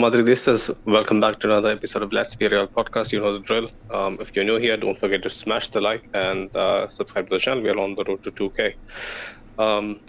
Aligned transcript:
Hola 0.00 0.16
is 0.16 0.70
welcome 0.86 1.20
back 1.20 1.38
to 1.40 1.46
another 1.46 1.68
episode 1.68 2.02
of 2.02 2.10
Let's 2.10 2.34
Be 2.34 2.48
Real 2.48 2.66
podcast. 2.66 3.12
You 3.12 3.20
know 3.20 3.34
the 3.34 3.40
drill. 3.40 3.70
Um, 3.90 4.16
if 4.18 4.34
you're 4.34 4.46
new 4.46 4.56
here, 4.56 4.78
don't 4.78 4.98
forget 4.98 5.22
to 5.24 5.28
smash 5.28 5.68
the 5.68 5.82
like 5.82 6.08
and 6.14 6.56
uh, 6.56 6.88
subscribe 6.88 7.28
to 7.28 7.36
the 7.36 7.38
channel. 7.38 7.62
We 7.62 7.68
are 7.68 7.78
on 7.78 7.96
the 7.96 8.04
road 8.04 8.22
to 8.22 8.30
2K. 8.30 8.76
Um, 9.58 10.00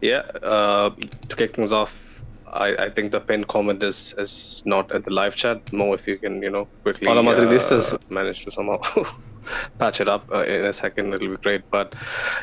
yeah, 0.00 0.20
uh, 0.42 0.88
to 1.28 1.36
kick 1.36 1.54
things 1.54 1.72
off, 1.72 2.09
I, 2.52 2.86
I 2.86 2.90
think 2.90 3.12
the 3.12 3.20
pinned 3.20 3.46
comment 3.48 3.82
is 3.82 4.14
is 4.18 4.62
not 4.64 4.90
at 4.92 5.04
the 5.04 5.12
live 5.12 5.36
chat. 5.36 5.72
Mo, 5.72 5.92
if 5.92 6.06
you 6.06 6.18
can, 6.18 6.42
you 6.42 6.50
know, 6.50 6.66
quickly 6.82 7.06
Madridistas. 7.06 7.92
Uh, 7.92 7.98
manage 8.08 8.44
to 8.44 8.50
somehow 8.50 8.78
patch 9.78 10.00
it 10.00 10.08
up 10.08 10.30
uh, 10.32 10.42
in 10.42 10.66
a 10.66 10.72
second, 10.72 11.14
it'll 11.14 11.28
be 11.28 11.36
great. 11.36 11.62
But 11.70 11.94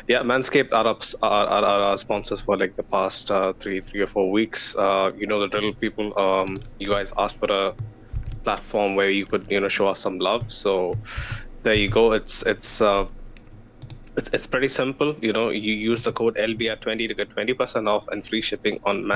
yeah, 0.06 0.22
Manscaped 0.22 0.72
are, 0.72 0.86
ups, 0.86 1.14
are, 1.22 1.46
are, 1.46 1.64
are 1.64 1.80
our 1.90 1.98
sponsors 1.98 2.40
for 2.40 2.56
like 2.56 2.76
the 2.76 2.82
past 2.82 3.30
uh, 3.30 3.52
three 3.54 3.80
three 3.80 4.00
or 4.00 4.06
four 4.06 4.30
weeks. 4.30 4.74
Uh, 4.76 5.12
you 5.16 5.26
know 5.26 5.40
the 5.40 5.48
drill, 5.48 5.74
people. 5.74 6.18
Um, 6.18 6.56
you 6.78 6.88
guys 6.88 7.12
asked 7.18 7.36
for 7.36 7.52
a 7.52 7.74
platform 8.44 8.96
where 8.96 9.10
you 9.10 9.26
could 9.26 9.46
you 9.50 9.60
know 9.60 9.68
show 9.68 9.88
us 9.88 10.00
some 10.00 10.18
love. 10.18 10.50
So 10.50 10.96
there 11.62 11.74
you 11.74 11.88
go. 11.88 12.12
It's 12.12 12.42
it's. 12.42 12.80
Uh, 12.80 13.06
it's, 14.16 14.30
it's 14.32 14.46
pretty 14.48 14.66
simple. 14.66 15.14
You 15.20 15.32
know, 15.32 15.50
you 15.50 15.74
use 15.74 16.02
the 16.02 16.10
code 16.10 16.34
LBR20 16.34 17.06
to 17.06 17.14
get 17.14 17.28
20% 17.30 17.88
off 17.88 18.08
and 18.08 18.26
free 18.26 18.42
shipping 18.42 18.80
on 18.84 19.06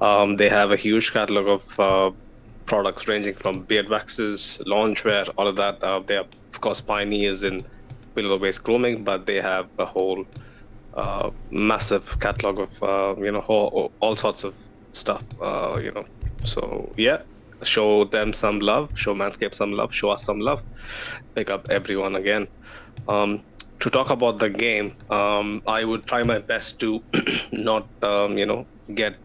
Um, 0.00 0.36
they 0.36 0.48
have 0.48 0.70
a 0.70 0.76
huge 0.76 1.12
catalog 1.12 1.48
of 1.48 1.80
uh, 1.80 2.10
products 2.66 3.08
ranging 3.08 3.34
from 3.34 3.62
beard 3.62 3.88
waxes, 3.88 4.60
loungewear, 4.66 5.28
all 5.36 5.48
of 5.48 5.56
that. 5.56 5.82
Uh, 5.82 6.00
they 6.00 6.16
are, 6.16 6.26
of 6.52 6.60
course, 6.60 6.80
pioneers 6.80 7.42
in 7.42 7.62
below 8.14 8.36
waist 8.36 8.64
grooming, 8.64 9.04
but 9.04 9.26
they 9.26 9.40
have 9.40 9.68
a 9.78 9.84
whole 9.84 10.26
uh, 10.94 11.30
massive 11.50 12.18
catalog 12.20 12.58
of 12.58 12.82
uh, 12.82 13.14
you 13.22 13.30
know 13.30 13.40
all, 13.40 13.92
all, 14.00 14.16
sorts 14.16 14.44
of 14.44 14.54
stuff. 14.92 15.22
Uh, 15.40 15.78
you 15.82 15.92
know, 15.92 16.04
so 16.44 16.92
yeah, 16.96 17.22
show 17.62 18.04
them 18.04 18.32
some 18.32 18.60
love, 18.60 18.90
show 18.94 19.14
Manscaped 19.14 19.54
some 19.54 19.72
love, 19.72 19.94
show 19.94 20.10
us 20.10 20.24
some 20.24 20.40
love. 20.40 20.62
Pick 21.34 21.50
up 21.50 21.68
everyone 21.70 22.16
again. 22.16 22.48
Um, 23.08 23.42
to 23.80 23.90
talk 23.90 24.10
about 24.10 24.38
the 24.38 24.48
game, 24.48 24.96
um, 25.10 25.62
I 25.66 25.84
would 25.84 26.06
try 26.06 26.22
my 26.22 26.38
best 26.38 26.80
to 26.80 27.02
not 27.52 27.86
um, 28.02 28.38
you 28.38 28.46
know 28.46 28.66
get 28.94 29.16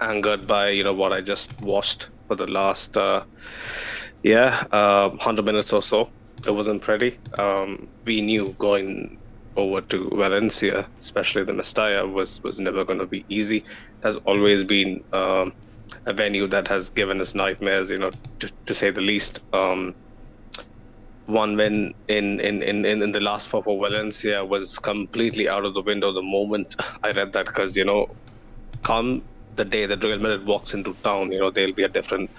angered 0.00 0.46
by 0.46 0.70
you 0.70 0.84
know 0.84 0.94
what 0.94 1.12
I 1.12 1.20
just 1.20 1.60
watched 1.62 2.10
for 2.28 2.36
the 2.36 2.46
last, 2.46 2.96
uh, 2.96 3.24
yeah, 4.22 4.64
uh, 4.70 5.08
100 5.08 5.44
minutes 5.44 5.72
or 5.72 5.82
so. 5.82 6.10
It 6.46 6.54
wasn't 6.54 6.82
pretty. 6.82 7.18
Um, 7.38 7.88
we 8.04 8.20
knew 8.20 8.54
going 8.58 9.18
over 9.56 9.80
to 9.80 10.08
Valencia, 10.10 10.86
especially 11.00 11.42
the 11.42 11.52
Mestalla, 11.52 12.10
was, 12.10 12.40
was 12.44 12.60
never 12.60 12.84
going 12.84 13.00
to 13.00 13.06
be 13.06 13.24
easy. 13.28 13.58
It 13.58 13.64
has 14.04 14.16
always 14.18 14.62
been 14.62 15.02
um, 15.12 15.52
a 16.06 16.12
venue 16.12 16.46
that 16.46 16.68
has 16.68 16.90
given 16.90 17.20
us 17.20 17.34
nightmares, 17.34 17.90
you 17.90 17.98
know, 17.98 18.10
to, 18.38 18.52
to 18.66 18.74
say 18.74 18.90
the 18.90 19.00
least. 19.00 19.40
Um, 19.52 19.94
one 21.26 21.56
win 21.56 21.92
in, 22.06 22.40
in, 22.40 22.62
in, 22.62 22.84
in 22.86 23.12
the 23.12 23.20
last 23.20 23.48
four 23.48 23.62
for 23.62 23.78
Valencia 23.86 24.42
was 24.42 24.78
completely 24.78 25.46
out 25.46 25.64
of 25.66 25.74
the 25.74 25.82
window 25.82 26.10
the 26.10 26.22
moment 26.22 26.74
I 27.02 27.10
read 27.10 27.32
that 27.34 27.46
because, 27.46 27.76
you 27.76 27.84
know, 27.84 28.06
come 28.82 29.22
the 29.56 29.64
day 29.64 29.86
that 29.86 30.02
Real 30.02 30.18
Madrid 30.18 30.46
walks 30.46 30.74
into 30.74 30.94
town, 31.02 31.32
you 31.32 31.40
know, 31.40 31.50
they'll 31.50 31.72
be 31.72 31.82
a 31.82 31.88
different, 31.88 32.30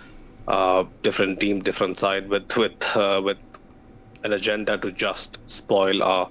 uh, 0.48 0.86
different 1.04 1.40
team, 1.40 1.62
different 1.62 2.00
side 2.00 2.30
with 2.30 2.56
with 2.56 2.96
uh, 2.96 3.22
with 3.24 3.38
an 4.24 4.34
agenda 4.34 4.78
to 4.78 4.92
just 4.92 5.40
spoil 5.50 6.02
our 6.04 6.30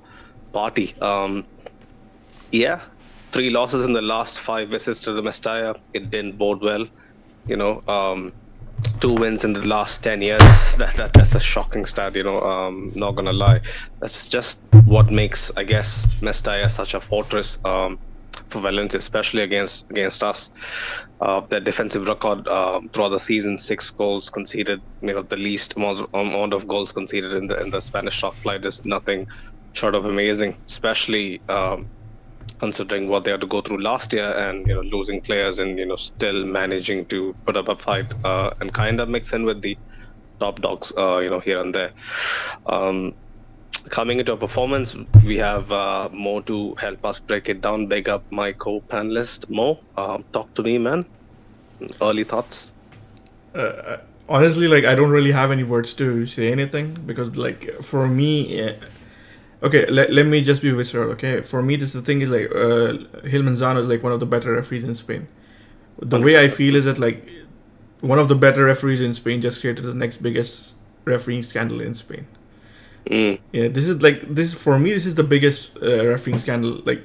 party. 0.52 0.94
Um, 1.00 1.44
yeah, 2.50 2.80
three 3.32 3.50
losses 3.50 3.84
in 3.84 3.92
the 3.92 4.02
last 4.02 4.40
five 4.40 4.68
visits 4.70 5.02
to 5.02 5.12
the 5.12 5.22
Mestalla. 5.22 5.78
It 5.92 6.10
didn't 6.10 6.38
bode 6.38 6.62
well. 6.62 6.86
You 7.46 7.56
know, 7.56 7.82
um, 7.88 8.32
two 9.00 9.14
wins 9.14 9.44
in 9.44 9.52
the 9.52 9.66
last 9.66 10.02
10 10.02 10.22
years 10.22 10.76
that, 10.76 10.94
that 10.96 11.12
that's 11.12 11.34
a 11.34 11.40
shocking 11.40 11.84
stat 11.84 12.14
you 12.14 12.22
know 12.22 12.40
um 12.42 12.92
not 12.94 13.12
gonna 13.12 13.32
lie 13.32 13.60
that's 14.00 14.28
just 14.28 14.60
what 14.84 15.10
makes 15.10 15.50
i 15.56 15.64
guess 15.64 16.06
mestalla 16.20 16.70
such 16.70 16.94
a 16.94 17.00
fortress 17.00 17.58
um 17.64 17.98
for 18.48 18.60
Valencia, 18.60 18.98
especially 18.98 19.42
against 19.42 19.90
against 19.90 20.22
us. 20.22 20.50
Uh, 21.20 21.40
their 21.48 21.60
defensive 21.60 22.06
record 22.06 22.46
uh, 22.48 22.80
throughout 22.92 23.10
the 23.10 23.18
season: 23.18 23.58
six 23.58 23.90
goals 23.90 24.30
conceded. 24.30 24.80
You 25.02 25.14
know, 25.14 25.22
the 25.22 25.36
least 25.36 25.76
amount, 25.76 26.08
amount 26.14 26.52
of 26.52 26.66
goals 26.68 26.92
conceded 26.92 27.32
in 27.34 27.46
the 27.46 27.60
in 27.60 27.70
the 27.70 27.80
Spanish 27.80 28.20
top 28.20 28.34
flight 28.34 28.64
is 28.66 28.84
nothing 28.84 29.26
short 29.72 29.94
of 29.94 30.04
amazing, 30.04 30.56
especially. 30.66 31.40
Um, 31.48 31.88
considering 32.58 33.08
what 33.08 33.22
they 33.22 33.30
had 33.30 33.40
to 33.40 33.46
go 33.46 33.60
through 33.60 33.80
last 33.80 34.12
year 34.12 34.32
and 34.36 34.66
you 34.66 34.74
know 34.74 34.80
losing 34.80 35.20
players 35.20 35.60
and 35.60 35.78
you 35.78 35.86
know 35.86 35.94
still 35.94 36.44
managing 36.44 37.06
to 37.06 37.32
put 37.44 37.56
up 37.56 37.68
a 37.68 37.76
fight 37.76 38.12
uh, 38.24 38.50
and 38.60 38.74
kind 38.74 39.00
of 39.00 39.08
mix 39.08 39.32
in 39.32 39.44
with 39.44 39.62
the 39.62 39.78
top 40.40 40.60
dogs 40.60 40.92
uh, 40.98 41.18
you 41.18 41.30
know 41.30 41.38
here 41.38 41.60
and 41.60 41.72
there 41.72 41.92
um, 42.66 43.14
coming 43.88 44.18
into 44.18 44.32
a 44.32 44.36
performance, 44.36 44.96
we 45.24 45.36
have 45.36 45.70
uh, 45.72 46.08
Mo 46.12 46.40
to 46.42 46.74
help 46.76 47.04
us 47.04 47.18
break 47.18 47.48
it 47.48 47.60
down. 47.60 47.86
Big 47.86 48.08
up 48.08 48.30
my 48.30 48.52
co-panelist 48.52 49.48
Mo. 49.48 49.78
Um, 49.96 50.24
talk 50.32 50.52
to 50.54 50.62
me, 50.62 50.78
man. 50.78 51.04
Early 52.00 52.24
thoughts. 52.24 52.72
Uh, 53.54 53.58
uh, 53.58 54.00
honestly, 54.28 54.68
like 54.68 54.84
I 54.84 54.94
don't 54.94 55.10
really 55.10 55.32
have 55.32 55.50
any 55.50 55.64
words 55.64 55.94
to 55.94 56.26
say 56.26 56.50
anything 56.52 56.94
because, 57.06 57.36
like, 57.36 57.82
for 57.82 58.08
me, 58.08 58.62
uh, 58.62 58.74
okay, 59.62 59.86
let, 59.86 60.12
let 60.12 60.26
me 60.26 60.42
just 60.42 60.62
be 60.62 60.70
visceral. 60.70 61.10
Okay, 61.12 61.42
for 61.42 61.62
me, 61.62 61.76
this 61.76 61.92
the 61.92 62.02
thing 62.02 62.20
is 62.20 62.30
like 62.30 62.50
uh, 62.50 62.92
Gil 63.28 63.42
Manzano 63.42 63.80
is 63.80 63.86
like 63.86 64.02
one 64.02 64.12
of 64.12 64.20
the 64.20 64.26
better 64.26 64.52
referees 64.52 64.84
in 64.84 64.94
Spain. 64.94 65.28
The 66.00 66.18
100%. 66.18 66.24
way 66.24 66.38
I 66.38 66.48
feel 66.48 66.76
is 66.76 66.84
that 66.84 66.98
like 66.98 67.28
one 68.00 68.18
of 68.18 68.28
the 68.28 68.34
better 68.34 68.64
referees 68.64 69.00
in 69.00 69.14
Spain 69.14 69.40
just 69.40 69.60
created 69.60 69.84
the 69.84 69.94
next 69.94 70.18
biggest 70.22 70.74
refereeing 71.04 71.42
scandal 71.42 71.80
in 71.80 71.94
Spain. 71.94 72.26
Mm. 73.08 73.40
Yeah, 73.52 73.68
this 73.68 73.86
is 73.86 74.02
like 74.02 74.34
this 74.34 74.52
for 74.52 74.78
me. 74.78 74.92
This 74.92 75.06
is 75.06 75.14
the 75.14 75.22
biggest 75.22 75.76
uh, 75.82 76.06
refereeing 76.06 76.38
scandal 76.38 76.82
like 76.84 77.02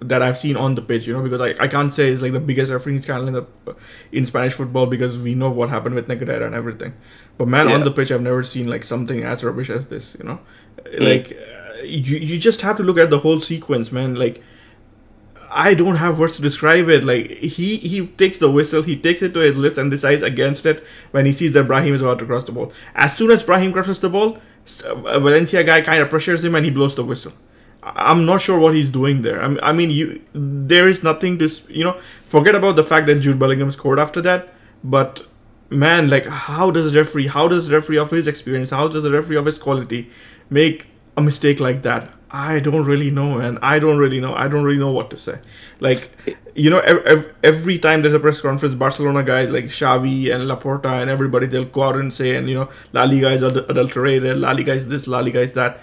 that 0.00 0.20
I've 0.20 0.36
seen 0.36 0.56
on 0.56 0.74
the 0.74 0.82
pitch. 0.82 1.06
You 1.06 1.14
know, 1.14 1.22
because 1.22 1.40
I, 1.40 1.64
I 1.64 1.68
can't 1.68 1.94
say 1.94 2.08
it's 2.10 2.20
like 2.20 2.32
the 2.32 2.40
biggest 2.40 2.70
refereeing 2.70 3.00
scandal 3.00 3.28
in 3.28 3.34
the 3.34 3.76
in 4.12 4.26
Spanish 4.26 4.52
football 4.52 4.86
because 4.86 5.16
we 5.16 5.34
know 5.34 5.48
what 5.48 5.70
happened 5.70 5.94
with 5.94 6.08
Negreira 6.08 6.44
and 6.44 6.54
everything. 6.54 6.92
But 7.38 7.48
man, 7.48 7.68
yeah. 7.68 7.74
on 7.74 7.84
the 7.84 7.90
pitch, 7.90 8.12
I've 8.12 8.20
never 8.20 8.42
seen 8.42 8.68
like 8.68 8.84
something 8.84 9.24
as 9.24 9.42
rubbish 9.42 9.70
as 9.70 9.86
this. 9.86 10.16
You 10.18 10.26
know, 10.26 10.40
mm. 10.84 11.00
like 11.00 11.32
uh, 11.32 11.82
you 11.82 12.18
you 12.18 12.38
just 12.38 12.60
have 12.60 12.76
to 12.76 12.82
look 12.82 12.98
at 12.98 13.08
the 13.08 13.20
whole 13.20 13.40
sequence, 13.40 13.90
man. 13.90 14.14
Like. 14.14 14.42
I 15.48 15.74
don't 15.74 15.96
have 15.96 16.18
words 16.18 16.34
to 16.36 16.42
describe 16.42 16.88
it. 16.88 17.04
Like 17.04 17.30
he 17.30 17.76
he 17.76 18.08
takes 18.08 18.38
the 18.38 18.50
whistle, 18.50 18.82
he 18.82 18.96
takes 18.96 19.22
it 19.22 19.32
to 19.34 19.40
his 19.40 19.56
lips 19.56 19.78
and 19.78 19.92
decides 19.92 20.20
against 20.20 20.66
it 20.66 20.84
when 21.12 21.24
he 21.24 21.32
sees 21.32 21.52
that 21.52 21.64
Brahim 21.68 21.94
is 21.94 22.02
about 22.02 22.18
to 22.18 22.26
cross 22.26 22.44
the 22.44 22.52
ball. 22.52 22.72
As 22.96 23.16
soon 23.16 23.30
as 23.30 23.44
Brahim 23.44 23.72
crosses 23.72 24.00
the 24.00 24.10
ball, 24.10 24.38
a 24.84 24.94
uh, 24.94 25.18
Valencia 25.20 25.62
guy 25.64 25.80
kind 25.80 26.02
of 26.02 26.10
pressures 26.10 26.44
him 26.44 26.54
and 26.54 26.64
he 26.64 26.70
blows 26.70 26.94
the 26.94 27.04
whistle. 27.04 27.32
I'm 27.82 28.26
not 28.26 28.40
sure 28.40 28.58
what 28.58 28.74
he's 28.74 28.90
doing 28.90 29.22
there. 29.22 29.40
I 29.42 29.72
mean, 29.72 29.90
you 29.90 30.20
there 30.32 30.88
is 30.88 31.02
nothing 31.04 31.38
to 31.38 31.48
you 31.68 31.84
know. 31.84 31.98
Forget 32.24 32.56
about 32.56 32.74
the 32.74 32.82
fact 32.82 33.06
that 33.06 33.20
Jude 33.20 33.38
Bellingham 33.38 33.70
scored 33.70 34.00
after 34.00 34.20
that, 34.22 34.48
but 34.82 35.24
man, 35.70 36.08
like 36.08 36.26
how 36.26 36.70
does 36.72 36.96
referee, 36.96 37.28
how 37.28 37.46
does 37.46 37.70
referee 37.70 37.98
of 37.98 38.10
his 38.10 38.26
experience, 38.26 38.70
how 38.70 38.88
does 38.88 39.04
the 39.04 39.10
referee 39.10 39.36
of 39.36 39.46
his 39.46 39.58
quality 39.58 40.10
make 40.50 40.86
a 41.16 41.22
mistake 41.22 41.60
like 41.60 41.82
that? 41.82 42.10
I 42.30 42.58
don't 42.58 42.84
really 42.84 43.10
know, 43.10 43.38
and 43.38 43.58
I 43.62 43.78
don't 43.78 43.98
really 43.98 44.20
know. 44.20 44.34
I 44.34 44.48
don't 44.48 44.64
really 44.64 44.80
know 44.80 44.90
what 44.90 45.10
to 45.10 45.16
say. 45.16 45.38
Like, 45.78 46.10
you 46.56 46.70
know, 46.70 46.80
every, 46.80 47.32
every 47.44 47.78
time 47.78 48.02
there's 48.02 48.14
a 48.14 48.18
press 48.18 48.40
conference, 48.40 48.74
Barcelona 48.74 49.22
guys 49.22 49.50
like 49.50 49.66
Xavi 49.66 50.34
and 50.34 50.44
Laporta 50.50 51.00
and 51.00 51.08
everybody, 51.08 51.46
they'll 51.46 51.64
go 51.64 51.84
out 51.84 51.96
and 51.96 52.12
say, 52.12 52.34
and 52.34 52.48
you 52.48 52.56
know, 52.56 52.68
La 52.92 53.04
Liga 53.04 53.30
is 53.30 53.42
adulterated, 53.42 54.38
La 54.38 54.50
Liga 54.52 54.72
is 54.72 54.88
this, 54.88 55.06
La 55.06 55.20
Liga 55.20 55.40
is 55.40 55.52
that. 55.52 55.82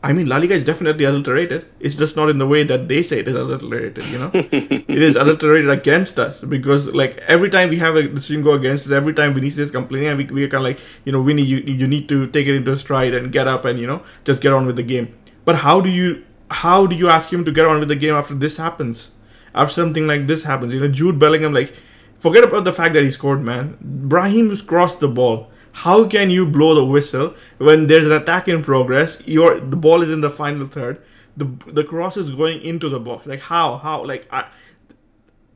I 0.00 0.12
mean, 0.12 0.28
La 0.28 0.36
Liga 0.36 0.54
is 0.54 0.62
definitely 0.62 1.04
adulterated. 1.04 1.66
It's 1.80 1.96
just 1.96 2.14
not 2.14 2.28
in 2.28 2.38
the 2.38 2.46
way 2.46 2.62
that 2.62 2.86
they 2.86 3.02
say 3.02 3.18
it 3.18 3.26
is 3.26 3.34
adulterated. 3.34 4.04
You 4.06 4.18
know, 4.18 4.30
it 4.34 5.02
is 5.02 5.16
adulterated 5.16 5.70
against 5.70 6.20
us 6.20 6.40
because 6.40 6.86
like 6.94 7.16
every 7.26 7.50
time 7.50 7.68
we 7.68 7.78
have 7.78 7.96
a 7.96 8.04
decision 8.04 8.44
go 8.44 8.52
against 8.52 8.86
us, 8.86 8.92
every 8.92 9.12
time 9.12 9.34
Vinicius 9.34 9.66
is 9.66 9.70
complaining, 9.72 10.08
and 10.08 10.18
we 10.18 10.24
we 10.26 10.44
are 10.44 10.48
kind 10.48 10.60
of 10.60 10.70
like, 10.70 10.80
you 11.04 11.10
know, 11.10 11.22
Vinny, 11.22 11.42
you 11.42 11.56
you 11.58 11.88
need 11.88 12.08
to 12.10 12.28
take 12.28 12.46
it 12.46 12.54
into 12.54 12.76
stride 12.76 13.12
and 13.12 13.32
get 13.32 13.48
up 13.48 13.64
and 13.64 13.80
you 13.80 13.88
know 13.88 14.02
just 14.24 14.40
get 14.40 14.52
on 14.52 14.66
with 14.66 14.76
the 14.76 14.84
game. 14.84 15.12
But 15.48 15.56
how 15.60 15.80
do 15.80 15.88
you 15.88 16.24
how 16.50 16.86
do 16.86 16.94
you 16.94 17.08
ask 17.08 17.32
him 17.32 17.42
to 17.46 17.50
get 17.50 17.64
on 17.64 17.78
with 17.78 17.88
the 17.88 17.96
game 17.96 18.14
after 18.14 18.34
this 18.34 18.58
happens? 18.58 19.12
After 19.54 19.72
something 19.72 20.06
like 20.06 20.26
this 20.26 20.42
happens, 20.42 20.74
you 20.74 20.80
know, 20.80 20.88
Jude 20.88 21.18
Bellingham, 21.18 21.54
like, 21.54 21.72
forget 22.18 22.44
about 22.44 22.64
the 22.64 22.72
fact 22.78 22.92
that 22.92 23.02
he 23.02 23.10
scored, 23.10 23.40
man. 23.40 23.78
Brahim's 23.80 24.60
crossed 24.60 25.00
the 25.00 25.08
ball. 25.08 25.50
How 25.84 26.06
can 26.06 26.28
you 26.28 26.44
blow 26.44 26.74
the 26.74 26.84
whistle 26.84 27.34
when 27.56 27.86
there's 27.86 28.04
an 28.04 28.12
attack 28.12 28.46
in 28.46 28.62
progress? 28.62 29.26
Your 29.26 29.58
the 29.58 29.78
ball 29.86 30.02
is 30.02 30.10
in 30.10 30.20
the 30.20 30.28
final 30.28 30.66
third. 30.66 31.00
The 31.34 31.46
the 31.78 31.82
cross 31.82 32.18
is 32.18 32.28
going 32.28 32.60
into 32.60 32.90
the 32.90 33.00
box. 33.00 33.24
Like 33.24 33.40
how? 33.40 33.78
How? 33.78 34.04
Like 34.04 34.28
I, 34.30 34.48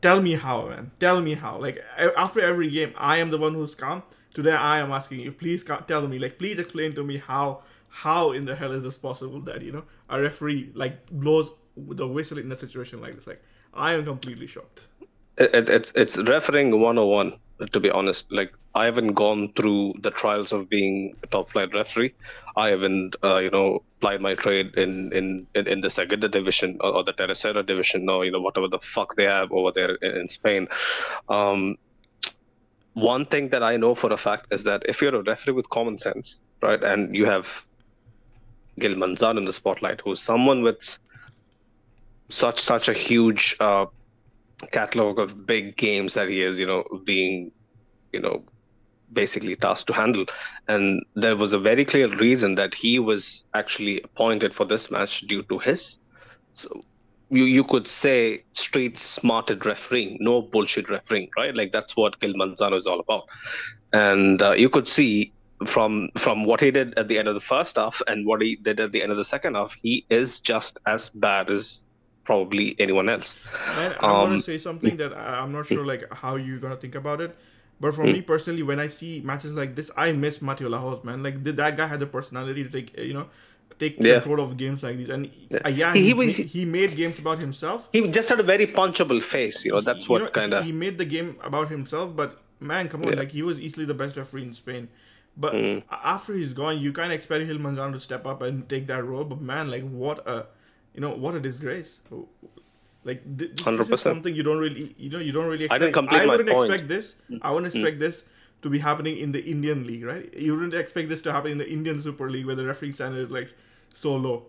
tell 0.00 0.22
me 0.22 0.36
how, 0.36 0.68
man. 0.70 0.90
Tell 1.00 1.20
me 1.20 1.34
how. 1.34 1.58
Like 1.58 1.84
after 2.16 2.40
every 2.40 2.70
game, 2.70 2.94
I 2.96 3.18
am 3.18 3.30
the 3.30 3.36
one 3.36 3.52
who's 3.52 3.74
calm. 3.74 4.04
Today, 4.32 4.52
I 4.52 4.78
am 4.78 4.90
asking 4.90 5.20
you. 5.20 5.32
Please 5.32 5.62
tell 5.86 6.08
me. 6.08 6.18
Like 6.18 6.38
please 6.38 6.58
explain 6.58 6.94
to 6.94 7.04
me 7.04 7.18
how 7.18 7.60
how 7.92 8.32
in 8.32 8.46
the 8.46 8.56
hell 8.56 8.72
is 8.72 8.82
this 8.82 8.98
possible 8.98 9.40
that 9.42 9.62
you 9.62 9.72
know 9.72 9.84
a 10.08 10.20
referee 10.20 10.72
like 10.74 11.06
blows 11.10 11.50
the 11.76 12.06
whistle 12.06 12.38
in 12.38 12.50
a 12.50 12.56
situation 12.56 13.00
like 13.00 13.14
this? 13.14 13.26
Like 13.26 13.42
I 13.74 13.92
am 13.92 14.04
completely 14.04 14.46
shocked. 14.46 14.86
it, 15.38 15.68
it's 15.68 15.92
it's 15.94 16.18
refereeing 16.18 16.78
101 16.78 17.34
to 17.70 17.80
be 17.80 17.90
honest 17.90 18.26
like 18.30 18.52
i 18.74 18.84
haven't 18.84 19.12
gone 19.12 19.52
through 19.54 19.94
the 20.00 20.10
trials 20.10 20.52
of 20.52 20.68
being 20.68 21.14
a 21.22 21.26
top 21.28 21.50
flight 21.50 21.74
referee 21.74 22.12
i 22.56 22.68
haven't 22.68 23.16
uh, 23.22 23.38
you 23.38 23.50
know 23.50 23.82
applied 23.98 24.20
my 24.20 24.34
trade 24.34 24.74
in 24.74 25.12
in 25.12 25.46
in, 25.54 25.66
in 25.66 25.80
the 25.80 25.90
segunda 25.90 26.28
division 26.28 26.76
or, 26.80 26.90
or, 26.96 27.04
the 27.04 27.12
tercera 27.12 27.64
division 27.64 28.08
or 28.08 28.24
you 28.24 28.30
know 28.30 28.40
whatever 28.40 28.68
the 28.68 28.80
fuck 28.80 29.14
they 29.16 29.24
have 29.24 29.50
over 29.52 29.70
there 29.72 29.94
in, 29.96 30.16
in 30.22 30.28
spain 30.28 30.66
um, 31.28 31.76
one 32.94 33.24
thing 33.24 33.48
that 33.50 33.62
i 33.62 33.76
know 33.76 33.94
for 33.94 34.12
a 34.12 34.16
fact 34.16 34.52
is 34.52 34.64
that 34.64 34.82
if 34.86 35.00
you're 35.00 35.14
a 35.14 35.22
referee 35.22 35.54
with 35.54 35.68
common 35.70 35.96
sense 35.96 36.40
right 36.62 36.82
and 36.82 37.14
you 37.14 37.26
have 37.26 37.64
gil 38.82 38.94
manzano 39.02 39.38
in 39.38 39.48
the 39.50 39.56
spotlight 39.60 40.00
who's 40.04 40.20
someone 40.20 40.62
with 40.68 40.98
such 42.28 42.60
such 42.60 42.88
a 42.88 42.92
huge 42.92 43.56
uh, 43.60 43.86
catalog 44.70 45.18
of 45.18 45.46
big 45.46 45.76
games 45.76 46.14
that 46.14 46.28
he 46.28 46.42
is, 46.42 46.58
you 46.58 46.66
know, 46.66 46.84
being, 47.04 47.50
you 48.12 48.20
know, 48.20 48.44
basically 49.12 49.56
tasked 49.56 49.88
to 49.88 49.92
handle. 49.92 50.24
And 50.68 51.04
there 51.14 51.36
was 51.36 51.52
a 51.52 51.58
very 51.58 51.84
clear 51.84 52.08
reason 52.16 52.54
that 52.54 52.74
he 52.74 52.98
was 52.98 53.44
actually 53.54 54.00
appointed 54.02 54.54
for 54.54 54.64
this 54.64 54.90
match 54.90 55.20
due 55.22 55.42
to 55.44 55.58
his. 55.58 55.98
So 56.54 56.80
you, 57.30 57.44
you 57.44 57.64
could 57.64 57.86
say 57.86 58.44
street 58.52 58.98
smarted 58.98 59.66
refereeing, 59.66 60.16
no 60.20 60.42
bullshit 60.42 60.88
refereeing, 60.88 61.28
right? 61.36 61.54
Like 61.54 61.72
that's 61.72 61.96
what 61.96 62.20
Gil 62.20 62.34
Manzano 62.34 62.76
is 62.76 62.86
all 62.86 63.00
about. 63.00 63.24
And 63.92 64.40
uh, 64.40 64.52
you 64.52 64.70
could 64.70 64.88
see 64.88 65.31
from 65.66 66.10
from 66.16 66.44
what 66.44 66.60
he 66.60 66.70
did 66.70 66.96
at 66.98 67.08
the 67.08 67.18
end 67.18 67.28
of 67.28 67.34
the 67.34 67.40
first 67.40 67.76
half 67.76 68.02
and 68.06 68.26
what 68.26 68.42
he 68.42 68.56
did 68.56 68.80
at 68.80 68.92
the 68.92 69.02
end 69.02 69.10
of 69.10 69.18
the 69.18 69.24
second 69.24 69.54
half, 69.54 69.76
he 69.82 70.04
is 70.10 70.40
just 70.40 70.78
as 70.86 71.10
bad 71.10 71.50
as 71.50 71.84
probably 72.24 72.76
anyone 72.78 73.08
else. 73.08 73.36
And 73.76 73.94
I 74.00 74.22
um, 74.22 74.30
want 74.30 74.36
to 74.38 74.42
say 74.42 74.58
something 74.58 74.96
that 74.96 75.12
I'm 75.12 75.52
not 75.52 75.66
sure 75.66 75.84
like 75.84 76.12
how 76.12 76.36
you're 76.36 76.58
gonna 76.58 76.76
think 76.76 76.94
about 76.94 77.20
it, 77.20 77.36
but 77.80 77.94
for 77.94 78.04
mm. 78.04 78.12
me 78.12 78.20
personally, 78.22 78.62
when 78.62 78.78
I 78.78 78.86
see 78.86 79.20
matches 79.24 79.52
like 79.52 79.74
this, 79.74 79.90
I 79.96 80.12
miss 80.12 80.38
Mateu 80.38 80.70
Lahoz, 80.70 81.04
man. 81.04 81.22
Like 81.22 81.42
that 81.44 81.76
guy 81.76 81.86
had 81.86 82.00
the 82.00 82.06
personality 82.06 82.64
to 82.64 82.70
take 82.70 82.96
you 82.98 83.14
know 83.14 83.26
take 83.78 83.96
yeah. 83.98 84.20
control 84.20 84.40
of 84.40 84.56
games 84.56 84.82
like 84.82 84.96
these. 84.96 85.08
And 85.08 85.30
yeah, 85.48 85.58
uh, 85.64 85.68
yeah 85.68 85.92
he, 85.92 86.06
he, 86.06 86.14
was 86.14 86.36
he 86.36 86.64
made 86.64 86.96
games 86.96 87.18
about 87.18 87.40
himself. 87.40 87.88
He 87.92 88.06
just 88.08 88.28
had 88.28 88.40
a 88.40 88.42
very 88.42 88.66
punchable 88.66 89.22
face, 89.22 89.64
you 89.64 89.72
know. 89.72 89.80
That's 89.80 90.08
what 90.08 90.18
you 90.18 90.24
know, 90.26 90.30
kind 90.30 90.54
of 90.54 90.64
he 90.64 90.72
made 90.72 90.98
the 90.98 91.04
game 91.04 91.36
about 91.42 91.70
himself. 91.70 92.14
But 92.14 92.40
man, 92.60 92.88
come 92.88 93.02
on, 93.02 93.12
yeah. 93.12 93.18
like 93.18 93.32
he 93.32 93.42
was 93.42 93.58
easily 93.60 93.84
the 93.84 93.94
best 93.94 94.16
referee 94.16 94.44
in 94.44 94.54
Spain. 94.54 94.88
But 95.36 95.54
mm. 95.54 95.82
after 95.90 96.34
he's 96.34 96.52
gone, 96.52 96.78
you 96.78 96.92
kind 96.92 97.10
of 97.10 97.16
expect 97.16 97.46
Gil 97.46 97.56
Manzano 97.56 97.92
to 97.92 98.00
step 98.00 98.26
up 98.26 98.42
and 98.42 98.68
take 98.68 98.86
that 98.88 99.04
role. 99.04 99.24
But 99.24 99.40
man, 99.40 99.70
like 99.70 99.88
what 99.88 100.26
a 100.28 100.46
you 100.94 101.00
know 101.00 101.10
what 101.10 101.34
a 101.34 101.40
disgrace 101.40 102.00
like 103.04 103.22
th- 103.38 103.52
this 103.54 103.64
100%. 103.64 103.92
is 103.92 104.00
something 104.00 104.34
you 104.34 104.42
don't 104.42 104.58
really 104.58 104.94
you 104.98 105.10
know 105.10 105.18
you 105.18 105.32
don't 105.32 105.46
really 105.46 105.64
expect. 105.64 105.82
i 105.82 105.84
didn't 105.84 105.94
complete 105.94 106.22
I 106.22 106.26
wouldn't 106.26 106.50
point. 106.50 106.72
expect 106.72 106.88
this 106.88 107.14
i 107.42 107.50
wouldn't 107.50 107.72
mm. 107.72 107.76
expect 107.76 107.96
mm. 107.96 108.00
this 108.00 108.24
to 108.62 108.70
be 108.70 108.78
happening 108.78 109.18
in 109.18 109.32
the 109.32 109.42
indian 109.44 109.86
league 109.86 110.04
right 110.04 110.32
you 110.38 110.54
wouldn't 110.54 110.74
expect 110.74 111.08
this 111.08 111.22
to 111.22 111.32
happen 111.32 111.50
in 111.50 111.58
the 111.58 111.68
indian 111.68 112.00
super 112.00 112.30
league 112.30 112.46
where 112.46 112.56
the 112.56 112.64
referee 112.64 112.92
standard 112.92 113.20
is 113.20 113.30
like 113.30 113.52
so 113.94 114.14
low 114.14 114.46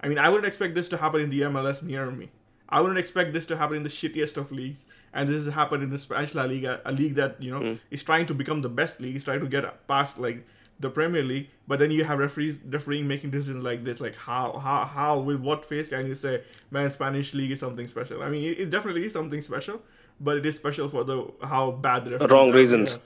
i 0.00 0.08
mean 0.08 0.18
i 0.18 0.28
wouldn't 0.28 0.46
expect 0.46 0.74
this 0.74 0.88
to 0.88 0.96
happen 0.96 1.20
in 1.20 1.30
the 1.30 1.40
mls 1.42 1.82
near 1.82 2.10
me 2.10 2.30
I 2.70 2.80
wouldn't 2.80 2.98
expect 2.98 3.32
this 3.32 3.46
to 3.46 3.56
happen 3.56 3.76
in 3.76 3.82
the 3.82 3.88
shittiest 3.88 4.36
of 4.36 4.52
leagues, 4.52 4.86
and 5.12 5.28
this 5.28 5.44
has 5.44 5.54
happened 5.54 5.82
in 5.82 5.90
the 5.90 5.98
Spanish 5.98 6.34
La 6.34 6.44
Liga, 6.44 6.80
a 6.84 6.92
league 6.92 7.14
that 7.16 7.42
you 7.42 7.50
know 7.50 7.60
mm. 7.60 7.78
is 7.90 8.02
trying 8.02 8.26
to 8.26 8.34
become 8.34 8.62
the 8.62 8.68
best 8.68 9.00
league, 9.00 9.16
is 9.16 9.24
trying 9.24 9.40
to 9.40 9.46
get 9.46 9.86
past 9.88 10.18
like 10.18 10.46
the 10.80 10.88
Premier 10.88 11.22
League, 11.22 11.48
but 11.68 11.78
then 11.78 11.90
you 11.90 12.04
have 12.04 12.18
referees 12.18 12.56
refereeing 12.66 13.06
making 13.06 13.30
decisions 13.30 13.62
like 13.62 13.84
this. 13.84 14.00
Like 14.00 14.16
how 14.16 14.52
how 14.58 14.84
how 14.84 15.18
with 15.20 15.40
what 15.40 15.64
face 15.64 15.88
can 15.88 16.06
you 16.06 16.14
say, 16.14 16.42
man, 16.70 16.90
Spanish 16.90 17.34
league 17.34 17.50
is 17.50 17.60
something 17.60 17.86
special? 17.86 18.22
I 18.22 18.30
mean, 18.30 18.44
it, 18.44 18.60
it 18.60 18.70
definitely 18.70 19.04
is 19.04 19.12
something 19.12 19.42
special, 19.42 19.82
but 20.20 20.38
it 20.38 20.46
is 20.46 20.56
special 20.56 20.88
for 20.88 21.04
the 21.04 21.30
how 21.42 21.72
bad 21.72 22.06
the 22.06 22.26
wrong 22.28 22.52
reasons. 22.52 22.98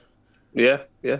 Yeah, 0.53 0.83
yeah. 1.03 1.19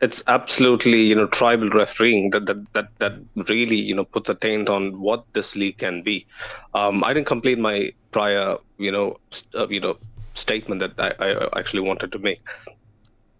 It's 0.00 0.22
absolutely 0.26 1.02
you 1.02 1.14
know 1.14 1.26
tribal 1.26 1.70
refereeing 1.70 2.30
that, 2.30 2.46
that 2.46 2.72
that 2.74 2.88
that 2.98 3.12
really 3.48 3.76
you 3.76 3.94
know 3.94 4.04
puts 4.04 4.28
a 4.28 4.34
taint 4.34 4.68
on 4.68 5.00
what 5.00 5.24
this 5.32 5.56
league 5.56 5.78
can 5.78 6.02
be. 6.02 6.26
Um, 6.74 7.04
I 7.04 7.12
didn't 7.12 7.26
complete 7.26 7.58
my 7.58 7.92
prior 8.10 8.56
you 8.78 8.92
know 8.92 9.18
st- 9.30 9.54
uh, 9.54 9.68
you 9.68 9.80
know 9.80 9.96
statement 10.34 10.80
that 10.80 10.92
I, 10.98 11.32
I 11.32 11.58
actually 11.58 11.82
wanted 11.82 12.12
to 12.12 12.18
make. 12.18 12.40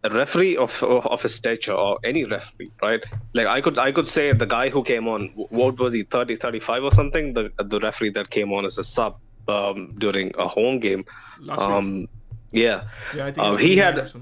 A 0.04 0.10
referee 0.10 0.56
of 0.58 0.82
of 0.82 1.22
his 1.22 1.34
stature 1.34 1.72
or 1.72 1.98
any 2.04 2.24
referee 2.24 2.70
right? 2.82 3.02
Like 3.32 3.46
i 3.46 3.62
could 3.62 3.78
i 3.78 3.90
could 3.90 4.06
say 4.06 4.34
the 4.34 4.44
guy 4.44 4.68
who 4.68 4.82
came 4.82 5.08
on 5.08 5.28
what 5.34 5.78
was 5.78 5.94
he 5.94 6.02
30 6.02 6.36
35 6.36 6.84
or 6.84 6.90
something? 6.92 7.32
The 7.32 7.50
the 7.56 7.80
referee 7.80 8.10
that 8.10 8.28
came 8.28 8.52
on 8.52 8.66
as 8.66 8.76
a 8.76 8.84
sub 8.84 9.16
um, 9.48 9.94
during 9.98 10.32
a 10.38 10.46
home 10.46 10.78
game. 10.78 11.04
Um, 11.48 12.08
yeah. 12.52 12.84
Yeah 13.14 13.26
I 13.26 13.32
think 13.32 13.46
uh, 13.46 13.56
he 13.56 13.76
had 13.76 14.12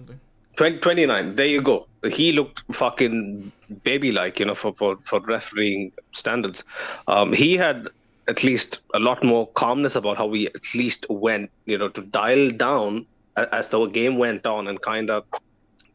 20, 0.57 0.79
29 0.79 1.37
there 1.37 1.47
you 1.47 1.63
go 1.63 1.87
he 2.11 2.33
looked 2.33 2.63
fucking 2.73 3.51
baby 3.85 4.13
like 4.13 4.39
you 4.39 4.47
know 4.47 4.55
for 4.55 4.75
for 4.75 4.97
for 5.03 5.21
refereeing 5.21 5.93
standards 6.13 6.65
um, 7.09 7.33
he 7.33 7.57
had 7.57 7.89
at 8.29 8.45
least 8.45 8.83
a 8.95 8.99
lot 8.99 9.23
more 9.25 9.47
calmness 9.49 9.97
about 9.97 10.17
how 10.17 10.27
we 10.27 10.47
at 10.49 10.75
least 10.75 11.07
went 11.09 11.51
you 11.67 11.79
know 11.79 11.89
to 11.89 12.03
dial 12.07 12.51
down 12.51 13.07
as 13.37 13.69
the 13.71 13.87
game 13.87 14.19
went 14.19 14.47
on 14.47 14.69
and 14.69 14.81
kind 14.83 15.11
of 15.11 15.25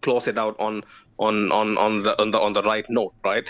close 0.01 0.27
it 0.27 0.38
out 0.38 0.56
on 0.59 0.83
on 1.19 1.51
on 1.51 1.77
on 1.77 2.04
the 2.04 2.19
on 2.21 2.31
the 2.31 2.39
on 2.39 2.54
the 2.54 2.63
right 2.63 2.89
note, 2.89 3.13
right? 3.24 3.45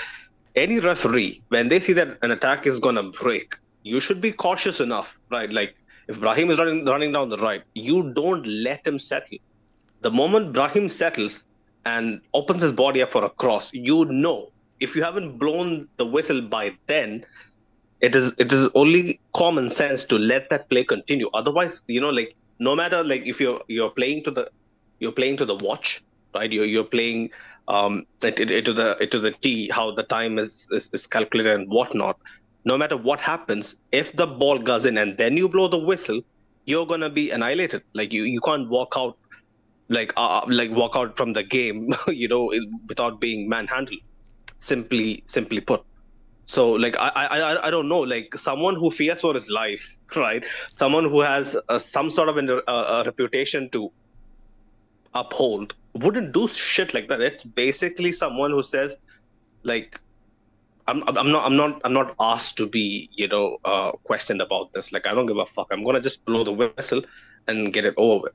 Any 0.56 0.80
referee, 0.80 1.42
when 1.50 1.70
they 1.70 1.80
see 1.80 1.94
that 1.94 2.18
an 2.22 2.32
attack 2.32 2.66
is 2.66 2.80
gonna 2.80 3.04
break, 3.04 3.56
you 3.84 4.00
should 4.00 4.22
be 4.22 4.32
cautious 4.32 4.80
enough, 4.80 5.20
right? 5.30 5.52
Like 5.52 5.76
if 6.08 6.20
Brahim 6.20 6.50
is 6.50 6.60
running 6.60 6.86
running 6.86 7.12
down 7.12 7.30
the 7.30 7.38
right, 7.38 7.64
you 7.74 8.14
don't 8.14 8.46
let 8.46 8.86
him 8.86 9.00
settle. 9.00 9.38
The 10.02 10.12
moment 10.12 10.54
Brahim 10.54 10.90
settles 10.90 11.44
and 11.86 12.22
opens 12.34 12.62
his 12.62 12.74
body 12.74 13.02
up 13.02 13.12
for 13.12 13.24
a 13.24 13.30
cross, 13.30 13.72
you 13.74 14.06
know 14.06 14.52
if 14.80 14.96
you 14.96 15.04
haven't 15.04 15.38
blown 15.38 15.88
the 15.98 16.06
whistle 16.06 16.42
by 16.42 16.76
then, 16.88 17.26
it 18.00 18.16
is 18.16 18.36
it 18.38 18.52
is 18.54 18.70
only 18.76 19.20
common 19.34 19.70
sense 19.70 20.06
to 20.06 20.18
let 20.18 20.50
that 20.50 20.70
play 20.70 20.84
continue. 20.84 21.30
Otherwise, 21.34 21.84
you 21.88 22.00
know, 22.00 22.10
like 22.10 22.36
no 22.60 22.76
matter 22.76 23.04
like 23.04 23.26
if 23.26 23.42
you're 23.42 23.62
you're 23.68 23.90
playing 23.90 24.24
to 24.24 24.32
the 24.32 24.50
you're 25.00 25.12
playing 25.12 25.38
to 25.38 25.46
the 25.46 25.56
watch, 25.56 26.04
right? 26.36 26.52
You're 26.52 26.66
you're 26.66 26.84
playing 26.84 27.32
um, 27.68 28.06
it, 28.24 28.40
it, 28.40 28.66
to 28.66 28.74
the 28.74 28.98
it 29.00 29.12
to 29.12 29.20
the 29.20 29.32
T 29.32 29.70
how 29.70 29.92
the 29.92 30.04
time 30.04 30.38
is, 30.38 30.70
is, 30.72 30.90
is 30.94 31.08
calculated 31.08 31.60
and 31.60 31.70
whatnot. 31.70 32.20
No 32.66 32.78
matter 32.78 32.98
what 32.98 33.20
happens, 33.20 33.78
if 33.92 34.16
the 34.16 34.28
ball 34.28 34.60
goes 34.60 34.86
in 34.86 34.98
and 34.98 35.18
then 35.18 35.38
you 35.38 35.50
blow 35.50 35.68
the 35.68 35.80
whistle, 35.80 36.22
you're 36.66 36.86
gonna 36.86 37.10
be 37.10 37.32
annihilated. 37.32 37.82
Like 37.94 38.14
you 38.14 38.24
you 38.24 38.42
can't 38.42 38.70
walk 38.70 38.94
out 38.96 39.18
like 39.90 40.14
uh, 40.18 40.42
like 40.48 40.72
walk 40.72 40.96
out 40.96 41.18
from 41.18 41.34
the 41.34 41.44
game, 41.44 41.94
you 42.08 42.28
know, 42.28 42.54
without 42.88 43.20
being 43.20 43.48
manhandled. 43.50 44.00
Simply 44.60 45.24
simply 45.28 45.60
put. 45.60 45.84
So 46.46 46.72
like 46.72 46.96
I 46.98 47.10
I 47.10 47.68
I 47.68 47.72
don't 47.72 47.90
know 47.90 48.00
like 48.00 48.36
someone 48.36 48.76
who 48.76 48.90
fears 48.90 49.22
for 49.22 49.34
his 49.34 49.50
life, 49.50 49.98
right? 50.16 50.44
Someone 50.76 51.06
who 51.06 51.22
has 51.22 51.58
uh, 51.70 51.78
some 51.78 52.10
sort 52.10 52.30
of 52.30 52.38
a, 52.38 52.72
a 52.72 53.04
reputation 53.06 53.70
to 53.72 53.92
uphold 55.14 55.76
wouldn't 55.94 56.32
do 56.32 56.48
shit 56.48 56.94
like 56.94 57.08
that. 57.10 57.22
It's 57.22 57.44
basically 57.44 58.12
someone 58.12 58.52
who 58.52 58.64
says, 58.64 58.98
like, 59.64 60.00
I'm, 60.88 61.04
I'm 61.08 61.32
not 61.32 61.46
I'm 61.46 61.56
not 61.58 61.82
I'm 61.84 61.94
not 61.94 62.16
asked 62.20 62.58
to 62.58 62.68
be 62.68 63.10
you 63.14 63.28
know 63.28 63.58
uh, 63.66 63.92
questioned 64.04 64.42
about 64.42 64.72
this. 64.74 64.92
Like 64.94 65.06
I 65.06 65.14
don't 65.14 65.26
give 65.26 65.38
a 65.38 65.46
fuck. 65.46 65.68
I'm 65.72 65.84
gonna 65.84 66.02
just 66.02 66.24
blow 66.24 66.46
the 66.46 66.54
whistle 66.54 67.02
and 67.48 67.74
get 67.74 67.86
it 67.86 67.94
over 67.98 68.24
with. 68.24 68.34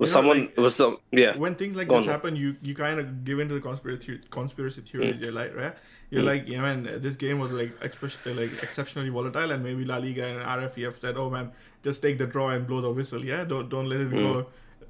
With 0.00 0.08
you 0.08 0.14
know, 0.14 0.18
someone, 0.18 0.40
like, 0.40 0.56
was 0.56 0.74
some 0.74 0.96
yeah. 1.12 1.36
When 1.36 1.54
things 1.54 1.76
like 1.76 1.88
this 1.88 1.98
on. 1.98 2.04
happen, 2.04 2.34
you 2.34 2.56
you 2.62 2.74
kind 2.74 2.98
of 2.98 3.22
give 3.22 3.38
into 3.38 3.54
the 3.54 3.60
conspiracy 3.60 4.20
conspiracy 4.30 4.80
theories. 4.80 5.16
Mm. 5.16 5.24
You're 5.24 5.32
like, 5.32 5.54
right? 5.54 5.74
You're 6.08 6.22
mm. 6.22 6.32
like, 6.32 6.48
yeah, 6.48 6.62
man, 6.62 7.00
this 7.02 7.16
game 7.16 7.38
was 7.38 7.52
like 7.52 7.72
like 7.82 8.62
exceptionally 8.62 9.10
volatile, 9.10 9.52
and 9.52 9.62
maybe 9.62 9.84
La 9.84 9.98
Liga 9.98 10.24
and 10.26 10.40
RFEF 10.40 10.98
said, 10.98 11.16
oh 11.16 11.30
man, 11.30 11.52
just 11.84 12.02
take 12.02 12.18
the 12.18 12.26
draw 12.26 12.48
and 12.48 12.66
blow 12.66 12.80
the 12.80 12.90
whistle. 12.90 13.24
Yeah, 13.24 13.44
don't 13.44 13.68
don't 13.68 13.88
let 13.90 14.00
it 14.00 14.10
mm. 14.10 14.18
go 14.18 14.46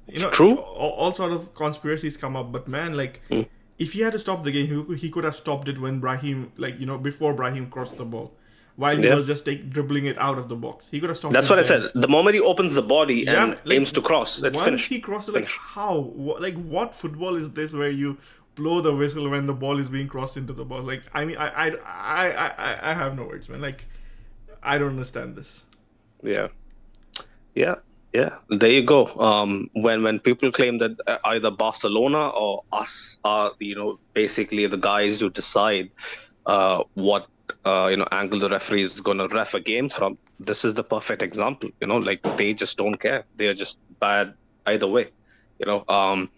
you 0.07 0.19
know, 0.21 0.29
true. 0.29 0.57
All, 0.57 0.91
all, 0.91 1.13
sort 1.13 1.31
of 1.31 1.53
conspiracies 1.55 2.17
come 2.17 2.35
up, 2.35 2.51
but 2.51 2.67
man, 2.67 2.95
like, 2.95 3.21
mm. 3.29 3.47
if 3.77 3.93
he 3.93 4.01
had 4.01 4.13
to 4.13 4.19
stop 4.19 4.43
the 4.43 4.51
game, 4.51 4.67
he, 4.67 4.95
he 4.95 5.09
could 5.09 5.23
have 5.23 5.35
stopped 5.35 5.67
it 5.67 5.79
when 5.79 5.99
Brahim, 5.99 6.51
like, 6.57 6.79
you 6.79 6.85
know, 6.85 6.97
before 6.97 7.33
Brahim 7.33 7.69
crossed 7.69 7.97
the 7.97 8.05
ball. 8.05 8.33
While 8.75 8.97
he 8.97 9.03
yeah. 9.03 9.15
was 9.15 9.27
just 9.27 9.45
take, 9.45 9.69
dribbling 9.69 10.05
it 10.05 10.17
out 10.17 10.37
of 10.37 10.47
the 10.47 10.55
box, 10.55 10.87
he 10.89 10.99
could 10.99 11.09
have 11.09 11.17
stopped. 11.17 11.33
That's 11.33 11.49
what 11.49 11.59
I 11.59 11.63
said. 11.63 11.91
The 11.93 12.07
moment 12.07 12.35
he 12.35 12.41
opens 12.41 12.73
the 12.73 12.81
body 12.81 13.23
yeah, 13.25 13.43
and 13.43 13.51
like, 13.63 13.77
aims 13.77 13.91
to 13.93 14.01
cross, 14.01 14.41
it's 14.41 14.55
once 14.55 14.65
finished. 14.65 14.89
he 14.89 14.99
crosses, 14.99 15.35
like 15.35 15.45
how, 15.47 15.99
what, 15.99 16.41
like 16.41 16.55
what 16.55 16.95
football 16.95 17.35
is 17.35 17.49
this 17.51 17.73
where 17.73 17.89
you 17.89 18.17
blow 18.55 18.81
the 18.81 18.95
whistle 18.95 19.29
when 19.29 19.45
the 19.45 19.53
ball 19.53 19.77
is 19.77 19.89
being 19.89 20.07
crossed 20.07 20.37
into 20.37 20.53
the 20.53 20.65
box? 20.65 20.85
Like, 20.85 21.03
I 21.13 21.25
mean, 21.25 21.37
I, 21.37 21.49
I, 21.49 21.67
I, 21.85 22.47
I, 22.47 22.91
I 22.91 22.93
have 22.93 23.15
no 23.15 23.23
words, 23.23 23.49
man. 23.49 23.61
Like, 23.61 23.85
I 24.63 24.77
don't 24.77 24.89
understand 24.89 25.35
this. 25.35 25.63
Yeah, 26.23 26.47
yeah. 27.53 27.75
Yeah, 28.13 28.35
there 28.49 28.69
you 28.69 28.83
go. 28.83 29.05
Um, 29.17 29.69
when 29.71 30.03
when 30.03 30.19
people 30.19 30.51
claim 30.51 30.79
that 30.79 30.99
uh, 31.07 31.19
either 31.23 31.49
Barcelona 31.49 32.27
or 32.27 32.65
us 32.73 33.17
are 33.23 33.51
you 33.59 33.73
know 33.73 33.99
basically 34.13 34.67
the 34.67 34.75
guys 34.77 35.21
who 35.21 35.29
decide 35.29 35.89
uh, 36.45 36.83
what 36.93 37.27
uh, 37.65 37.87
you 37.91 37.97
know 37.97 38.07
angle 38.11 38.39
the 38.39 38.49
referee 38.49 38.83
is 38.83 38.99
going 39.01 39.17
to 39.17 39.27
ref 39.27 39.53
a 39.53 39.59
game 39.59 39.89
from, 39.89 40.17
this 40.39 40.65
is 40.65 40.73
the 40.73 40.83
perfect 40.83 41.21
example. 41.21 41.69
You 41.79 41.87
know, 41.87 41.97
like 41.97 42.21
they 42.37 42.53
just 42.53 42.77
don't 42.77 42.97
care. 42.97 43.23
They 43.35 43.47
are 43.47 43.53
just 43.53 43.77
bad 43.99 44.33
either 44.65 44.87
way. 44.87 45.09
You 45.59 45.65
know, 45.65 45.85
um, 45.87 46.29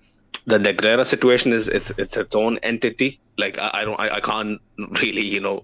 the 0.45 0.57
Negreira 0.57 1.05
situation 1.05 1.53
is 1.53 1.67
it's 1.67 1.91
it's 1.91 2.17
its 2.17 2.35
own 2.35 2.57
entity. 2.59 3.19
Like 3.37 3.57
I, 3.57 3.71
I 3.73 3.85
don't 3.85 3.99
I, 3.99 4.15
I 4.17 4.19
can't 4.21 4.59
really 5.01 5.21
you 5.21 5.39
know 5.39 5.63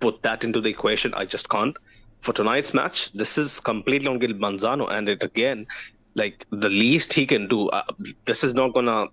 put 0.00 0.22
that 0.22 0.44
into 0.44 0.60
the 0.60 0.70
equation. 0.70 1.14
I 1.14 1.24
just 1.24 1.48
can't. 1.48 1.76
For 2.20 2.34
tonight's 2.34 2.74
match, 2.74 3.12
this 3.12 3.38
is 3.38 3.60
completely 3.60 4.08
on 4.08 4.18
Gil 4.18 4.34
Manzano, 4.34 4.90
and 4.90 5.08
it 5.08 5.24
again, 5.24 5.66
like 6.14 6.46
the 6.50 6.68
least 6.68 7.14
he 7.14 7.24
can 7.26 7.48
do. 7.48 7.68
Uh, 7.70 7.82
this 8.26 8.44
is 8.44 8.54
not 8.54 8.74
gonna 8.74 9.06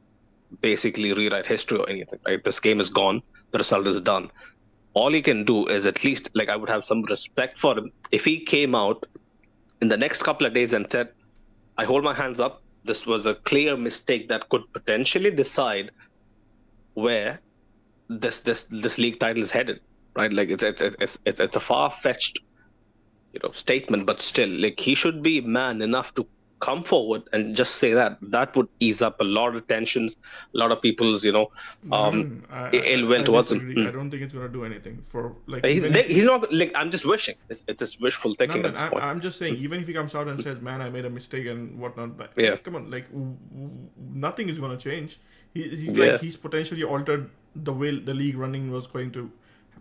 basically 0.62 1.14
rewrite 1.14 1.48
history 1.48 1.78
or 1.78 1.90
anything. 1.90 2.20
Right? 2.26 2.44
This 2.44 2.60
game 2.60 2.80
is 2.80 2.90
gone. 2.90 3.22
The 3.52 3.60
result 3.60 3.88
is 3.88 4.02
done. 4.02 4.30
All 5.00 5.12
he 5.18 5.22
can 5.22 5.44
do 5.50 5.58
is 5.78 5.86
at 5.92 6.04
least 6.04 6.30
like 6.40 6.50
I 6.50 6.56
would 6.56 6.70
have 6.76 6.84
some 6.92 7.02
respect 7.04 7.60
for 7.64 7.78
him. 7.78 7.92
If 8.20 8.26
he 8.26 8.36
came 8.54 8.74
out 8.84 9.06
in 9.82 9.90
the 9.94 9.98
next 10.06 10.24
couple 10.24 10.48
of 10.48 10.54
days 10.60 10.74
and 10.78 10.92
said, 10.96 11.10
"I 11.78 11.86
hold 11.92 12.04
my 12.12 12.16
hands 12.22 12.40
up 12.48 12.62
this 12.88 13.06
was 13.06 13.26
a 13.26 13.36
clear 13.50 13.76
mistake 13.78 14.30
that 14.30 14.48
could 14.50 14.64
potentially 14.74 15.30
decide 15.30 15.92
where 16.94 17.40
this 18.10 18.40
this 18.40 18.64
this 18.86 18.98
league 18.98 19.20
title 19.20 19.44
is 19.44 19.52
headed 19.52 19.82
right? 20.18 20.34
Like 20.34 20.50
it's 20.50 20.64
it's 20.64 20.82
it's 20.82 21.20
it's, 21.26 21.40
it's 21.40 21.56
a 21.56 21.60
far-fetched 21.60 22.40
you 23.34 23.40
know 23.44 23.52
statement 23.52 24.06
but 24.06 24.22
still 24.22 24.50
like 24.50 24.80
he 24.80 24.96
should 24.96 25.22
be 25.22 25.40
man 25.42 25.82
enough 25.82 26.14
to 26.16 26.28
come 26.60 26.84
forward 26.84 27.22
and 27.34 27.56
just 27.56 27.76
say 27.76 27.94
that 27.94 28.18
that 28.22 28.56
would 28.58 28.68
ease 28.80 29.02
up 29.08 29.20
a 29.22 29.24
lot 29.24 29.56
of 29.56 29.68
tensions 29.68 30.16
a 30.56 30.58
lot 30.58 30.72
of 30.72 30.82
people's 30.82 31.24
you 31.24 31.32
know 31.32 31.50
um 31.92 32.44
I, 32.52 32.72
ill 32.72 33.06
will 33.08 33.24
towards 33.24 33.52
him 33.52 33.88
I 33.88 33.92
don't 33.92 34.10
think 34.10 34.24
it's 34.24 34.34
gonna 34.34 34.50
do 34.50 34.66
anything 34.66 35.04
for 35.06 35.36
like. 35.46 35.64
he's, 35.66 35.84
if- 35.84 36.08
he's 36.08 36.24
not 36.26 36.52
like 36.52 36.72
i'm 36.76 36.90
just 36.90 37.06
wishing 37.06 37.36
it's, 37.50 37.64
it's 37.68 37.80
just 37.80 38.02
wishful 38.02 38.34
thinking 38.34 38.66
at 38.66 38.74
this 38.74 38.84
I, 38.84 38.90
point 38.90 39.04
I'm 39.04 39.22
just 39.22 39.38
saying, 39.38 39.56
even 39.58 39.80
if 39.82 39.88
he 39.88 39.94
comes 39.94 40.16
out 40.16 40.28
and 40.28 40.42
says, 40.42 40.60
"Man, 40.62 40.82
I 40.82 40.90
made 40.90 41.06
a 41.06 41.10
mistake" 41.10 41.46
and 41.46 41.80
whatnot, 41.80 42.18
but 42.18 42.32
Yeah. 42.36 42.56
come 42.58 42.76
on, 42.76 42.90
like 42.90 43.06
nothing 44.28 44.50
is 44.50 44.60
gonna 44.60 44.78
change. 44.78 45.20
He, 45.54 45.64
he's 45.70 45.98
Yeah. 45.98 46.06
like 46.14 46.22
he's 46.22 46.38
potentially 46.38 46.84
altered 46.84 47.30
the 47.56 47.74
way 47.74 47.98
the 48.00 48.14
league 48.14 48.38
running 48.38 48.72
was 48.72 48.88
going 48.88 49.12
to 49.12 49.32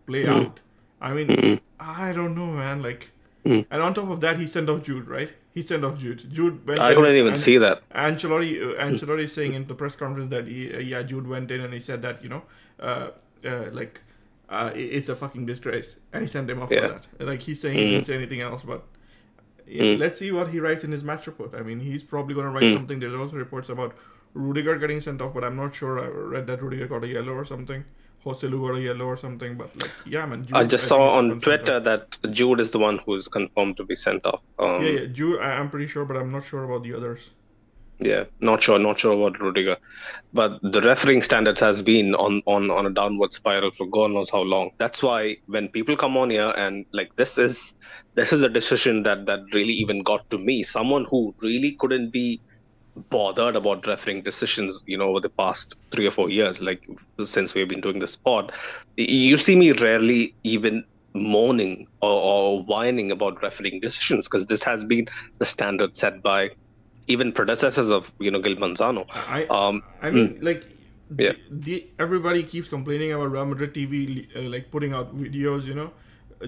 play 0.06 0.24
Mm-hmm. 0.24 0.46
out. 0.46 0.60
I 1.00 1.12
mean, 1.12 1.60
I 1.78 2.12
don't 2.12 2.34
know, 2.34 2.46
man. 2.46 2.82
Like, 2.82 3.10
and 3.44 3.66
on 3.72 3.94
top 3.94 4.08
of 4.10 4.20
that, 4.20 4.38
he 4.38 4.46
sent 4.46 4.68
off 4.70 4.82
Jude, 4.84 5.06
right? 5.08 5.32
He 5.56 5.62
sent 5.62 5.86
off 5.86 5.98
Jude. 5.98 6.30
Jude 6.30 6.66
went. 6.66 6.80
i 6.80 6.94
couldn't 6.94 7.16
even 7.16 7.28
and- 7.28 7.38
see 7.38 7.56
that 7.56 7.76
Ancelotti, 7.88 8.50
uh, 8.62 8.84
Ancelotti 8.86 9.24
is 9.24 9.32
saying 9.32 9.54
in 9.54 9.66
the 9.66 9.74
press 9.74 9.96
conference 9.96 10.28
that 10.30 10.46
he, 10.46 10.58
uh, 10.74 10.78
yeah, 10.78 11.02
Jude 11.02 11.26
went 11.26 11.50
in 11.50 11.62
and 11.62 11.72
he 11.72 11.80
said 11.80 12.02
that 12.02 12.22
you 12.22 12.28
know, 12.28 12.42
uh, 12.78 13.08
uh, 13.42 13.64
like, 13.72 14.02
uh, 14.50 14.70
it's 14.74 15.08
a 15.08 15.14
fucking 15.14 15.46
disgrace, 15.46 15.96
and 16.12 16.20
he 16.24 16.28
sent 16.28 16.50
him 16.50 16.60
off 16.62 16.70
Yeah. 16.70 16.80
for 16.80 16.88
that. 16.88 17.26
Like 17.26 17.40
he's 17.40 17.58
saying 17.62 17.78
he 17.78 17.88
didn't 17.92 18.04
say 18.04 18.16
anything 18.16 18.42
else, 18.42 18.64
but 18.64 18.84
yeah, 19.66 19.96
let's 19.98 20.18
see 20.18 20.30
what 20.30 20.48
he 20.48 20.60
writes 20.60 20.84
in 20.84 20.92
his 20.92 21.02
match 21.02 21.26
report. 21.26 21.54
I 21.54 21.62
mean, 21.62 21.80
he's 21.80 22.02
probably 22.02 22.34
going 22.34 22.46
to 22.48 22.52
write 22.52 22.74
something. 22.74 23.00
There's 23.00 23.14
also 23.14 23.36
reports 23.36 23.70
about 23.70 23.96
Rudiger 24.34 24.76
getting 24.78 25.00
sent 25.00 25.22
off, 25.22 25.32
but 25.32 25.42
I'm 25.42 25.56
not 25.56 25.74
sure. 25.74 25.98
I 25.98 26.06
read 26.08 26.46
that 26.48 26.60
Rudiger 26.62 26.86
got 26.86 27.02
a 27.02 27.08
yellow 27.08 27.32
or 27.32 27.46
something. 27.46 27.86
Joselu 28.26 28.60
got 28.60 28.76
a 28.76 28.80
yellow 28.80 29.06
or 29.06 29.16
something, 29.16 29.56
but 29.56 29.80
like, 29.80 29.90
yeah, 30.04 30.26
man. 30.26 30.44
Jude, 30.44 30.56
i 30.56 30.64
just 30.64 30.88
think, 30.88 31.00
saw 31.00 31.16
on 31.18 31.40
twitter 31.40 31.78
that 31.78 32.16
jude 32.32 32.60
is 32.60 32.72
the 32.72 32.78
one 32.78 32.98
who's 33.06 33.28
confirmed 33.28 33.76
to 33.76 33.84
be 33.84 33.94
sent 33.94 34.26
off 34.26 34.40
um, 34.58 34.82
Yeah, 34.82 34.90
yeah, 34.90 35.06
Jude. 35.06 35.40
I, 35.40 35.58
I'm 35.58 35.70
pretty 35.70 35.86
sure, 35.86 36.04
but 36.04 36.16
I'm 36.16 36.32
not 36.32 36.44
sure 36.44 36.64
about 36.64 36.82
the 36.82 36.94
others. 36.94 37.30
Yeah, 37.98 38.24
not 38.40 38.62
sure, 38.62 38.78
not 38.78 38.98
sure 38.98 39.14
about 39.14 39.40
Rudiger, 39.40 39.78
but 40.34 40.58
the 40.60 40.82
refereeing 40.82 41.22
standards 41.22 41.60
has 41.60 41.80
been 41.80 42.14
on 42.14 42.42
on 42.44 42.70
on 42.70 42.84
a 42.84 42.90
downward 42.90 43.32
spiral 43.32 43.70
for 43.70 43.86
God 43.86 44.10
knows 44.10 44.28
how 44.28 44.42
long. 44.42 44.72
That's 44.76 45.02
why 45.02 45.36
when 45.46 45.68
people 45.68 45.96
come 45.96 46.14
on 46.18 46.28
here 46.28 46.52
and 46.58 46.84
like 46.92 47.16
this 47.16 47.38
is 47.38 47.74
this 48.14 48.34
is 48.34 48.42
a 48.42 48.50
decision 48.50 49.02
that 49.04 49.24
that 49.26 49.40
really 49.54 49.72
even 49.72 50.02
got 50.02 50.28
to 50.28 50.38
me. 50.38 50.62
Someone 50.62 51.06
who 51.10 51.34
really 51.40 51.72
couldn't 51.72 52.10
be 52.10 52.42
bothered 53.10 53.56
about 53.56 53.86
refereeing 53.86 54.22
decisions, 54.22 54.82
you 54.86 54.96
know, 54.98 55.08
over 55.10 55.20
the 55.20 55.28
past 55.28 55.76
three 55.90 56.06
or 56.06 56.10
four 56.10 56.30
years, 56.30 56.60
like 56.60 56.88
since 57.24 57.54
we've 57.54 57.68
been 57.68 57.80
doing 57.80 57.98
this 57.98 58.16
pod, 58.16 58.52
you 58.96 59.36
see 59.36 59.56
me 59.56 59.72
rarely 59.72 60.34
even 60.44 60.84
moaning 61.14 61.86
or, 62.02 62.10
or 62.20 62.62
whining 62.64 63.10
about 63.10 63.42
refereeing 63.42 63.80
decisions 63.80 64.28
because 64.28 64.46
this 64.46 64.62
has 64.62 64.84
been 64.84 65.06
the 65.38 65.46
standard 65.46 65.96
set 65.96 66.22
by 66.22 66.50
even 67.08 67.32
predecessors 67.32 67.88
of 67.90 68.12
you 68.18 68.30
know 68.30 68.40
Gil 68.40 68.56
Manzano. 68.56 69.06
I 69.28 69.44
Um, 69.46 69.82
I 70.02 70.10
mean, 70.10 70.38
like, 70.42 70.64
Yeah. 71.18 71.32
the, 71.32 71.38
the 71.50 71.86
everybody 71.98 72.42
keeps 72.42 72.68
complaining 72.68 73.12
about 73.12 73.30
Real 73.30 73.46
Madrid 73.46 73.72
TV, 73.74 74.26
uh, 74.36 74.40
like 74.50 74.70
putting 74.70 74.92
out 74.92 75.16
videos, 75.16 75.64
you 75.64 75.74
know, 75.74 75.92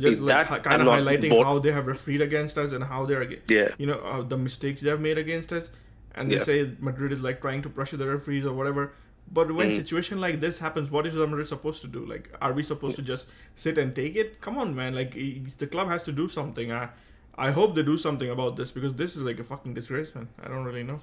just 0.01 0.21
like 0.23 0.29
That 0.29 0.47
hi- 0.47 0.57
I'm 0.57 0.63
kind 0.63 0.83
of 0.83 0.89
highlighting 0.89 1.45
how 1.45 1.59
they 1.61 1.71
have 1.73 1.87
refereed 1.87 2.21
against 2.21 2.59
us 2.59 2.73
and 2.73 2.83
how 2.83 3.07
they're, 3.07 3.23
Yeah. 3.49 3.69
you 3.79 3.87
know, 3.87 4.01
uh, 4.01 4.23
the 4.23 4.37
mistakes 4.37 4.81
they 4.83 4.91
have 4.91 5.01
made 5.01 5.17
against 5.17 5.53
us, 5.53 5.71
and 6.15 6.31
they 6.31 6.37
Yeah. 6.37 6.43
say 6.43 6.71
Madrid 6.81 7.13
is 7.13 7.23
like 7.23 7.41
trying 7.41 7.63
to 7.63 7.69
pressure 7.69 7.97
the 7.97 8.07
referees 8.09 8.45
or 8.47 8.53
whatever. 8.53 8.93
But 9.31 9.53
when 9.53 9.71
Mm. 9.71 9.77
situation 9.77 10.21
like 10.21 10.41
this 10.41 10.59
happens, 10.59 10.91
what 10.91 11.07
is 11.07 11.15
Madrid 11.15 11.49
supposed 11.49 11.83
to 11.83 11.87
do? 11.89 12.05
Like, 12.07 12.31
are 12.41 12.53
we 12.55 12.63
supposed 12.63 12.97
to 12.97 13.03
just 13.03 13.27
sit 13.57 13.77
and 13.77 13.95
take 13.95 14.17
it? 14.17 14.41
Come 14.41 14.57
on, 14.57 14.75
man! 14.75 14.95
Like, 14.95 15.13
the 15.59 15.67
club 15.67 15.89
has 15.89 16.03
to 16.05 16.13
do 16.13 16.29
something. 16.29 16.73
I, 16.73 16.89
I 17.37 17.51
hope 17.51 17.75
they 17.75 17.83
do 17.83 17.99
something 17.99 18.31
about 18.31 18.57
this 18.57 18.71
because 18.71 18.95
this 18.95 19.17
is 19.17 19.23
like 19.23 19.39
a 19.39 19.45
fucking 19.45 19.75
disgrace, 19.75 20.15
man. 20.15 20.29
I 20.43 20.49
don't 20.49 20.65
really 20.65 20.83
know. 20.83 21.01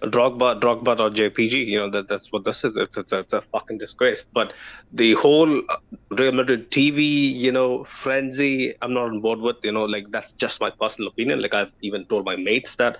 Drogba, 0.00 0.60
Drogba 0.60 0.98
or 0.98 1.10
JPG, 1.10 1.64
you 1.64 1.78
know 1.78 1.88
that 1.90 2.08
that's 2.08 2.32
what 2.32 2.44
this 2.44 2.64
is. 2.64 2.76
It's, 2.76 2.96
it's, 2.96 3.12
it's 3.12 3.32
a 3.32 3.42
fucking 3.42 3.78
disgrace. 3.78 4.24
But 4.32 4.52
the 4.92 5.12
whole 5.14 5.58
uh, 5.58 5.76
Real 6.10 6.32
Madrid 6.32 6.70
TV, 6.72 7.32
you 7.32 7.52
know, 7.52 7.84
frenzy, 7.84 8.74
I'm 8.82 8.94
not 8.94 9.04
on 9.04 9.20
board 9.20 9.38
with. 9.40 9.56
You 9.62 9.70
know, 9.72 9.84
like 9.84 10.06
that's 10.10 10.32
just 10.32 10.60
my 10.60 10.70
personal 10.70 11.08
opinion. 11.08 11.40
Like 11.40 11.54
I've 11.54 11.70
even 11.82 12.04
told 12.06 12.24
my 12.24 12.34
mates 12.34 12.74
that, 12.76 12.96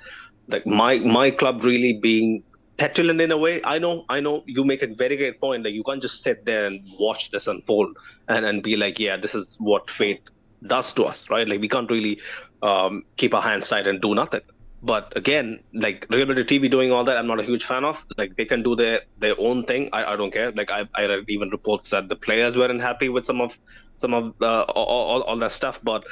like 0.48 0.66
my 0.66 0.98
my 0.98 1.30
club 1.30 1.64
really 1.64 1.94
being 1.94 2.42
petulant 2.76 3.20
in 3.20 3.30
a 3.30 3.36
way. 3.36 3.60
I 3.64 3.78
know, 3.78 4.04
I 4.08 4.20
know. 4.20 4.42
You 4.46 4.64
make 4.64 4.82
a 4.82 4.88
very 4.88 5.16
great 5.16 5.40
point. 5.40 5.64
Like 5.64 5.74
you 5.74 5.84
can't 5.84 6.02
just 6.02 6.22
sit 6.22 6.44
there 6.44 6.66
and 6.66 6.80
watch 6.98 7.30
this 7.30 7.46
unfold 7.46 7.96
and 8.28 8.44
and 8.44 8.62
be 8.62 8.76
like, 8.76 8.98
yeah, 8.98 9.16
this 9.16 9.34
is 9.34 9.56
what 9.60 9.90
fate 9.90 10.30
does 10.66 10.92
to 10.94 11.04
us, 11.04 11.28
right? 11.30 11.48
Like 11.48 11.60
we 11.60 11.68
can't 11.68 11.90
really 11.90 12.20
um, 12.62 13.04
keep 13.16 13.34
our 13.34 13.42
hands 13.42 13.68
tight 13.68 13.86
and 13.86 14.00
do 14.00 14.14
nothing. 14.14 14.42
But 14.84 15.12
again, 15.16 15.60
like 15.72 16.10
Madrid 16.10 16.48
TV 16.48 16.68
doing 16.68 16.90
all 16.90 17.04
that, 17.04 17.16
I'm 17.16 17.28
not 17.28 17.38
a 17.38 17.44
huge 17.44 17.64
fan 17.64 17.84
of. 17.84 18.04
Like 18.18 18.36
they 18.36 18.44
can 18.44 18.64
do 18.64 18.74
their 18.74 19.02
their 19.18 19.36
own 19.38 19.64
thing. 19.64 19.88
I, 19.92 20.14
I 20.14 20.16
don't 20.16 20.32
care. 20.32 20.50
Like 20.50 20.72
I, 20.72 20.88
I 20.94 21.06
read 21.06 21.24
even 21.28 21.50
reports 21.50 21.90
that 21.90 22.08
the 22.08 22.16
players 22.16 22.56
weren't 22.56 22.80
happy 22.80 23.08
with 23.08 23.24
some 23.24 23.40
of 23.40 23.58
some 23.98 24.12
of 24.12 24.34
uh, 24.42 24.62
all, 24.62 24.86
all, 24.86 25.22
all 25.22 25.36
that 25.36 25.52
stuff. 25.52 25.78
But 25.84 26.04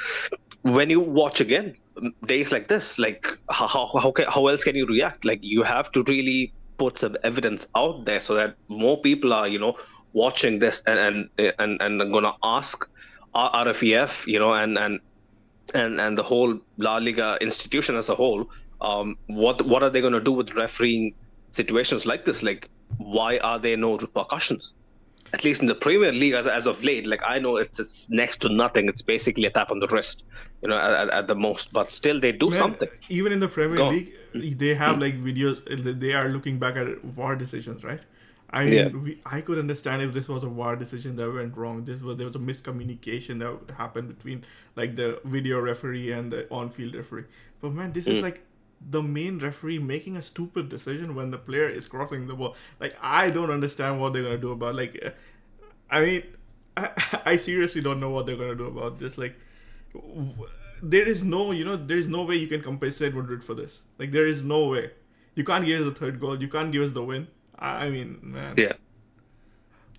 when 0.61 0.89
you 0.89 1.01
watch 1.01 1.41
again 1.41 1.75
days 2.25 2.51
like 2.51 2.67
this, 2.67 2.97
like 2.99 3.37
how 3.49 3.67
how 3.67 3.85
how, 3.85 4.11
can, 4.11 4.25
how 4.27 4.47
else 4.47 4.63
can 4.63 4.75
you 4.75 4.85
react? 4.85 5.25
Like 5.25 5.39
you 5.43 5.63
have 5.63 5.91
to 5.91 6.03
really 6.03 6.53
put 6.77 6.97
some 6.97 7.15
evidence 7.23 7.67
out 7.75 8.05
there 8.05 8.19
so 8.19 8.33
that 8.35 8.55
more 8.67 8.99
people 9.01 9.33
are 9.33 9.47
you 9.47 9.59
know 9.59 9.75
watching 10.13 10.59
this 10.59 10.81
and 10.87 11.29
and 11.37 11.53
and, 11.59 11.81
and 11.81 12.13
gonna 12.13 12.33
ask 12.43 12.89
RFEF, 13.35 14.27
you 14.27 14.39
know, 14.39 14.53
and 14.53 14.77
and 14.77 14.99
and 15.73 15.99
and 15.99 16.17
the 16.17 16.23
whole 16.23 16.59
La 16.77 16.97
Liga 16.97 17.37
institution 17.41 17.95
as 17.95 18.09
a 18.09 18.15
whole, 18.15 18.49
um, 18.81 19.17
what 19.27 19.61
what 19.65 19.83
are 19.83 19.89
they 19.89 20.01
to 20.01 20.19
do 20.19 20.31
with 20.31 20.55
refereeing 20.55 21.13
situations 21.51 22.05
like 22.05 22.25
this? 22.25 22.43
Like, 22.43 22.69
why 22.97 23.37
are 23.39 23.59
there 23.59 23.77
no 23.77 23.97
repercussions? 23.97 24.73
At 25.33 25.43
least 25.45 25.61
in 25.61 25.67
the 25.67 25.75
Premier 25.75 26.11
League, 26.11 26.33
as, 26.33 26.45
as 26.45 26.67
of 26.67 26.83
late, 26.83 27.07
like 27.07 27.21
I 27.25 27.39
know 27.39 27.55
it's 27.57 27.79
it's 27.79 28.09
next 28.09 28.37
to 28.41 28.49
nothing. 28.49 28.89
It's 28.89 29.01
basically 29.01 29.45
a 29.45 29.49
tap 29.51 29.71
on 29.71 29.79
the 29.79 29.87
wrist, 29.87 30.23
you 30.61 30.67
know, 30.69 30.77
at, 30.77 31.09
at 31.09 31.27
the 31.29 31.35
most. 31.35 31.71
But 31.71 31.89
still, 31.89 32.19
they 32.19 32.31
do 32.33 32.49
Man, 32.49 32.59
something. 32.63 32.89
Even 33.09 33.31
in 33.31 33.39
the 33.39 33.47
Premier 33.47 33.77
Go. 33.77 33.89
League, 33.89 34.11
they 34.57 34.73
have 34.75 34.99
like 34.99 35.15
videos. 35.29 35.61
They 36.01 36.13
are 36.13 36.27
looking 36.29 36.59
back 36.59 36.75
at 36.75 37.01
VAR 37.03 37.35
decisions, 37.37 37.83
right? 37.83 38.01
I 38.53 38.65
mean, 38.65 38.73
Yeah. 38.73 38.87
we, 38.89 39.21
I 39.25 39.39
could 39.39 39.57
understand 39.57 40.01
if 40.01 40.11
this 40.13 40.27
was 40.27 40.43
a 40.43 40.49
VAR 40.49 40.75
decision 40.75 41.15
that 41.15 41.31
went 41.33 41.55
wrong. 41.55 41.85
This 41.85 42.01
was 42.01 42.17
there 42.17 42.27
was 42.27 42.35
a 42.35 42.39
miscommunication 42.39 43.39
that 43.39 43.73
happened 43.75 44.09
between 44.09 44.43
like 44.75 44.95
the 44.97 45.19
video 45.23 45.59
referee 45.61 46.11
and 46.11 46.31
the 46.33 46.49
on-field 46.51 46.95
referee. 46.95 47.23
But 47.61 47.71
man, 47.71 47.93
this 47.93 48.05
Mm. 48.07 48.15
is 48.15 48.21
like 48.21 48.41
the 48.89 49.01
main 49.01 49.39
referee 49.39 49.79
making 49.79 50.17
a 50.17 50.21
stupid 50.21 50.69
decision 50.69 51.15
when 51.15 51.31
the 51.31 51.37
player 51.37 51.69
is 51.69 51.87
crossing 51.87 52.27
the 52.27 52.33
ball. 52.33 52.55
Like 52.79 52.95
I 53.01 53.29
don't 53.29 53.51
understand 53.51 53.99
what 53.99 54.13
they're 54.13 54.23
gonna 54.23 54.37
do 54.37 54.51
about. 54.51 54.75
Like, 54.75 54.99
uh, 55.05 55.09
I 55.89 56.01
mean, 56.01 56.23
I, 56.75 57.21
I 57.25 57.37
seriously 57.37 57.81
don't 57.81 57.99
know 57.99 58.09
what 58.09 58.25
they're 58.25 58.37
gonna 58.37 58.55
do 58.55 58.67
about 58.67 58.99
this. 58.99 59.17
Like, 59.17 59.35
w- 59.93 60.47
there 60.81 61.07
is 61.07 61.23
no, 61.23 61.51
you 61.51 61.63
know, 61.63 61.77
there 61.77 61.97
is 61.97 62.07
no 62.07 62.23
way 62.23 62.35
you 62.35 62.47
can 62.47 62.61
compensate 62.61 63.13
Madrid 63.13 63.43
for 63.43 63.53
this. 63.53 63.81
Like, 63.99 64.11
there 64.11 64.27
is 64.27 64.43
no 64.43 64.65
way. 64.67 64.91
You 65.35 65.43
can't 65.43 65.65
give 65.65 65.81
us 65.81 65.93
the 65.93 65.99
third 65.99 66.19
goal. 66.19 66.41
You 66.41 66.47
can't 66.47 66.71
give 66.71 66.83
us 66.83 66.91
the 66.91 67.03
win. 67.03 67.27
I 67.57 67.89
mean, 67.89 68.19
man. 68.21 68.55
Yeah. 68.57 68.73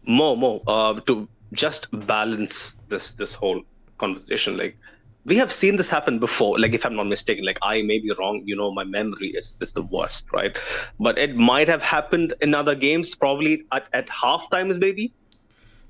More, 0.04 0.36
more. 0.36 0.62
Uh, 0.66 1.00
to 1.00 1.28
just 1.52 1.88
balance 2.06 2.76
this 2.88 3.12
this 3.12 3.34
whole 3.34 3.62
conversation, 3.98 4.56
like 4.56 4.76
we 5.24 5.36
have 5.36 5.52
seen 5.52 5.76
this 5.76 5.88
happen 5.88 6.18
before. 6.18 6.58
Like 6.58 6.72
if 6.72 6.84
I'm 6.84 6.96
not 6.96 7.06
mistaken, 7.06 7.44
like 7.44 7.58
I 7.62 7.82
may 7.82 7.98
be 7.98 8.12
wrong. 8.18 8.42
You 8.44 8.56
know, 8.56 8.72
my 8.72 8.84
memory 8.84 9.28
is 9.28 9.56
is 9.60 9.72
the 9.72 9.82
worst, 9.82 10.32
right? 10.32 10.56
But 10.98 11.18
it 11.18 11.36
might 11.36 11.68
have 11.68 11.82
happened 11.82 12.34
in 12.40 12.54
other 12.54 12.74
games, 12.74 13.14
probably 13.14 13.64
at 13.72 13.88
at 13.92 14.08
half 14.08 14.50
times, 14.50 14.78
maybe. 14.78 15.12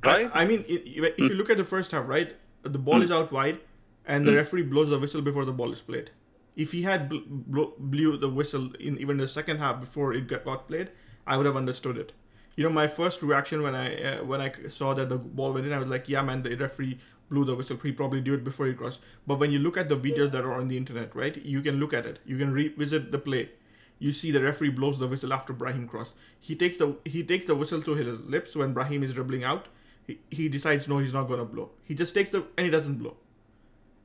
Right? 0.04 0.30
I, 0.34 0.42
I 0.42 0.44
mean, 0.44 0.64
i- 0.68 0.72
i- 0.72 1.14
if 1.16 1.18
you 1.18 1.28
hmm. 1.28 1.34
look 1.34 1.50
at 1.50 1.56
the 1.56 1.64
first 1.64 1.92
half, 1.92 2.08
right, 2.08 2.34
the 2.62 2.78
ball 2.78 2.96
hmm. 2.96 3.04
is 3.04 3.10
out 3.10 3.30
wide, 3.32 3.60
and 4.04 4.26
the 4.26 4.32
hmm. 4.32 4.38
referee 4.38 4.62
blows 4.62 4.90
the 4.90 4.98
whistle 4.98 5.22
before 5.22 5.44
the 5.44 5.52
ball 5.52 5.72
is 5.72 5.80
played. 5.80 6.10
If 6.56 6.72
he 6.72 6.82
had 6.82 7.08
bl- 7.08 7.24
bl- 7.28 7.74
blew 7.78 8.16
the 8.18 8.28
whistle 8.28 8.74
in 8.78 8.98
even 8.98 9.16
the 9.16 9.28
second 9.28 9.58
half 9.58 9.80
before 9.80 10.12
it 10.12 10.26
got, 10.26 10.44
got 10.44 10.68
played, 10.68 10.90
I 11.26 11.36
would 11.36 11.46
have 11.46 11.56
understood 11.56 11.96
it. 11.96 12.12
You 12.56 12.64
know, 12.64 12.70
my 12.70 12.86
first 12.86 13.22
reaction 13.22 13.62
when 13.62 13.74
I 13.74 13.86
uh, 14.08 14.24
when 14.24 14.42
I 14.42 14.52
saw 14.68 14.92
that 14.94 15.08
the 15.08 15.16
ball 15.16 15.54
went 15.54 15.66
in, 15.66 15.72
I 15.72 15.78
was 15.78 15.88
like, 15.88 16.08
yeah, 16.08 16.20
man, 16.20 16.42
the 16.42 16.54
referee 16.56 16.98
blew 17.32 17.44
the 17.44 17.54
whistle. 17.56 17.78
He 17.82 17.92
probably 17.92 18.20
did 18.20 18.34
it 18.34 18.44
before 18.44 18.66
he 18.66 18.74
crossed. 18.74 19.00
But 19.26 19.38
when 19.40 19.50
you 19.50 19.58
look 19.66 19.76
at 19.82 19.88
the 19.88 19.96
videos 20.06 20.30
that 20.32 20.44
are 20.44 20.54
on 20.60 20.68
the 20.68 20.76
internet, 20.76 21.14
right, 21.16 21.36
you 21.54 21.62
can 21.62 21.80
look 21.80 21.92
at 21.92 22.06
it. 22.06 22.18
You 22.24 22.38
can 22.38 22.52
revisit 22.52 23.10
the 23.12 23.18
play. 23.18 23.50
You 23.98 24.12
see 24.12 24.30
the 24.32 24.42
referee 24.42 24.70
blows 24.70 24.98
the 24.98 25.06
whistle 25.08 25.32
after 25.32 25.52
Brahim 25.52 25.86
crossed. 25.88 26.12
He 26.40 26.54
takes 26.62 26.76
the 26.78 26.96
he 27.04 27.22
takes 27.24 27.46
the 27.46 27.54
whistle 27.54 27.82
to 27.82 27.94
his 27.94 28.18
lips 28.36 28.56
when 28.62 28.72
Brahim 28.78 29.02
is 29.02 29.14
dribbling 29.14 29.44
out. 29.44 29.68
He, 30.06 30.18
he 30.30 30.48
decides 30.48 30.88
no, 30.88 30.98
he's 30.98 31.12
not 31.12 31.28
gonna 31.28 31.44
blow. 31.44 31.70
He 31.84 31.94
just 31.94 32.12
takes 32.14 32.30
the 32.30 32.44
and 32.56 32.64
he 32.66 32.70
doesn't 32.70 32.96
blow. 33.04 33.16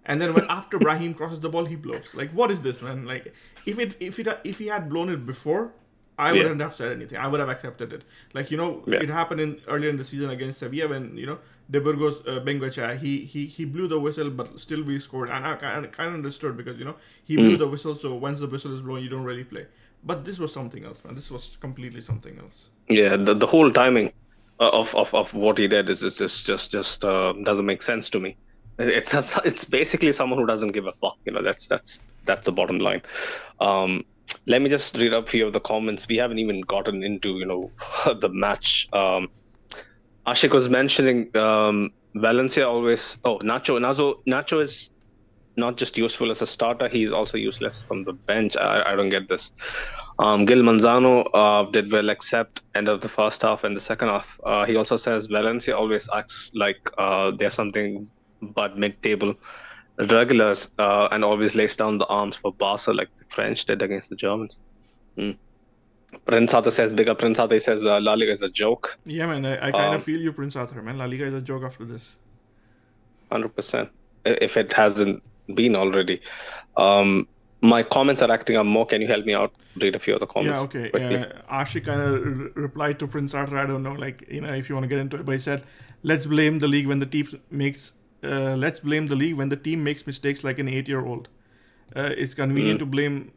And 0.06 0.22
then 0.22 0.34
when 0.36 0.46
after 0.60 0.78
Brahim 0.80 1.14
crosses 1.16 1.40
the 1.40 1.50
ball, 1.50 1.66
he 1.66 1.76
blows. 1.76 2.06
Like 2.14 2.32
what 2.32 2.52
is 2.52 2.62
this, 2.62 2.82
man? 2.84 3.06
Like 3.14 3.34
if 3.66 3.80
it 3.80 3.96
if 4.00 4.20
it 4.20 4.28
if 4.44 4.60
he 4.60 4.68
had 4.68 4.88
blown 4.88 5.10
it 5.10 5.26
before, 5.26 5.72
I 6.20 6.32
wouldn't 6.32 6.62
have 6.62 6.76
said 6.76 6.92
anything. 6.92 7.18
I 7.18 7.28
would 7.28 7.40
have 7.40 7.50
accepted 7.50 7.92
it. 7.94 8.04
Like 8.34 8.52
you 8.52 8.58
know, 8.58 8.84
Yeah. 8.88 9.02
it 9.02 9.10
happened 9.10 9.42
in 9.42 9.60
earlier 9.68 9.90
in 9.90 9.98
the 9.98 10.06
season 10.06 10.30
against 10.30 10.60
Sevilla 10.60 10.90
when 10.90 11.18
you 11.18 11.26
know 11.26 11.40
De 11.70 11.80
Burgos 11.82 12.20
uh, 12.28 12.40
Bengoetxea 12.46 12.98
he 12.98 13.26
he 13.26 13.46
he 13.48 13.66
blew 13.66 13.88
the 13.88 14.00
whistle, 14.00 14.30
but 14.30 14.60
still 14.60 14.84
we 14.84 15.00
scored, 15.00 15.30
and 15.30 15.46
I 15.46 15.56
kind 15.56 15.86
of, 15.86 15.92
kind 15.92 16.10
of 16.10 16.16
understood 16.16 16.56
because 16.56 16.78
you 16.80 16.86
know 16.86 16.96
he 17.26 17.36
blew 17.38 17.58
Mm. 17.58 17.60
the 17.60 17.68
whistle, 17.68 17.96
so 17.96 18.16
once 18.16 18.40
the 18.40 18.48
whistle 18.48 18.74
is 18.74 18.82
blown, 18.82 19.04
you 19.04 19.10
don't 19.10 19.24
really 19.26 19.44
play. 19.44 19.66
But 20.04 20.24
this 20.24 20.40
was 20.40 20.54
something 20.54 20.86
else, 20.86 21.04
man. 21.04 21.16
This 21.16 21.30
was 21.30 21.58
completely 21.60 22.02
something 22.02 22.38
else. 22.40 22.70
Yeah, 22.88 23.18
the, 23.18 23.34
the 23.34 23.46
whole 23.48 23.72
timing 23.72 24.14
uh, 24.60 24.70
of, 24.70 24.96
of, 24.96 25.14
of 25.14 25.34
what 25.34 25.58
he 25.58 25.68
did 25.68 25.90
is, 25.90 26.04
is 26.04 26.16
just 26.18 26.46
just 26.46 26.72
just 26.72 27.04
uh, 27.04 27.34
doesn't 27.44 27.66
make 27.66 27.82
sense 27.82 28.10
to 28.12 28.20
me. 28.20 28.38
It's 28.80 29.14
it's 29.40 29.64
basically 29.66 30.14
someone 30.14 30.40
who 30.40 30.46
doesn't 30.46 30.72
give 30.72 30.86
a 30.88 30.94
fuck. 30.94 31.18
You 31.26 31.34
know, 31.34 31.42
that's 31.42 31.68
that's 31.68 32.00
that's 32.26 32.46
the 32.46 32.52
bottom 32.52 32.80
line. 32.80 33.02
Um, 33.60 34.06
let 34.46 34.62
me 34.62 34.70
just 34.70 34.98
read 34.98 35.14
up 35.14 35.26
a 35.28 35.30
few 35.32 35.48
of 35.48 35.54
the 35.54 35.60
comments. 35.60 36.08
We 36.08 36.18
haven't 36.18 36.40
even 36.40 36.62
gotten 36.62 37.04
into 37.04 37.32
you 37.40 37.46
know 37.46 37.72
the 38.22 38.30
match. 38.30 38.88
Um, 38.94 39.30
Ashik 40.28 40.52
was 40.52 40.70
mentioning 40.70 41.36
um, 41.38 41.92
Valencia 42.16 42.68
always. 42.68 43.18
Oh, 43.24 43.40
Nacho 43.40 43.80
Nazo 43.80 44.22
Nacho 44.26 44.62
is 44.62 44.92
not 45.56 45.78
just 45.78 45.98
useful 45.98 46.32
as 46.32 46.42
a 46.42 46.48
starter; 46.48 46.90
he's 46.90 47.14
also 47.14 47.38
useless 47.38 47.84
from 47.84 48.04
the 48.04 48.14
bench. 48.14 48.58
I, 48.58 48.92
I 48.92 48.96
don't 48.96 49.10
get 49.10 49.30
this. 49.30 49.54
Um, 50.20 50.46
Gil 50.46 50.64
Manzano 50.64 51.30
uh, 51.34 51.64
did 51.72 51.92
well, 51.92 52.10
except 52.10 52.64
end 52.76 52.90
of 52.90 53.02
the 53.02 53.10
first 53.10 53.42
half 53.42 53.64
and 53.64 53.76
the 53.76 53.82
second 53.82 54.10
half. 54.10 54.40
Uh, 54.44 54.66
he 54.66 54.76
also 54.76 54.98
says 54.98 55.28
Valencia 55.28 55.78
always 55.78 56.10
acts 56.14 56.52
like 56.54 56.90
uh, 56.98 57.32
they're 57.32 57.50
something 57.50 58.10
but 58.42 58.78
mid-table 58.78 59.34
regulars 60.10 60.72
uh, 60.78 61.08
and 61.12 61.24
always 61.24 61.56
lays 61.56 61.76
down 61.76 61.98
the 61.98 62.06
arms 62.08 62.36
for 62.36 62.54
Barca 62.54 62.92
like 62.92 63.10
the 63.18 63.26
French 63.30 63.66
did 63.66 63.82
against 63.82 64.10
the 64.10 64.16
Germans. 64.16 64.60
Mm. 65.18 65.38
Prince 66.26 66.54
Arthur 66.54 66.72
says, 66.72 66.94
bigger 66.94 67.14
Prince 67.16 67.38
Arthur 67.40 67.60
says 67.60 67.86
uh, 67.86 68.00
La 68.02 68.14
Liga 68.14 68.32
is 68.32 68.42
a 68.42 68.50
joke. 68.50 68.98
Yeah, 69.06 69.28
man. 69.28 69.46
I, 69.46 69.68
I 69.68 69.72
kind 69.72 69.86
Um, 69.90 69.96
of 69.96 70.04
feel 70.04 70.20
you, 70.22 70.32
Prince 70.32 70.56
Arthur, 70.56 70.82
man. 70.82 70.98
La 70.98 71.06
Liga 71.06 71.26
is 71.26 71.34
a 71.34 71.42
joke 71.42 71.64
after 71.64 71.84
this. 71.86 72.16
100%. 73.32 73.90
If 74.26 74.58
it 74.58 74.74
hasn't 74.74 75.24
been 75.54 75.76
already. 75.76 76.22
Um, 76.76 77.28
my 77.62 77.82
comments 77.84 78.22
are 78.22 78.32
acting 78.32 78.56
up 78.56 78.66
more. 78.66 78.86
Can 78.86 79.02
you 79.02 79.08
help 79.08 79.26
me 79.26 79.34
out? 79.34 79.54
Read 79.82 79.96
a 79.96 80.00
few 80.00 80.14
of 80.14 80.20
the 80.20 80.28
comments. 80.28 80.60
Yeah, 80.60 80.66
okay. 80.66 80.90
quickly. 80.90 81.18
Uh, 81.18 81.42
Ashik 81.52 81.86
kind 81.86 82.02
of 82.02 82.38
re- 82.38 82.50
replied 82.56 83.00
to 83.00 83.08
Prince 83.08 83.34
Arthur. 83.34 83.58
I 83.58 83.66
don't 83.66 83.84
know, 83.84 83.94
like 83.94 84.24
you 84.30 84.42
know, 84.42 84.54
if 84.54 84.70
you 84.70 84.76
want 84.76 84.84
to 84.84 84.88
get 84.88 85.00
into 85.00 85.18
it, 85.18 85.26
but 85.26 85.32
he 85.34 85.40
said, 85.40 85.64
"Let's 86.04 86.26
blame 86.26 86.60
the 86.60 86.68
league 86.68 86.88
when 86.88 87.00
the 87.00 87.06
team 87.06 87.28
makes. 87.50 87.94
Uh, 88.24 88.56
let's 88.56 88.80
blame 88.80 89.08
the 89.08 89.16
league 89.16 89.36
when 89.36 89.50
the 89.50 89.56
team 89.56 89.84
makes 89.84 90.06
mistakes 90.06 90.44
like 90.44 90.60
an 90.60 90.68
eight-year-old. 90.68 91.30
Uh, 91.96 92.10
it's 92.18 92.34
convenient 92.34 92.78
Mm. 92.78 92.80
to 92.80 92.86
blame 92.86 93.32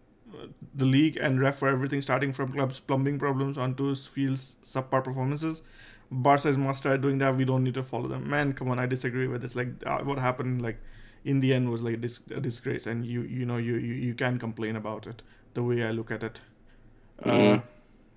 the 0.75 0.85
league 0.85 1.17
and 1.17 1.41
ref 1.41 1.57
for 1.59 1.69
everything, 1.69 2.01
starting 2.03 2.33
from 2.33 2.53
clubs' 2.53 2.81
plumbing 2.81 3.19
problems 3.19 3.59
onto 3.59 3.95
fields' 3.95 4.57
subpar 4.67 5.03
performances. 5.05 5.63
Barca 6.11 6.49
is 6.49 6.59
master 6.59 6.93
at 6.93 7.01
doing 7.03 7.19
that. 7.19 7.37
We 7.37 7.45
don't 7.45 7.63
need 7.65 7.75
to 7.75 7.83
follow 7.83 8.09
them. 8.09 8.29
Man, 8.29 8.53
come 8.53 8.71
on, 8.71 8.79
I 8.79 8.87
disagree 8.87 9.27
with 9.29 9.43
this. 9.43 9.55
Like 9.55 9.69
uh, 9.87 9.99
what 10.01 10.19
happened, 10.19 10.63
like 10.63 10.81
in 11.25 11.41
the 11.41 11.53
end, 11.55 11.71
was 11.71 11.83
like 11.83 12.01
dis- 12.01 12.21
a 12.31 12.41
disgrace, 12.41 12.87
and 12.87 13.07
you 13.07 13.23
you 13.23 13.47
know 13.47 13.57
you 13.59 13.77
you, 13.77 13.95
you 13.95 14.15
can 14.15 14.39
complain 14.39 14.77
about 14.77 15.07
it. 15.07 15.23
The 15.55 15.63
way 15.63 15.85
I 15.85 15.91
look 15.91 16.11
at 16.11 16.23
it. 16.25 16.41
Uh, 17.25 17.31
Mhm. 17.31 17.63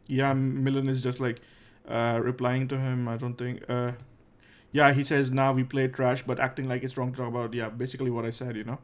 yeah, 0.08 0.34
Milan 0.34 0.89
is 0.89 1.02
just 1.02 1.19
like 1.19 1.41
uh, 1.88 2.19
replying 2.23 2.67
to 2.69 2.80
him. 2.80 3.08
I 3.08 3.17
don't 3.17 3.36
think. 3.38 3.63
Uh, 3.69 3.91
yeah, 4.71 4.93
he 4.93 5.04
says 5.04 5.32
now 5.32 5.54
we 5.54 5.63
play 5.63 5.88
trash, 5.88 6.23
but 6.26 6.39
acting 6.39 6.67
like 6.67 6.84
it's 6.84 6.97
wrong 6.97 7.12
to 7.12 7.17
talk 7.17 7.28
about. 7.28 7.54
Yeah, 7.54 7.69
basically 7.69 8.10
what 8.12 8.26
I 8.26 8.30
said. 8.32 8.56
You 8.56 8.63
know, 8.63 8.80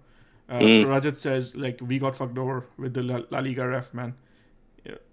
uh, 0.50 0.60
Mm. 0.60 0.86
Rajat 0.86 1.18
says 1.20 1.56
like 1.56 1.80
we 1.82 2.00
got 2.00 2.16
fucked 2.16 2.38
over 2.38 2.66
with 2.78 2.94
the 2.94 3.04
La, 3.04 3.20
La 3.30 3.40
Liga 3.40 3.68
ref 3.68 3.94
man. 3.94 4.16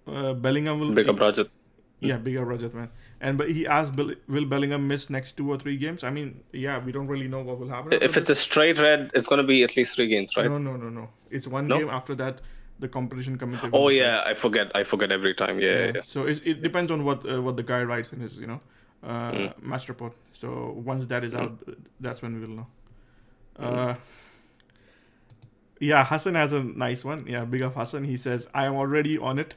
Uh, 0.07 0.33
Bellingham 0.33 0.79
will 0.79 0.91
Bigger 0.93 1.13
project. 1.13 1.51
yeah, 1.99 2.17
bigger 2.17 2.45
Rajat 2.45 2.73
man. 2.73 2.89
And 3.19 3.37
but 3.37 3.49
he 3.51 3.67
asked, 3.67 3.95
will 4.27 4.45
Bellingham 4.45 4.87
miss 4.87 5.09
next 5.09 5.35
two 5.37 5.51
or 5.51 5.57
three 5.57 5.75
games? 5.77 6.03
I 6.03 6.09
mean, 6.09 6.41
yeah, 6.53 6.79
we 6.83 6.91
don't 6.91 7.07
really 7.07 7.27
know 7.27 7.41
what 7.41 7.59
will 7.59 7.67
happen. 7.69 7.93
If 7.93 8.15
it's 8.15 8.29
a 8.29 8.35
straight 8.35 8.79
red, 8.79 9.11
it's 9.13 9.27
going 9.27 9.41
to 9.41 9.47
be 9.47 9.63
at 9.63 9.75
least 9.75 9.95
three 9.95 10.07
games, 10.07 10.37
right? 10.37 10.45
no, 10.49 10.57
no, 10.57 10.75
no, 10.77 10.89
no. 10.89 11.09
It's 11.29 11.47
one 11.47 11.67
No? 11.67 11.79
game. 11.79 11.89
After 11.89 12.15
that, 12.15 12.39
the 12.79 12.87
competition 12.87 13.37
committee. 13.37 13.69
Oh 13.73 13.89
yeah, 13.89 14.23
I 14.25 14.33
forget. 14.35 14.71
I 14.75 14.83
forget 14.83 15.11
every 15.11 15.33
time. 15.33 15.59
Yeah, 15.59 15.67
yeah. 15.85 15.91
yeah. 15.95 16.01
So 16.05 16.25
it, 16.25 16.41
it 16.45 16.61
depends 16.61 16.91
on 16.91 17.03
what 17.03 17.29
uh, 17.29 17.41
what 17.41 17.57
the 17.57 17.63
guy 17.63 17.83
writes 17.83 18.13
in 18.13 18.19
his 18.21 18.37
you 18.37 18.47
know 18.47 18.59
uh, 19.03 19.31
Mm. 19.31 19.61
match 19.63 19.89
report. 19.89 20.13
So 20.41 20.73
once 20.85 21.05
that 21.07 21.23
is 21.23 21.33
out, 21.33 21.53
that's 21.99 22.21
when 22.21 22.35
we 22.39 22.41
will 22.47 22.55
know. 22.59 22.67
Uh, 23.59 23.95
yeah, 25.79 26.05
Hassan 26.05 26.35
has 26.35 26.53
a 26.53 26.63
nice 26.63 27.03
one. 27.03 27.25
Yeah, 27.27 27.45
big 27.45 27.61
up 27.61 27.75
Hassan. 27.75 28.03
He 28.03 28.17
says, 28.17 28.47
"I 28.53 28.65
am 28.65 28.75
already 28.75 29.17
on 29.17 29.39
it. 29.39 29.55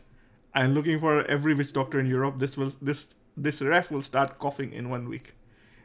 I 0.54 0.64
am 0.64 0.74
looking 0.74 0.98
for 1.00 1.24
every 1.24 1.54
witch 1.54 1.72
doctor 1.72 2.00
in 2.00 2.06
Europe. 2.06 2.38
This 2.38 2.56
will 2.56 2.72
this 2.83 3.09
this 3.37 3.62
ref 3.62 3.90
will 3.90 4.02
start 4.02 4.38
coughing 4.38 4.72
in 4.72 4.90
one 4.90 5.09
week." 5.09 5.35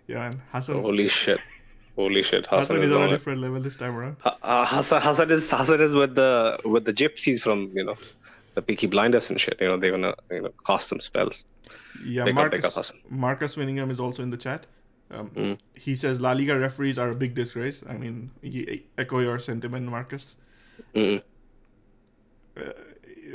Yeah, 0.07 0.25
and 0.25 0.41
Hassan 0.51 0.81
Holy 0.81 1.07
shit! 1.07 1.39
Holy 1.95 2.21
shit! 2.21 2.45
Hassan 2.49 2.77
Hassan, 2.77 2.83
is 2.83 2.91
is 2.91 2.95
on 2.95 3.01
a 3.01 3.03
on 3.05 3.09
it. 3.09 3.11
different 3.13 3.41
level 3.41 3.59
this 3.59 3.75
time 3.75 3.95
around. 3.95 4.17
Uh, 4.23 4.65
Hassan, 4.65 5.01
Hassan 5.01 5.31
is 5.31 5.49
Hassan 5.49 5.81
is 5.81 5.93
with 5.93 6.15
the 6.15 6.59
with 6.65 6.85
the 6.85 6.93
gypsies 6.93 7.39
from 7.39 7.71
you 7.73 7.83
know 7.83 7.95
the 8.55 8.61
Peaky 8.61 8.87
Blinders 8.87 9.29
and 9.29 9.39
shit. 9.39 9.59
You 9.61 9.67
know 9.67 9.77
they're 9.77 9.91
gonna 9.91 10.15
you 10.31 10.41
know 10.41 10.53
cast 10.65 10.87
some 10.87 10.99
spells. 10.99 11.43
Yeah, 12.05 12.23
up, 12.23 12.51
big 12.51 12.65
up, 12.65 12.73
Hassan. 12.73 12.99
Marcus 13.09 13.55
Winningham 13.55 13.91
is 13.91 13.99
also 13.99 14.21
in 14.21 14.29
the 14.29 14.37
chat. 14.37 14.65
Um, 15.11 15.29
Mm. 15.35 15.57
He 15.75 15.95
says 15.95 16.21
La 16.21 16.31
Liga 16.31 16.57
referees 16.57 16.97
are 16.97 17.09
a 17.09 17.15
big 17.15 17.35
disgrace. 17.35 17.83
I 17.87 17.97
mean, 17.97 18.31
echo 18.97 19.19
your 19.19 19.39
sentiment, 19.39 19.87
Marcus. 19.87 20.35
Mm-mm. 20.93 21.21
Uh, 22.57 22.61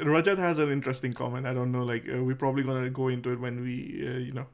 Rajat 0.02 0.38
has 0.38 0.58
an 0.58 0.70
interesting 0.70 1.12
comment. 1.12 1.46
I 1.46 1.54
don't 1.54 1.72
know, 1.72 1.82
like 1.82 2.06
uh, 2.08 2.22
we're 2.22 2.36
probably 2.36 2.62
gonna 2.62 2.90
go 2.90 3.08
into 3.08 3.32
it 3.32 3.40
when 3.40 3.62
we, 3.62 4.04
uh, 4.06 4.18
you 4.18 4.32
know, 4.32 4.46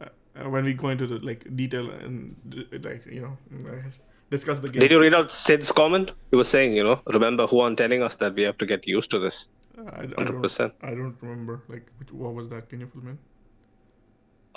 uh, 0.00 0.06
uh, 0.36 0.48
when 0.48 0.64
we 0.64 0.74
go 0.74 0.88
into 0.88 1.06
the 1.06 1.18
like 1.18 1.44
detail 1.56 1.90
and 1.90 2.36
uh, 2.72 2.78
like 2.82 3.06
you 3.06 3.20
know 3.20 3.36
discuss 4.30 4.60
the 4.60 4.68
game. 4.68 4.80
Did 4.80 4.92
you 4.92 5.00
read 5.00 5.14
out 5.14 5.30
Sid's 5.32 5.72
comment? 5.72 6.10
He 6.30 6.36
was 6.36 6.48
saying, 6.48 6.74
you 6.74 6.84
know, 6.84 7.00
remember 7.06 7.46
Juan 7.46 7.76
telling 7.76 8.02
us 8.02 8.16
that 8.16 8.34
we 8.34 8.42
have 8.42 8.58
to 8.58 8.66
get 8.66 8.86
used 8.86 9.10
to 9.12 9.18
this. 9.18 9.50
I, 9.78 10.02
I 10.02 10.24
don't. 10.24 10.60
I 10.82 10.90
don't 10.90 11.16
remember. 11.20 11.62
Like, 11.68 11.86
what 12.10 12.34
was 12.34 12.48
that? 12.50 12.68
Can 12.68 12.80
you 12.80 12.90
fill 12.92 13.02
me 13.02 13.10
in? 13.12 13.18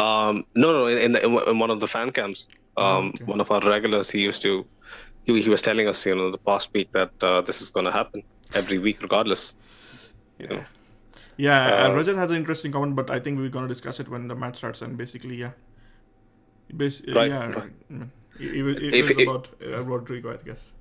Um, 0.04 0.34
no, 0.62 0.68
no, 0.78 0.82
in, 1.06 1.12
the, 1.16 1.22
in 1.26 1.60
one- 1.64 1.70
of 1.76 1.80
the 1.84 1.88
fan 1.96 2.10
camps, 2.18 2.48
um, 2.78 2.86
Oh, 2.86 3.08
okay. 3.16 3.26
one 3.32 3.42
of 3.42 3.50
our 3.52 3.62
regulars, 3.76 4.10
he 4.16 4.20
used 4.30 4.42
to, 4.48 4.54
he, 5.26 5.32
he 5.46 5.50
was 5.56 5.62
telling 5.62 5.88
us, 5.92 6.06
you 6.06 6.16
know, 6.16 6.32
the 6.32 6.44
past 6.50 6.70
week 6.74 6.90
that 6.94 7.12
uh, 7.30 7.42
this 7.48 7.62
is 7.62 7.70
going 7.76 7.86
to 7.86 7.92
happen 8.00 8.24
every 8.62 8.78
week, 8.86 9.02
regardless. 9.08 9.44
You 10.40 10.48
know, 10.48 10.64
Yeah, 11.38 11.62
uh, 11.86 11.88
Uh, 11.88 11.90
Rajat 11.98 12.16
has 12.16 12.32
an 12.32 12.38
interesting 12.38 12.72
comment, 12.72 12.96
but 12.96 13.10
I 13.10 13.20
think 13.20 13.40
we're 13.40 13.50
gonna 13.58 13.68
discuss 13.68 14.00
it 14.00 14.08
when 14.10 14.28
the 14.28 14.36
match 14.36 14.58
starts. 14.58 14.82
And 14.82 14.98
basically, 14.98 15.36
yeah, 15.36 15.52
Bas- 16.74 17.02
Right, 17.14 17.32
yeah, 17.32 17.46
right. 17.48 17.72
It, 18.40 18.66
it, 18.66 18.96
it 18.96 18.96
If 18.96 19.08
was 19.10 19.18
about 19.18 19.50
uh, 19.62 19.84
Rodrygo, 19.84 20.34
I 20.40 20.44
guess. 20.44 20.72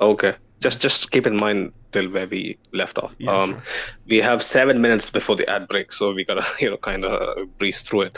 okay, 0.00 0.36
just 0.60 0.80
just 0.80 1.10
keep 1.10 1.26
in 1.26 1.36
mind 1.36 1.72
till 1.92 2.08
where 2.10 2.26
we 2.26 2.58
left 2.72 2.98
off. 2.98 3.14
Yeah, 3.18 3.30
um, 3.36 3.50
sure. 3.52 3.62
we 4.06 4.18
have 4.18 4.42
seven 4.42 4.80
minutes 4.80 5.10
before 5.10 5.36
the 5.36 5.48
ad 5.48 5.68
break, 5.68 5.92
so 5.92 6.12
we 6.12 6.24
gotta, 6.24 6.46
you 6.60 6.70
know, 6.70 6.76
kind 6.76 7.04
of 7.04 7.58
breeze 7.58 7.82
through 7.82 8.02
it. 8.02 8.16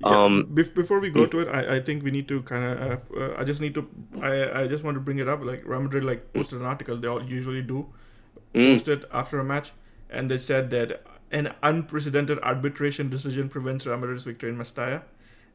Yeah, 0.00 0.24
Um, 0.24 0.46
bef- 0.54 0.74
before 0.74 1.00
we 1.00 1.10
go 1.10 1.26
to 1.26 1.40
it, 1.40 1.48
I, 1.48 1.76
I 1.76 1.80
think 1.80 2.04
we 2.04 2.10
need 2.10 2.28
to 2.28 2.42
kind 2.42 2.64
of. 2.64 2.78
Uh, 2.80 3.20
uh, 3.20 3.34
I 3.38 3.44
just 3.44 3.60
need 3.60 3.74
to. 3.74 3.88
I, 4.22 4.62
I 4.62 4.66
just 4.66 4.84
want 4.84 4.94
to 4.96 5.00
bring 5.00 5.18
it 5.18 5.28
up. 5.28 5.44
Like 5.44 5.62
Real 5.66 5.82
Madrid, 5.82 6.04
like 6.04 6.32
posted 6.32 6.60
an 6.60 6.66
article. 6.66 6.96
They 6.96 7.08
all 7.08 7.22
usually 7.22 7.62
do 7.62 7.86
mm, 8.54 8.72
post 8.74 8.88
it 8.88 9.04
after 9.12 9.38
a 9.40 9.44
match, 9.44 9.72
and 10.08 10.30
they 10.30 10.38
said 10.38 10.70
that 10.70 11.02
an 11.32 11.54
unprecedented 11.62 12.38
arbitration 12.40 13.10
decision 13.10 13.48
prevents 13.48 13.86
Real 13.86 13.96
Madrid's 13.96 14.24
victory 14.24 14.50
in 14.50 14.56
Mestalla. 14.56 15.02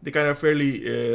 They 0.01 0.11
kind 0.11 0.27
of 0.27 0.37
fairly 0.37 0.71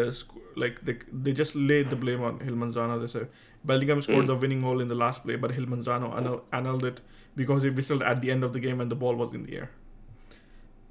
uh, 0.09 0.13
like 0.57 0.81
they, 0.85 0.99
they 1.13 1.33
just 1.33 1.55
laid 1.55 1.91
the 1.91 1.97
blame 1.97 2.23
on 2.23 2.41
Hill 2.41 2.55
Manzano. 2.55 3.01
They 3.01 3.07
said 3.07 3.29
Bellingham 3.65 4.01
scored 4.03 4.25
Mm. 4.25 4.29
the 4.29 4.37
winning 4.37 4.63
goal 4.63 4.81
in 4.81 4.89
the 4.89 4.95
last 4.95 5.23
play, 5.25 5.37
but 5.37 5.53
Hill 5.53 5.67
Manzano 5.67 6.43
annulled 6.53 6.85
it 6.85 7.01
because 7.37 7.63
he 7.63 7.71
whistled 7.71 8.03
at 8.03 8.21
the 8.23 8.31
end 8.31 8.43
of 8.45 8.53
the 8.53 8.61
game 8.61 8.79
when 8.79 8.89
the 8.89 8.97
ball 8.97 9.15
was 9.15 9.35
in 9.35 9.45
the 9.45 9.57
air. 9.57 9.71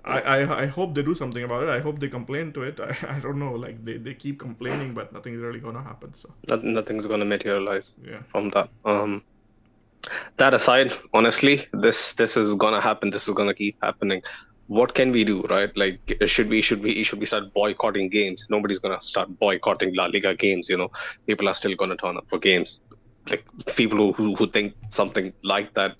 I, 0.05 0.21
I, 0.21 0.61
I 0.63 0.65
hope 0.67 0.95
they 0.95 1.01
do 1.03 1.13
something 1.13 1.43
about 1.43 1.63
it. 1.63 1.69
I 1.69 1.79
hope 1.79 1.99
they 1.99 2.07
complain 2.07 2.53
to 2.53 2.63
it. 2.63 2.79
I, 2.79 3.17
I 3.17 3.19
don't 3.19 3.37
know. 3.39 3.53
Like 3.53 3.83
they, 3.83 3.97
they 3.97 4.13
keep 4.13 4.39
complaining, 4.39 4.93
but 4.93 5.11
nothing's 5.13 5.41
really 5.41 5.59
gonna 5.59 5.83
happen. 5.83 6.13
So 6.13 6.29
nothing, 6.49 6.73
nothing's 6.73 7.05
gonna 7.05 7.25
materialize 7.25 7.93
yeah. 8.03 8.21
from 8.31 8.49
that. 8.51 8.69
Um, 8.85 9.23
that 10.37 10.53
aside, 10.53 10.93
honestly, 11.13 11.65
this 11.73 12.13
this 12.13 12.37
is 12.37 12.55
gonna 12.55 12.81
happen. 12.81 13.09
This 13.09 13.27
is 13.27 13.33
gonna 13.33 13.53
keep 13.53 13.77
happening. 13.81 14.23
What 14.69 14.93
can 14.93 15.11
we 15.11 15.23
do, 15.23 15.41
right? 15.49 15.75
Like, 15.75 16.17
should 16.25 16.47
we 16.47 16.61
should 16.61 16.81
we 16.83 17.03
should 17.03 17.19
we 17.19 17.25
start 17.25 17.53
boycotting 17.53 18.09
games? 18.09 18.47
Nobody's 18.49 18.79
gonna 18.79 19.01
start 19.01 19.37
boycotting 19.39 19.95
La 19.95 20.05
Liga 20.05 20.35
games. 20.35 20.69
You 20.69 20.77
know, 20.77 20.91
people 21.27 21.49
are 21.49 21.55
still 21.61 21.75
gonna 21.75 21.97
turn 21.97 22.17
up 22.17 22.29
for 22.29 22.39
games. 22.39 22.81
Like 23.29 23.43
people 23.75 24.13
who 24.13 24.35
who, 24.35 24.47
think 24.47 24.75
something 24.89 25.33
like 25.43 25.73
that 25.73 25.95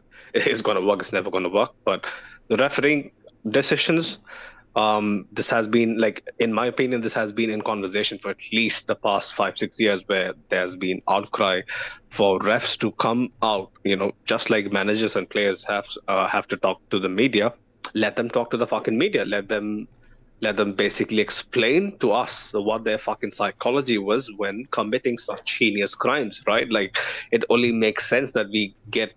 is 0.51 0.61
gonna 0.61 0.81
work 0.81 1.01
is 1.01 1.11
never 1.11 1.31
gonna 1.31 1.49
work. 1.49 1.71
But 1.83 2.05
the 2.47 2.57
refereeing 2.57 3.11
decisions 3.49 4.19
um, 4.75 5.27
this 5.31 5.49
has 5.49 5.67
been 5.67 5.97
like 5.97 6.27
in 6.39 6.53
my 6.53 6.67
opinion 6.67 7.01
this 7.01 7.13
has 7.13 7.33
been 7.33 7.49
in 7.49 7.61
conversation 7.61 8.19
for 8.19 8.29
at 8.29 8.37
least 8.53 8.87
the 8.87 8.95
past 8.95 9.33
five 9.33 9.57
six 9.57 9.79
years 9.79 10.03
where 10.07 10.33
there's 10.49 10.75
been 10.75 11.01
outcry 11.07 11.61
for 12.07 12.39
refs 12.39 12.77
to 12.77 12.91
come 12.93 13.31
out 13.41 13.71
you 13.83 13.95
know 13.95 14.11
just 14.25 14.49
like 14.49 14.71
managers 14.71 15.15
and 15.15 15.29
players 15.29 15.63
have 15.63 15.87
uh, 16.07 16.27
have 16.27 16.47
to 16.47 16.57
talk 16.57 16.87
to 16.89 16.99
the 16.99 17.09
media 17.09 17.53
let 17.93 18.15
them 18.15 18.29
talk 18.29 18.49
to 18.51 18.57
the 18.57 18.67
fucking 18.67 18.97
media. 18.97 19.25
Let 19.25 19.49
them 19.49 19.87
let 20.41 20.55
them 20.55 20.73
basically 20.73 21.19
explain 21.19 21.97
to 21.97 22.11
us 22.11 22.53
what 22.53 22.85
their 22.85 22.97
fucking 22.97 23.31
psychology 23.31 23.97
was 23.97 24.31
when 24.37 24.65
committing 24.71 25.17
such 25.17 25.57
heinous 25.57 25.95
crimes 25.95 26.41
right? 26.47 26.69
Like 26.71 26.97
it 27.31 27.43
only 27.49 27.71
makes 27.71 28.07
sense 28.07 28.31
that 28.33 28.47
we 28.49 28.73
get 28.89 29.13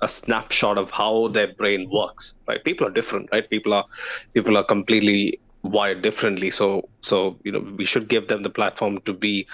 a 0.00 0.08
snapshot 0.08 0.78
of 0.78 0.90
how 0.90 1.28
their 1.28 1.52
brain 1.52 1.88
works 1.90 2.34
right? 2.46 2.62
People 2.64 2.86
are 2.86 2.90
different 2.90 3.28
right? 3.30 3.48
People 3.48 3.74
are 3.74 3.84
people 4.32 4.56
are 4.56 4.64
completely 4.64 5.38
wired 5.62 6.02
differently. 6.02 6.50
So 6.50 6.88
so 7.02 7.38
you 7.44 7.52
know 7.52 7.60
we 7.76 7.84
should 7.84 8.08
give 8.08 8.28
them 8.28 8.42
the 8.42 8.50
platform 8.50 9.00
to 9.02 9.12
be 9.12 9.46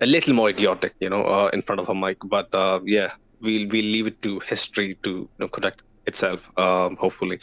a 0.00 0.06
little 0.06 0.34
more 0.34 0.50
idiotic 0.50 0.94
you 1.00 1.10
know 1.10 1.24
uh, 1.24 1.50
in 1.52 1.62
front 1.62 1.80
of 1.80 1.88
a 1.88 1.94
mic. 1.94 2.18
But 2.24 2.54
uh, 2.54 2.80
yeah 2.84 3.12
we'll 3.40 3.68
we'll 3.68 3.90
leave 3.96 4.06
it 4.06 4.22
to 4.22 4.40
history 4.40 4.96
to 5.02 5.10
you 5.10 5.28
know, 5.40 5.48
correct 5.48 5.82
itself 6.06 6.50
um, 6.58 6.96
hopefully. 6.96 7.40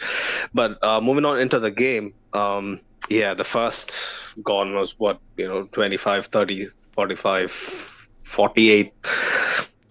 But 0.54 0.78
uh, 0.84 1.02
moving 1.02 1.26
on 1.26 1.40
into 1.40 1.60
the 1.60 1.72
game 1.72 2.14
um, 2.34 2.80
yeah 3.10 3.34
the 3.34 3.44
first 3.44 3.96
gone 4.44 4.74
was 4.74 4.98
what 5.00 5.20
you 5.38 5.48
know 5.48 5.64
25 5.72 6.28
30 6.28 6.68
45 6.94 7.52
48 8.24 8.94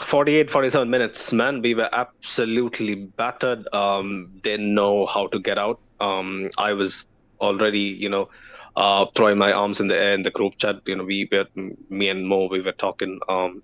48 0.02 0.50
47 0.50 0.90
minutes. 0.90 1.32
Man 1.32 1.62
we 1.62 1.74
were 1.74 1.88
absolutely 1.92 2.94
battered. 2.94 3.66
Um 3.72 4.30
didn't 4.42 4.74
know 4.74 5.06
how 5.06 5.26
to 5.28 5.38
get 5.38 5.58
out. 5.58 5.80
Um 6.00 6.50
i 6.58 6.72
was 6.72 7.06
already 7.40 7.80
you 8.04 8.08
know 8.08 8.28
uh 8.76 9.06
throwing 9.14 9.38
my 9.38 9.52
arms 9.52 9.80
in 9.80 9.88
the 9.88 9.96
air 9.96 10.14
in 10.14 10.22
the 10.22 10.30
group 10.30 10.56
chat. 10.58 10.76
You 10.86 10.96
know 10.96 11.04
we 11.04 11.28
were 11.30 11.46
me 11.88 12.08
and 12.08 12.26
mo 12.26 12.48
we 12.48 12.60
were 12.60 12.72
talking 12.72 13.20
um 13.28 13.62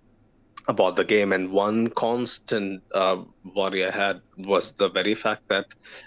about 0.68 0.96
the 0.96 1.04
game 1.04 1.33
and 1.33 1.50
one 1.50 1.88
constant 1.88 2.83
uh, 2.94 3.16
worry 3.57 3.85
i 3.85 3.90
had 3.90 4.20
was 4.37 4.72
the 4.72 4.88
very 4.88 5.14
fact 5.14 5.42
that 5.48 5.66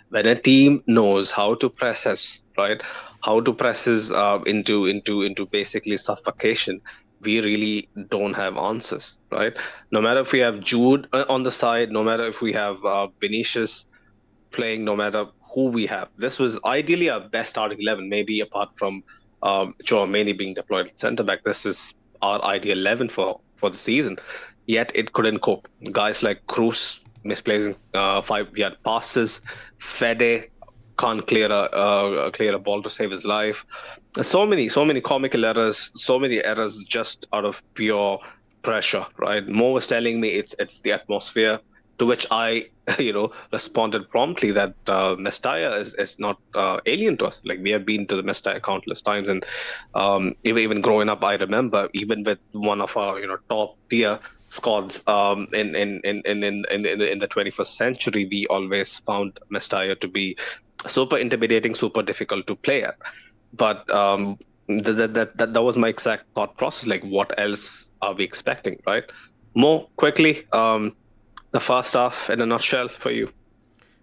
when 0.09 0.27
a 0.27 0.35
team 0.35 0.83
knows 0.87 1.31
how 1.31 1.55
to 1.55 1.69
press 1.69 2.05
us 2.05 2.43
right 2.57 2.81
how 3.23 3.39
to 3.39 3.53
press 3.53 3.87
us 3.87 4.11
uh, 4.11 4.39
into 4.45 4.85
into 4.85 5.23
into 5.23 5.45
basically 5.45 5.97
suffocation 5.97 6.79
we 7.21 7.39
really 7.39 7.89
don't 8.09 8.33
have 8.33 8.57
answers, 8.57 9.17
right? 9.31 9.55
No 9.91 10.01
matter 10.01 10.21
if 10.21 10.31
we 10.31 10.39
have 10.39 10.59
Jude 10.59 11.07
uh, 11.13 11.25
on 11.29 11.43
the 11.43 11.51
side, 11.51 11.91
no 11.91 12.03
matter 12.03 12.23
if 12.23 12.41
we 12.41 12.51
have 12.53 12.83
uh, 12.83 13.07
Vinicius 13.19 13.85
playing, 14.51 14.83
no 14.83 14.95
matter 14.95 15.25
who 15.53 15.67
we 15.67 15.85
have. 15.85 16.09
This 16.17 16.39
was 16.39 16.59
ideally 16.65 17.09
our 17.09 17.21
best 17.21 17.51
starting 17.51 17.79
11, 17.81 18.09
maybe 18.09 18.39
apart 18.39 18.75
from 18.75 19.03
um, 19.43 19.75
Tchouameni 19.83 20.37
being 20.37 20.53
deployed 20.53 20.87
at 20.87 20.99
centre 20.99 21.23
back. 21.23 21.43
This 21.43 21.65
is 21.65 21.93
our 22.21 22.43
ideal 22.43 22.77
11 22.77 23.09
for, 23.09 23.39
for 23.55 23.69
the 23.69 23.77
season. 23.77 24.17
Yet 24.65 24.91
it 24.95 25.13
couldn't 25.13 25.39
cope. 25.39 25.67
Guys 25.91 26.23
like 26.23 26.45
Kroos 26.47 27.01
misplacing 27.23 27.75
uh, 27.93 28.21
five 28.21 28.55
yard 28.57 28.77
passes, 28.83 29.41
Fede 29.77 30.49
can't 30.97 31.25
clear 31.25 31.51
a 31.51 31.61
uh, 31.85 32.31
clear 32.31 32.55
a 32.55 32.59
ball 32.59 32.81
to 32.83 32.89
save 32.89 33.11
his 33.11 33.25
life. 33.25 33.65
So 34.21 34.45
many, 34.45 34.69
so 34.69 34.85
many 34.85 35.01
comical 35.01 35.45
errors, 35.45 35.91
so 35.95 36.19
many 36.19 36.43
errors 36.43 36.83
just 36.83 37.27
out 37.33 37.45
of 37.45 37.63
pure 37.73 38.19
pressure. 38.61 39.05
Right? 39.17 39.47
Mo 39.47 39.71
was 39.71 39.87
telling 39.87 40.19
me 40.19 40.29
it's 40.29 40.55
it's 40.59 40.81
the 40.81 40.93
atmosphere. 40.93 41.59
To 41.99 42.07
which 42.07 42.25
I, 42.31 42.65
you 42.99 43.13
know, 43.13 43.31
responded 43.53 44.09
promptly 44.09 44.51
that 44.51 44.73
uh, 44.87 45.15
Mestalla 45.15 45.79
is, 45.79 45.93
is 45.93 46.17
not 46.17 46.39
uh, 46.55 46.79
alien 46.87 47.15
to 47.17 47.27
us. 47.27 47.41
Like 47.45 47.59
we 47.61 47.69
have 47.69 47.85
been 47.85 48.07
to 48.07 48.15
the 48.15 48.23
Mestalla 48.23 48.59
countless 48.59 49.03
times, 49.03 49.29
and 49.29 49.45
um, 49.93 50.33
even 50.43 50.63
even 50.63 50.81
growing 50.81 51.09
up, 51.09 51.23
I 51.23 51.35
remember 51.35 51.89
even 51.93 52.23
with 52.23 52.39
one 52.53 52.81
of 52.81 52.97
our 52.97 53.19
you 53.19 53.27
know 53.27 53.37
top 53.49 53.77
tier 53.89 54.19
squads 54.51 55.03
um, 55.07 55.47
in, 55.53 55.75
in, 55.75 56.01
in, 56.03 56.21
in, 56.25 56.43
in, 56.43 56.65
in, 56.69 57.01
in 57.01 57.19
the 57.19 57.27
21st 57.27 57.65
century, 57.65 58.27
we 58.29 58.45
always 58.47 58.99
found 58.99 59.39
Mestalla 59.49 59.99
to 59.99 60.07
be 60.07 60.37
super 60.87 61.17
intimidating, 61.17 61.73
super 61.73 62.03
difficult 62.03 62.45
to 62.47 62.55
play 62.55 62.83
at. 62.83 62.97
But 63.53 63.89
um, 63.89 64.37
that, 64.67 65.13
that, 65.13 65.37
that, 65.37 65.53
that 65.53 65.61
was 65.63 65.77
my 65.77 65.87
exact 65.87 66.25
thought 66.35 66.57
process. 66.57 66.87
Like, 66.87 67.03
what 67.03 67.33
else 67.39 67.89
are 68.01 68.13
we 68.13 68.23
expecting, 68.23 68.79
right? 68.85 69.05
More 69.55 69.87
quickly, 69.95 70.45
um, 70.51 70.95
the 71.51 71.59
first 71.59 71.93
half 71.93 72.29
in 72.29 72.41
a 72.41 72.45
nutshell 72.45 72.89
for 72.89 73.11
you. 73.11 73.31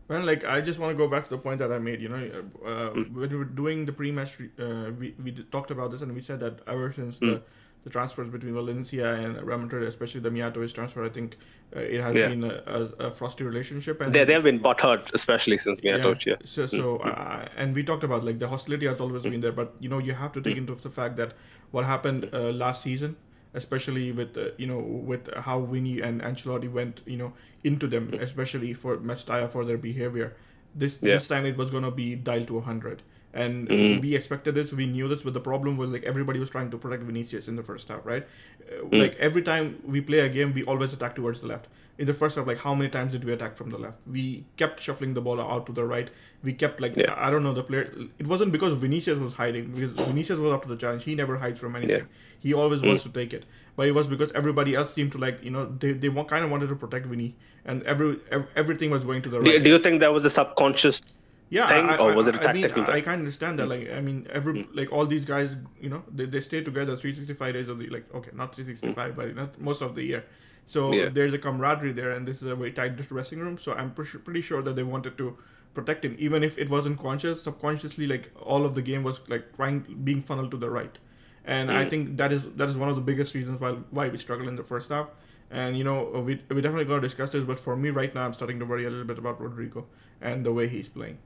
Well, 0.08 0.24
like 0.24 0.44
I 0.44 0.62
just 0.62 0.78
want 0.78 0.96
to 0.96 0.96
go 0.96 1.06
back 1.06 1.24
to 1.24 1.30
the 1.30 1.38
point 1.38 1.58
that 1.58 1.70
I 1.70 1.78
made. 1.78 2.00
You 2.00 2.08
know, 2.08 2.16
uh, 2.64 2.68
mm. 2.96 3.12
when 3.12 3.28
we 3.28 3.36
were 3.36 3.44
doing 3.44 3.84
the 3.84 3.92
pre-match, 3.92 4.38
uh, 4.58 4.90
we 4.98 5.14
we 5.22 5.32
talked 5.52 5.70
about 5.70 5.90
this 5.90 6.00
and 6.00 6.14
we 6.14 6.22
said 6.22 6.40
that 6.40 6.60
ever 6.66 6.94
since 6.94 7.18
mm. 7.18 7.34
the 7.34 7.42
the 7.88 7.92
transfers 7.92 8.28
between 8.28 8.54
Valencia 8.54 9.14
and 9.14 9.42
Real 9.42 9.58
Madrid, 9.58 9.82
especially 9.88 10.20
the 10.20 10.30
Mijatovic 10.30 10.72
transfer, 10.74 11.04
I 11.04 11.08
think 11.08 11.36
uh, 11.74 11.80
it 11.80 12.00
has 12.00 12.14
yeah. 12.14 12.28
been 12.28 12.44
a, 12.44 12.62
a, 12.66 13.06
a, 13.06 13.10
frosty 13.10 13.44
relationship. 13.44 14.00
And 14.00 14.14
they, 14.14 14.24
they 14.24 14.34
have 14.34 14.42
been 14.42 14.60
butthurt, 14.60 15.12
especially 15.14 15.56
since 15.56 15.80
Mijatovic. 15.80 16.26
Yeah. 16.26 16.36
yeah. 16.40 16.46
So, 16.46 16.66
so 16.66 16.98
mm-hmm. 16.98 17.08
uh, 17.08 17.46
and 17.56 17.74
we 17.74 17.82
talked 17.82 18.04
about 18.04 18.24
like 18.24 18.38
the 18.38 18.48
hostility 18.48 18.86
has 18.86 19.00
always 19.00 19.22
mm-hmm. 19.22 19.30
been 19.32 19.40
there, 19.40 19.52
but 19.52 19.74
you 19.80 19.88
know 19.88 19.98
you 19.98 20.12
have 20.12 20.32
to 20.32 20.40
take 20.40 20.54
mm-hmm. 20.54 20.72
into 20.72 20.82
the 20.82 20.90
fact 20.90 21.16
that 21.16 21.32
what 21.70 21.84
happened 21.84 22.28
uh, 22.32 22.50
last 22.64 22.82
season, 22.82 23.16
especially 23.54 24.12
with 24.12 24.36
uh, 24.36 24.48
you 24.58 24.66
know 24.66 24.78
with 24.78 25.32
how 25.48 25.60
Vinny 25.60 26.00
and 26.00 26.20
Ancelotti 26.20 26.70
went 26.70 27.00
you 27.06 27.16
know 27.16 27.32
into 27.64 27.86
them, 27.86 28.12
especially 28.20 28.74
for 28.74 28.98
Mestalla 28.98 29.50
for 29.50 29.64
their 29.64 29.78
behavior. 29.78 30.36
This 30.74 30.98
yeah. 31.00 31.14
this 31.14 31.28
time 31.28 31.46
it 31.46 31.56
was 31.56 31.70
gonna 31.70 31.90
be 31.90 32.14
dialed 32.14 32.48
to 32.48 32.60
hundred 32.60 33.02
and 33.34 33.68
mm-hmm. 33.68 34.00
we 34.00 34.14
expected 34.14 34.54
this 34.54 34.72
we 34.72 34.86
knew 34.86 35.08
this 35.08 35.22
but 35.22 35.34
the 35.34 35.40
problem 35.40 35.76
was 35.76 35.90
like 35.90 36.02
everybody 36.04 36.38
was 36.38 36.50
trying 36.50 36.70
to 36.70 36.78
protect 36.78 37.02
vinicius 37.02 37.46
in 37.46 37.56
the 37.56 37.62
first 37.62 37.88
half 37.88 38.04
right 38.04 38.26
mm-hmm. 38.70 38.96
like 38.96 39.16
every 39.16 39.42
time 39.42 39.80
we 39.84 40.00
play 40.00 40.20
a 40.20 40.28
game 40.28 40.52
we 40.52 40.64
always 40.64 40.92
attack 40.92 41.14
towards 41.14 41.40
the 41.40 41.46
left 41.46 41.68
in 41.98 42.06
the 42.06 42.14
first 42.14 42.36
half 42.36 42.46
like 42.46 42.58
how 42.58 42.74
many 42.74 42.88
times 42.88 43.12
did 43.12 43.24
we 43.24 43.32
attack 43.32 43.56
from 43.56 43.70
the 43.70 43.78
left 43.78 43.98
we 44.06 44.44
kept 44.56 44.80
shuffling 44.80 45.12
the 45.14 45.20
ball 45.20 45.40
out 45.40 45.66
to 45.66 45.72
the 45.72 45.84
right 45.84 46.10
we 46.42 46.52
kept 46.52 46.80
like 46.80 46.96
yeah. 46.96 47.14
i 47.18 47.28
don't 47.28 47.42
know 47.42 47.52
the 47.52 47.62
player 47.62 47.92
it 48.18 48.26
wasn't 48.26 48.50
because 48.50 48.72
vinicius 48.78 49.18
was 49.18 49.34
hiding 49.34 49.70
because 49.72 50.06
vinicius 50.06 50.38
was 50.38 50.52
up 50.52 50.62
to 50.62 50.68
the 50.68 50.76
challenge 50.76 51.04
he 51.04 51.14
never 51.14 51.36
hides 51.36 51.60
from 51.60 51.76
anything 51.76 51.98
yeah. 51.98 52.04
he 52.40 52.54
always 52.54 52.80
mm-hmm. 52.80 52.88
wants 52.88 53.02
to 53.02 53.10
take 53.10 53.34
it 53.34 53.44
but 53.76 53.86
it 53.86 53.92
was 53.92 54.06
because 54.06 54.32
everybody 54.32 54.74
else 54.74 54.92
seemed 54.92 55.12
to 55.12 55.18
like 55.18 55.42
you 55.42 55.50
know 55.50 55.66
they, 55.78 55.92
they 55.92 56.08
kind 56.24 56.44
of 56.44 56.50
wanted 56.50 56.68
to 56.68 56.74
protect 56.74 57.06
Vinny 57.06 57.36
and 57.64 57.82
every, 57.82 58.18
every 58.30 58.48
everything 58.56 58.90
was 58.90 59.04
going 59.04 59.22
to 59.22 59.28
the 59.28 59.38
right 59.38 59.44
do, 59.44 59.60
do 59.60 59.70
you 59.70 59.78
think 59.78 60.00
that 60.00 60.12
was 60.12 60.24
a 60.24 60.30
subconscious 60.30 61.02
yeah, 61.50 61.66
thing, 61.68 61.86
I, 61.86 61.96
or 61.96 62.14
was 62.14 62.28
it 62.28 62.36
a 62.36 62.38
tactical? 62.38 62.82
I, 62.82 62.86
mean, 62.86 62.94
I, 62.94 62.98
I 62.98 63.00
can 63.00 63.12
understand 63.14 63.58
that. 63.58 63.64
Hmm. 63.64 63.70
Like, 63.70 63.90
I 63.90 64.00
mean, 64.00 64.26
every 64.30 64.64
mm. 64.64 64.68
like 64.74 64.92
all 64.92 65.06
these 65.06 65.24
guys, 65.24 65.56
you 65.80 65.88
know, 65.88 66.02
they, 66.14 66.26
they 66.26 66.40
stay 66.40 66.62
together 66.62 66.96
365 66.96 67.54
days 67.54 67.68
of 67.68 67.78
the 67.78 67.88
like. 67.88 68.12
Okay, 68.14 68.30
not 68.34 68.54
365, 68.54 69.12
mm. 69.12 69.16
but 69.16 69.34
not 69.34 69.60
most 69.60 69.82
of 69.82 69.94
the 69.94 70.02
year. 70.02 70.24
So 70.66 70.92
yeah. 70.92 71.08
there's 71.08 71.32
a 71.32 71.38
camaraderie 71.38 71.92
there, 71.92 72.10
and 72.10 72.28
this 72.28 72.42
is 72.42 72.48
a 72.48 72.54
very 72.54 72.72
tight 72.72 72.96
dressing 72.96 73.38
room. 73.38 73.56
So 73.56 73.72
I'm 73.72 73.92
pretty 73.92 74.42
sure 74.42 74.60
that 74.62 74.76
they 74.76 74.82
wanted 74.82 75.16
to 75.16 75.38
protect 75.72 76.04
him, 76.04 76.16
even 76.18 76.42
if 76.42 76.58
it 76.58 76.68
wasn't 76.68 76.98
conscious. 76.98 77.42
Subconsciously, 77.42 78.06
like 78.06 78.30
all 78.42 78.66
of 78.66 78.74
the 78.74 78.82
game 78.82 79.02
was 79.02 79.20
like 79.28 79.54
trying 79.56 79.80
being 80.04 80.20
funneled 80.20 80.50
to 80.50 80.58
the 80.58 80.68
right, 80.68 80.98
and 81.46 81.70
mm. 81.70 81.74
I 81.74 81.84
hmm. 81.84 81.90
think 81.90 82.16
that 82.18 82.32
is 82.32 82.42
that 82.56 82.68
is 82.68 82.76
one 82.76 82.90
of 82.90 82.96
the 82.96 83.00
biggest 83.00 83.34
reasons 83.34 83.58
why 83.58 83.72
why 83.90 84.08
we 84.08 84.18
struggle 84.18 84.48
in 84.48 84.56
the 84.56 84.64
first 84.64 84.90
half. 84.90 85.08
And 85.50 85.78
you 85.78 85.84
know, 85.84 86.22
we 86.26 86.42
we 86.50 86.60
definitely 86.60 86.84
gonna 86.84 87.00
discuss 87.00 87.32
this, 87.32 87.44
but 87.44 87.58
for 87.58 87.74
me 87.74 87.88
right 87.88 88.14
now, 88.14 88.26
I'm 88.26 88.34
starting 88.34 88.58
to 88.58 88.66
worry 88.66 88.84
a 88.84 88.90
little 88.90 89.06
bit 89.06 89.16
about 89.16 89.40
Rodrygo 89.40 89.86
and 90.20 90.44
the 90.44 90.52
way 90.52 90.68
he's 90.68 90.88
playing. 90.88 91.16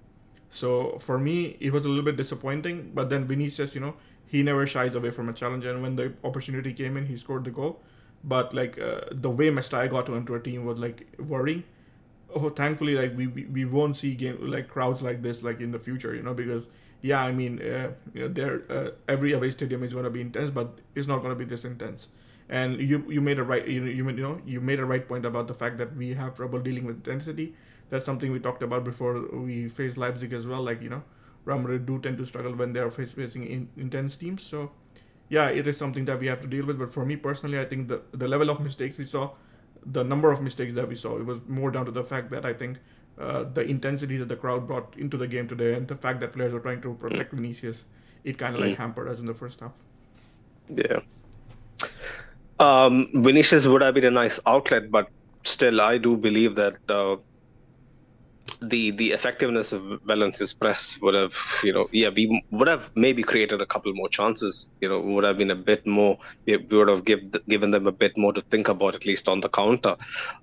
So 0.52 0.98
for 1.00 1.18
me, 1.18 1.56
it 1.60 1.72
was 1.72 1.86
a 1.86 1.88
little 1.88 2.04
bit 2.04 2.16
disappointing. 2.16 2.92
But 2.94 3.10
then 3.10 3.24
Vinicius, 3.24 3.74
you 3.74 3.80
know, 3.80 3.94
he 4.26 4.42
never 4.42 4.66
shies 4.66 4.94
away 4.94 5.10
from 5.10 5.28
a 5.28 5.32
challenge, 5.32 5.64
and 5.64 5.82
when 5.82 5.96
the 5.96 6.12
opportunity 6.24 6.72
came 6.74 6.96
in, 6.96 7.06
he 7.06 7.16
scored 7.16 7.44
the 7.44 7.50
goal. 7.50 7.80
But 8.22 8.54
like 8.54 8.78
uh, 8.78 9.00
the 9.10 9.30
way 9.30 9.50
Mestalla 9.50 9.90
got 9.90 10.08
into 10.08 10.34
a 10.34 10.40
team 10.40 10.64
was 10.64 10.78
like 10.78 11.06
worrying. 11.18 11.64
Oh, 12.34 12.50
thankfully, 12.50 12.94
like 12.94 13.16
we, 13.16 13.26
we, 13.26 13.44
we 13.46 13.64
won't 13.64 13.96
see 13.96 14.14
game 14.14 14.38
like 14.40 14.68
crowds 14.68 15.02
like 15.02 15.22
this 15.22 15.42
like 15.42 15.60
in 15.60 15.72
the 15.72 15.78
future, 15.78 16.14
you 16.14 16.22
know, 16.22 16.34
because 16.34 16.64
yeah, 17.02 17.22
I 17.22 17.32
mean, 17.32 17.60
uh, 17.60 17.92
you 18.14 18.22
know, 18.22 18.28
there 18.28 18.62
uh, 18.70 18.90
every 19.08 19.32
away 19.32 19.50
stadium 19.50 19.82
is 19.82 19.92
going 19.92 20.04
to 20.04 20.10
be 20.10 20.20
intense, 20.20 20.50
but 20.50 20.78
it's 20.94 21.08
not 21.08 21.18
going 21.18 21.30
to 21.30 21.36
be 21.36 21.44
this 21.44 21.64
intense. 21.64 22.08
And 22.48 22.80
you 22.80 23.04
you 23.08 23.20
made 23.20 23.38
a 23.38 23.42
right 23.42 23.66
you 23.66 23.84
you, 23.84 24.08
you 24.08 24.12
know 24.12 24.40
you 24.46 24.60
made 24.60 24.80
a 24.80 24.84
right 24.84 25.06
point 25.08 25.24
about 25.26 25.48
the 25.48 25.54
fact 25.54 25.78
that 25.78 25.96
we 25.96 26.14
have 26.14 26.34
trouble 26.34 26.58
dealing 26.60 26.84
with 26.84 26.96
intensity 26.96 27.54
that's 27.92 28.06
something 28.06 28.32
we 28.32 28.40
talked 28.40 28.62
about 28.62 28.84
before 28.84 29.14
we 29.46 29.68
faced 29.68 29.98
Leipzig 29.98 30.32
as 30.32 30.46
well. 30.46 30.62
Like 30.62 30.82
you 30.82 30.88
know, 30.88 31.02
Real 31.44 31.58
Madrid 31.58 31.86
do 31.86 31.98
tend 32.00 32.18
to 32.18 32.26
struggle 32.26 32.54
when 32.54 32.72
they 32.72 32.80
are 32.80 32.90
facing 32.90 33.46
in, 33.46 33.68
intense 33.76 34.16
teams. 34.16 34.42
So 34.42 34.70
yeah, 35.28 35.48
it 35.48 35.68
is 35.68 35.76
something 35.76 36.06
that 36.06 36.18
we 36.18 36.26
have 36.26 36.40
to 36.40 36.46
deal 36.46 36.66
with. 36.66 36.78
But 36.78 36.92
for 36.92 37.04
me 37.04 37.16
personally, 37.16 37.60
I 37.60 37.66
think 37.66 37.88
the 37.88 38.02
the 38.12 38.28
level 38.36 38.54
of 38.56 38.60
mistakes 38.60 38.98
we 39.04 39.04
saw 39.04 39.30
the 39.84 40.04
number 40.04 40.30
of 40.30 40.40
mistakes 40.40 40.72
that 40.74 40.88
we 40.88 40.94
saw. 40.94 41.16
It 41.18 41.26
was 41.26 41.38
more 41.48 41.70
down 41.70 41.86
to 41.86 41.90
the 41.90 42.04
fact 42.04 42.30
that 42.30 42.44
I 42.44 42.52
think 42.52 42.78
uh, 43.18 43.44
the 43.52 43.62
intensity 43.62 44.16
that 44.16 44.28
the 44.28 44.36
crowd 44.36 44.66
brought 44.66 44.96
into 44.96 45.16
the 45.16 45.26
game 45.26 45.48
today 45.48 45.74
and 45.74 45.86
the 45.88 45.96
fact 45.96 46.20
that 46.20 46.32
players 46.32 46.52
were 46.52 46.60
trying 46.60 46.80
to 46.82 46.94
protect 46.94 47.32
Vinicius, 47.32 47.84
it 48.24 48.38
kind 48.38 48.54
of 48.54 48.60
like 48.60 48.76
hampered 48.78 49.08
us 49.08 49.18
in 49.18 49.26
the 49.26 49.34
first 49.34 49.60
half. 49.60 49.72
Yeah. 50.68 51.00
Um, 52.58 53.08
Vinicius 53.12 53.66
would 53.66 53.82
have 53.82 53.94
been 53.94 54.04
a 54.04 54.10
nice 54.10 54.38
outlet, 54.46 54.90
but 54.90 55.08
still, 55.42 55.80
I 55.80 55.98
do 55.98 56.16
believe 56.16 56.54
that 56.54 56.76
uh, 56.88 57.16
the 58.62 58.90
the 58.92 59.12
effectiveness 59.12 59.72
of 59.72 60.00
Valencia's 60.04 60.52
press 60.52 60.98
would 61.00 61.14
have, 61.14 61.36
you 61.62 61.72
know, 61.72 61.88
yeah, 61.92 62.08
we 62.08 62.42
would 62.50 62.68
have 62.68 62.90
maybe 62.94 63.22
created 63.22 63.60
a 63.60 63.66
couple 63.66 63.92
more 63.94 64.08
chances. 64.08 64.68
You 64.80 64.88
know, 64.88 65.00
would 65.00 65.24
have 65.24 65.38
been 65.38 65.50
a 65.50 65.56
bit 65.56 65.86
more. 65.86 66.18
We 66.46 66.56
would 66.56 66.88
have 66.88 67.04
give, 67.04 67.20
given 67.48 67.70
them 67.70 67.86
a 67.86 67.92
bit 67.92 68.16
more 68.16 68.32
to 68.32 68.42
think 68.42 68.68
about, 68.68 68.94
at 68.94 69.06
least 69.06 69.28
on 69.28 69.40
the 69.40 69.48
counter. 69.48 69.96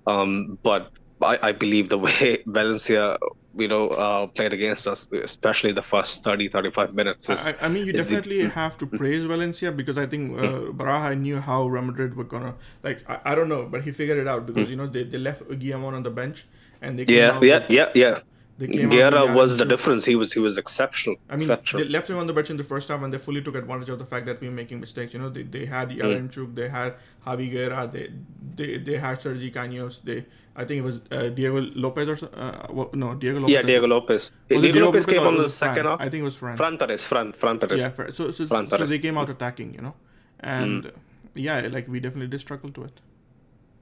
Um, 0.07 0.57
but 0.63 0.91
I, 1.21 1.39
I 1.49 1.51
believe 1.51 1.89
the 1.89 1.97
way 1.97 2.43
Valencia, 2.45 3.17
you 3.55 3.67
know, 3.67 3.89
uh, 3.89 4.27
played 4.27 4.53
against 4.53 4.87
us, 4.87 5.07
especially 5.11 5.71
the 5.71 5.81
first 5.81 6.23
30, 6.23 6.47
35 6.47 6.93
minutes. 6.93 7.29
Is, 7.29 7.47
I, 7.47 7.55
I 7.61 7.67
mean, 7.67 7.85
you 7.85 7.93
definitely 7.93 8.43
the, 8.43 8.49
have 8.49 8.77
to 8.77 8.85
praise 8.85 9.25
Valencia 9.25 9.71
because 9.71 9.97
I 9.97 10.05
think 10.05 10.37
uh, 10.37 10.41
mm. 10.41 10.77
Baraja 10.77 11.19
knew 11.19 11.39
how 11.39 11.67
Real 11.67 11.83
Madrid 11.83 12.15
were 12.15 12.23
gonna 12.23 12.55
like. 12.83 13.03
I, 13.09 13.19
I 13.25 13.35
don't 13.35 13.49
know, 13.49 13.65
but 13.65 13.83
he 13.83 13.91
figured 13.91 14.17
it 14.17 14.27
out 14.27 14.45
because 14.45 14.67
mm. 14.67 14.71
you 14.71 14.75
know 14.75 14.87
they, 14.87 15.03
they 15.03 15.17
left 15.17 15.43
Guillamon 15.43 15.93
on 15.93 16.03
the 16.03 16.09
bench 16.11 16.45
and 16.81 16.99
they 16.99 17.05
yeah 17.05 17.39
yeah 17.41 17.59
with, 17.59 17.69
yeah 17.69 17.89
yeah 17.95 18.19
Guerra 18.67 19.33
was 19.33 19.57
the 19.57 19.65
difference. 19.65 20.03
He 20.05 20.15
was 20.15 20.33
he 20.33 20.39
was 20.39 20.57
exceptional. 20.57 21.15
I 21.29 21.33
mean, 21.33 21.41
exceptional. 21.41 21.83
they 21.83 21.89
left 21.89 22.09
him 22.09 22.17
on 22.17 22.27
the 22.27 22.33
bench 22.33 22.49
in 22.49 22.57
the 22.57 22.63
first 22.63 22.89
half, 22.89 23.01
and 23.01 23.13
they 23.13 23.17
fully 23.17 23.41
took 23.41 23.55
advantage 23.55 23.89
of 23.89 23.99
the 23.99 24.05
fact 24.05 24.25
that 24.25 24.41
we 24.41 24.49
were 24.49 24.53
making 24.53 24.81
mistakes. 24.81 25.13
You 25.13 25.19
know, 25.19 25.29
they, 25.29 25.43
they 25.43 25.65
had 25.65 25.89
Yaremchuk, 25.89 26.47
mm. 26.47 26.55
they 26.55 26.67
had 26.67 26.95
Javi 27.25 27.49
Guerra, 27.51 27.89
they 27.91 28.11
they 28.55 28.77
they 28.77 28.97
had 28.97 29.21
Sergi 29.21 29.49
Canos. 29.51 29.99
They 30.03 30.25
I 30.55 30.65
think 30.65 30.79
it 30.79 30.83
was 30.83 30.99
uh, 31.11 31.29
Diego 31.29 31.61
Lopez 31.73 32.09
or 32.09 32.29
uh, 32.35 32.67
well, 32.69 32.89
no 32.93 33.15
Diego 33.15 33.39
Lopez. 33.39 33.53
Yeah, 33.53 33.61
Diego 33.61 33.87
Lopez. 33.87 34.31
Diego, 34.49 34.61
Diego, 34.61 34.85
Lopez, 34.85 35.05
came 35.05 35.23
on 35.23 35.37
the 35.37 35.49
second 35.49 35.85
half. 35.85 36.01
I 36.01 36.09
think 36.09 36.21
it 36.21 36.23
was 36.23 36.35
Fran. 36.35 36.57
Fran 36.57 36.77
Perez. 36.77 37.05
Fran 37.05 37.31
Fran 37.31 37.59
Perez. 37.59 37.79
Yeah, 37.79 37.91
so 38.13 38.31
so, 38.31 38.45
Fran 38.45 38.69
so 38.69 38.85
they 38.85 38.99
came 38.99 39.17
out 39.17 39.29
attacking. 39.29 39.73
You 39.73 39.81
know, 39.81 39.93
and 40.41 40.83
mm. 40.83 40.91
yeah, 41.33 41.61
like 41.71 41.87
we 41.87 42.01
definitely 42.01 42.27
did 42.27 42.41
struggle 42.41 42.71
to 42.71 42.83
it. 42.83 42.99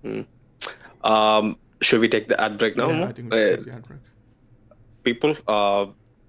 Mm. 0.05 0.25
Um, 1.03 1.57
should 1.81 2.01
we 2.01 2.09
take 2.09 2.27
the 2.27 2.39
ad 2.39 2.57
break 2.57 2.75
now? 2.75 2.89
Yeah, 2.89 3.05
I 3.05 3.11
think 3.13 3.33
we 3.33 3.39
should 3.39 3.53
uh, 3.53 3.55
take 3.57 3.65
the 3.65 3.75
ad 3.77 3.87
break 3.87 3.99
people. 5.07 5.35
Uh, 5.47 5.85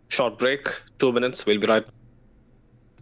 short 0.09 0.39
break, 0.39 0.69
two 0.99 1.13
minutes. 1.13 1.45
We'll 1.47 1.61
be 1.61 1.67
right. 1.67 1.87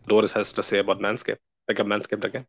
Doris 0.08 0.32
has 0.32 0.52
to 0.54 0.62
say 0.62 0.78
about 0.78 1.00
Manscaped. 1.00 1.42
Like 1.68 1.80
a 1.80 1.84
Manscaped 1.84 2.24
again. 2.24 2.46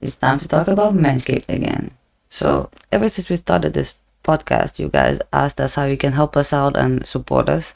It's 0.00 0.16
time 0.16 0.38
to 0.38 0.48
talk 0.48 0.68
about 0.68 0.94
Manscaped 0.94 1.48
again. 1.48 1.92
So, 2.28 2.70
ever 2.90 3.08
since 3.08 3.30
we 3.30 3.36
started 3.36 3.74
this 3.74 3.98
podcast, 4.24 4.78
you 4.78 4.88
guys 4.88 5.20
asked 5.32 5.60
us 5.60 5.76
how 5.76 5.84
you 5.84 5.96
can 5.96 6.12
help 6.12 6.36
us 6.36 6.52
out 6.52 6.76
and 6.76 7.06
support 7.06 7.48
us. 7.48 7.74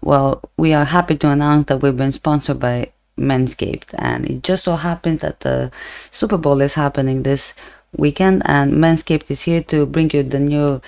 Well, 0.00 0.42
we 0.56 0.74
are 0.74 0.84
happy 0.84 1.16
to 1.18 1.30
announce 1.30 1.66
that 1.66 1.82
we've 1.82 1.96
been 1.96 2.12
sponsored 2.12 2.58
by 2.58 2.92
Manscaped, 3.16 3.94
and 3.98 4.28
it 4.28 4.42
just 4.42 4.64
so 4.64 4.76
happens 4.76 5.20
that 5.20 5.40
the 5.40 5.70
Super 6.10 6.38
Bowl 6.38 6.60
is 6.60 6.74
happening 6.74 7.22
this 7.22 7.54
weekend, 7.96 8.42
and 8.46 8.72
Manscaped 8.74 9.30
is 9.30 9.42
here 9.42 9.62
to 9.64 9.86
bring 9.86 10.10
you 10.10 10.22
the 10.22 10.40
new 10.40 10.80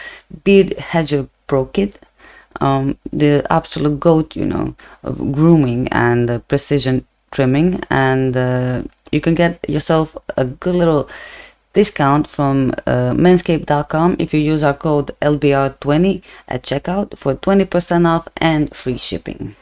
Beard 0.44 0.78
Hedger 0.78 1.28
Pro 1.46 1.66
Kit 1.66 1.98
um, 2.60 2.96
the 3.12 3.46
absolute 3.50 4.00
goat, 4.00 4.36
you 4.36 4.46
know, 4.46 4.74
of 5.02 5.32
grooming 5.32 5.88
and 5.88 6.30
uh, 6.30 6.38
precision 6.40 7.06
trimming, 7.30 7.80
and 7.90 8.36
uh, 8.36 8.82
you 9.10 9.20
can 9.20 9.34
get 9.34 9.58
yourself 9.68 10.16
a 10.36 10.44
good 10.44 10.74
little 10.74 11.08
discount 11.72 12.28
from 12.28 12.70
uh, 12.86 13.12
manscaped.com 13.12 14.16
if 14.18 14.32
you 14.32 14.40
use 14.40 14.62
our 14.62 14.74
code 14.74 15.10
LBR20 15.20 16.22
at 16.46 16.62
checkout 16.62 17.18
for 17.18 17.34
20% 17.34 18.06
off 18.06 18.28
and 18.36 18.74
free 18.74 18.96
shipping. 18.96 19.56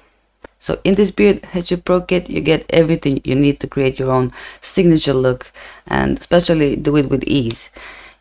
So 0.63 0.79
in 0.85 0.95
this 0.95 1.11
Beard 1.11 1.45
Hedger 1.45 1.77
Pro 1.77 2.03
Kit, 2.03 2.31
you 2.31 2.41
get 2.41 2.65
everything 2.71 3.21
you 3.25 3.35
need 3.35 3.59
to 3.59 3.67
create 3.67 3.99
your 3.99 4.13
own 4.13 4.31
signature 4.61 5.13
look 5.13 5.51
and 5.89 6.17
especially 6.17 6.77
do 6.77 6.97
it 6.97 7.11
with 7.11 7.25
ease. 7.27 7.73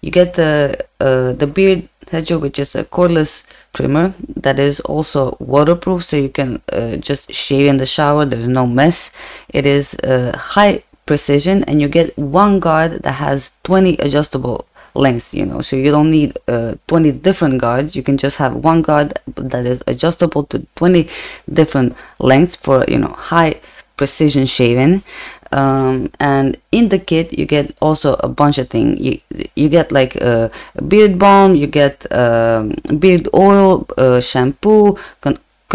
You 0.01 0.09
get 0.09 0.33
the 0.33 0.83
uh, 0.99 1.33
the 1.33 1.45
beard 1.45 1.87
hedger, 2.09 2.39
which 2.39 2.57
is 2.57 2.73
a 2.73 2.83
cordless 2.83 3.45
trimmer 3.73 4.15
that 4.35 4.57
is 4.57 4.79
also 4.79 5.37
waterproof, 5.39 6.03
so 6.03 6.17
you 6.17 6.29
can 6.29 6.59
uh, 6.73 6.97
just 6.97 7.31
shave 7.31 7.67
in 7.67 7.77
the 7.77 7.85
shower. 7.85 8.25
There's 8.25 8.47
no 8.47 8.65
mess. 8.65 9.11
It 9.49 9.67
is 9.67 9.93
uh, 10.03 10.35
high 10.35 10.81
precision, 11.05 11.63
and 11.65 11.79
you 11.79 11.87
get 11.87 12.17
one 12.17 12.59
guard 12.59 13.03
that 13.03 13.21
has 13.21 13.51
20 13.65 13.97
adjustable 13.97 14.65
lengths. 14.93 15.33
You 15.33 15.45
know, 15.45 15.61
so 15.61 15.75
you 15.75 15.91
don't 15.91 16.11
need 16.11 16.37
uh, 16.47 16.75
20 16.87 17.11
different 17.13 17.61
guards. 17.61 17.95
You 17.95 18.03
can 18.03 18.17
just 18.17 18.37
have 18.37 18.55
one 18.55 18.81
guard 18.81 19.13
that 19.35 19.65
is 19.65 19.83
adjustable 19.87 20.43
to 20.45 20.65
20 20.75 21.07
different 21.51 21.95
lengths 22.19 22.55
for 22.55 22.85
you 22.87 22.97
know 22.97 23.13
high 23.17 23.59
precision 23.97 24.45
shaving 24.47 25.03
um, 25.51 26.09
and 26.19 26.57
in 26.71 26.89
the 26.89 26.99
kit 26.99 27.37
you 27.37 27.45
get 27.45 27.75
also 27.81 28.15
a 28.21 28.27
bunch 28.27 28.57
of 28.57 28.69
things 28.69 28.99
you, 28.99 29.19
you 29.55 29.69
get 29.69 29.91
like 29.91 30.15
a, 30.15 30.49
beard 30.87 31.19
balm 31.19 31.55
you 31.55 31.67
get 31.67 32.11
um, 32.11 32.73
beard 32.99 33.27
oil 33.33 33.85
uh, 33.97 34.19
shampoo 34.19 34.97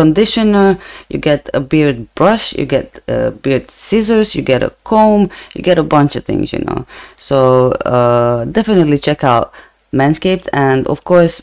conditioner 0.01 0.79
you 1.09 1.19
get 1.19 1.43
a 1.55 1.61
beard 1.61 1.99
brush 2.15 2.55
you 2.59 2.67
get 2.77 3.01
uh, 3.09 3.31
beard 3.43 3.71
scissors 3.71 4.37
you 4.37 4.43
get 4.53 4.63
a 4.63 4.71
comb 4.85 5.31
you 5.55 5.63
get 5.63 5.79
a 5.79 5.87
bunch 5.95 6.15
of 6.17 6.25
things 6.25 6.53
you 6.53 6.63
know. 6.69 6.87
So 7.17 7.73
uh, 7.97 8.45
definitely 8.45 8.99
check 8.99 9.25
out 9.25 9.53
manscaped 9.93 10.49
and 10.53 10.87
of 10.87 11.03
course 11.11 11.35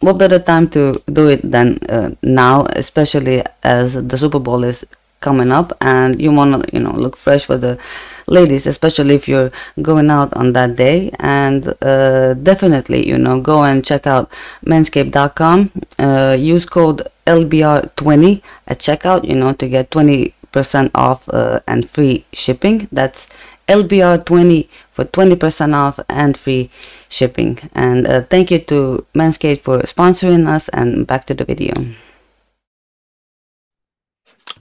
what 0.00 0.18
better 0.18 0.38
time 0.38 0.68
to 0.76 0.92
do 1.10 1.28
it 1.28 1.40
than 1.54 1.78
uh, 1.88 2.10
now 2.22 2.66
especially 2.82 3.42
as 3.62 3.94
the 4.10 4.18
super 4.18 4.38
bowl 4.38 4.62
is 4.62 4.84
coming 5.20 5.50
up 5.50 5.72
and 5.80 6.20
you 6.20 6.30
want 6.30 6.52
to 6.52 6.76
you 6.76 6.82
know 6.84 6.92
look 6.92 7.16
fresh 7.16 7.46
for 7.46 7.56
the 7.56 7.78
ladies 8.26 8.66
especially 8.66 9.14
if 9.14 9.28
you're 9.28 9.50
going 9.80 10.10
out 10.10 10.30
on 10.34 10.52
that 10.52 10.76
day. 10.76 11.10
And 11.18 11.74
uh, 11.82 12.34
definitely 12.34 13.08
you 13.08 13.18
know 13.18 13.40
go 13.40 13.64
and 13.64 13.84
check 13.84 14.06
out 14.06 14.30
manscaped.com 14.66 15.70
uh, 15.98 16.36
use 16.38 16.66
code 16.66 17.02
lbr20 17.26 18.42
at 18.66 18.78
checkout 18.78 19.24
you 19.26 19.34
know 19.34 19.52
to 19.52 19.68
get 19.68 19.90
20% 19.90 20.90
off 20.94 21.28
uh, 21.30 21.60
and 21.66 21.88
free 21.88 22.24
shipping 22.32 22.88
that's 22.92 23.28
lbr20 23.68 24.68
for 24.90 25.04
20% 25.04 25.74
off 25.74 25.98
and 26.08 26.36
free 26.36 26.70
shipping 27.08 27.58
and 27.74 28.06
uh, 28.06 28.22
thank 28.22 28.50
you 28.50 28.58
to 28.58 29.06
manscaped 29.14 29.60
for 29.60 29.78
sponsoring 29.80 30.46
us 30.46 30.68
and 30.70 31.06
back 31.06 31.24
to 31.24 31.34
the 31.34 31.44
video 31.44 31.72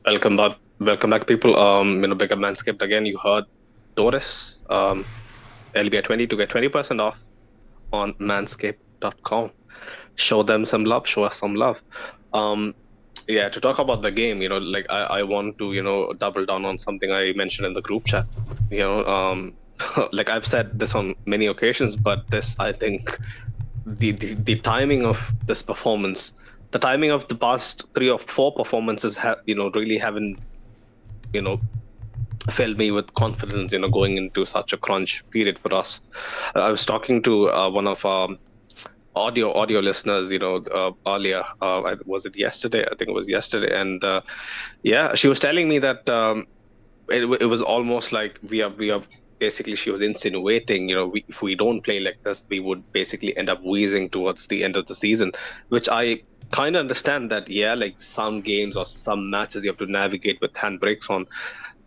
Welcome 0.06 0.36
back, 0.36 0.58
welcome 0.80 1.12
back, 1.12 1.26
people. 1.26 1.58
Um, 1.58 2.02
you 2.02 2.08
know, 2.08 2.16
big 2.16 2.34
up 2.34 2.38
Manscaped 2.38 2.82
again. 2.82 3.06
You 3.06 3.18
heard 3.18 3.46
Doris, 3.96 4.60
um, 4.70 5.06
LBR20 5.76 6.30
to 6.30 6.36
get 6.36 6.50
20% 6.50 7.00
off 7.00 7.24
on 7.94 8.14
manscaped.com. 8.16 9.52
Show 10.16 10.44
them 10.44 10.66
some 10.66 10.84
love, 10.84 11.08
show 11.08 11.24
us 11.24 11.38
some 11.38 11.56
love. 11.56 11.82
Um, 12.34 12.76
yeah, 13.28 13.48
to 13.50 13.62
talk 13.62 13.80
about 13.80 14.02
the 14.02 14.12
game, 14.12 14.42
you 14.42 14.50
know, 14.50 14.58
like 14.58 14.86
I, 14.90 15.20
I 15.20 15.24
want 15.24 15.58
to, 15.60 15.74
you 15.74 15.84
know, 15.84 16.14
double 16.14 16.46
down 16.46 16.66
on 16.66 16.78
something 16.78 17.12
I 17.12 17.34
mentioned 17.34 17.66
in 17.66 17.74
the 17.74 17.82
group 17.82 18.06
chat. 18.06 18.26
You 18.70 18.80
know, 18.80 19.06
um, 19.06 19.54
like 20.12 20.30
I've 20.30 20.46
said 20.46 20.80
this 20.80 20.94
on 20.96 21.16
many 21.26 21.46
occasions, 21.46 21.96
but 21.96 22.28
this, 22.30 22.56
I 22.60 22.72
think, 22.72 23.18
the, 23.86 24.12
the, 24.12 24.34
the 24.34 24.56
timing 24.60 25.06
of 25.06 25.34
this 25.46 25.62
performance 25.62 26.32
the 26.74 26.80
timing 26.80 27.12
of 27.12 27.28
the 27.28 27.36
past 27.36 27.86
three 27.94 28.10
or 28.10 28.18
four 28.18 28.52
performances 28.52 29.16
have 29.16 29.40
you 29.46 29.56
know 29.56 29.70
really 29.76 29.98
haven't 29.98 30.40
you 31.32 31.42
know 31.42 31.62
filled 32.50 32.78
me 32.78 32.90
with 32.92 33.14
confidence 33.14 33.72
you 33.72 33.80
know 33.80 33.90
going 33.90 34.18
into 34.18 34.44
such 34.44 34.74
a 34.74 34.78
crunch 34.78 35.24
period 35.30 35.58
for 35.60 35.74
us 35.74 36.02
i 36.56 36.70
was 36.70 36.86
talking 36.86 37.22
to 37.22 37.50
uh, 37.50 37.70
one 37.70 37.88
of 37.88 38.04
our 38.06 38.28
audio 39.16 39.54
audio 39.54 39.80
listeners 39.80 40.32
you 40.32 40.40
know 40.40 40.56
uh, 40.74 40.92
earlier 41.08 41.44
uh, 41.62 41.96
was 42.06 42.26
it 42.26 42.36
yesterday? 42.36 42.84
I 42.86 42.96
think 42.96 43.10
it 43.10 43.14
was 43.14 43.30
yesterday. 43.30 43.80
And 43.80 44.04
uh, 44.04 44.22
yeah 44.84 45.16
she 45.16 45.28
was 45.28 45.40
telling 45.40 45.70
me 45.70 45.80
that 45.80 46.10
um, 46.10 46.48
it, 47.10 47.24
it 47.42 47.46
was 47.46 47.62
almost 47.62 48.12
like 48.12 48.40
we 48.50 48.62
are 48.62 48.70
we 48.70 48.92
are 48.92 49.02
basically 49.40 49.76
she 49.76 49.92
was 49.92 50.02
insinuating 50.02 50.88
you 50.90 50.96
know 50.96 51.08
we, 51.08 51.26
if 51.28 51.42
we 51.42 51.54
don't 51.54 51.82
play 51.82 52.00
like 52.00 52.20
this 52.24 52.46
we 52.50 52.60
would 52.60 52.82
basically 52.94 53.36
end 53.36 53.50
up 53.50 53.62
wheezing 53.64 54.10
towards 54.10 54.48
the 54.48 54.64
end 54.64 54.78
of 54.78 54.86
the 54.86 54.96
season 54.96 55.32
which 55.70 55.90
i 55.90 56.22
kind 56.52 56.76
of 56.76 56.80
understand 56.80 57.30
that 57.32 57.50
yeah 57.50 57.74
like 57.74 58.00
some 58.00 58.42
games 58.42 58.78
or 58.78 58.86
some 58.86 59.30
matches 59.30 59.64
you 59.64 59.70
have 59.70 59.78
to 59.78 59.86
navigate 59.86 60.40
with 60.40 60.54
handbrakes 60.54 61.10
on 61.10 61.26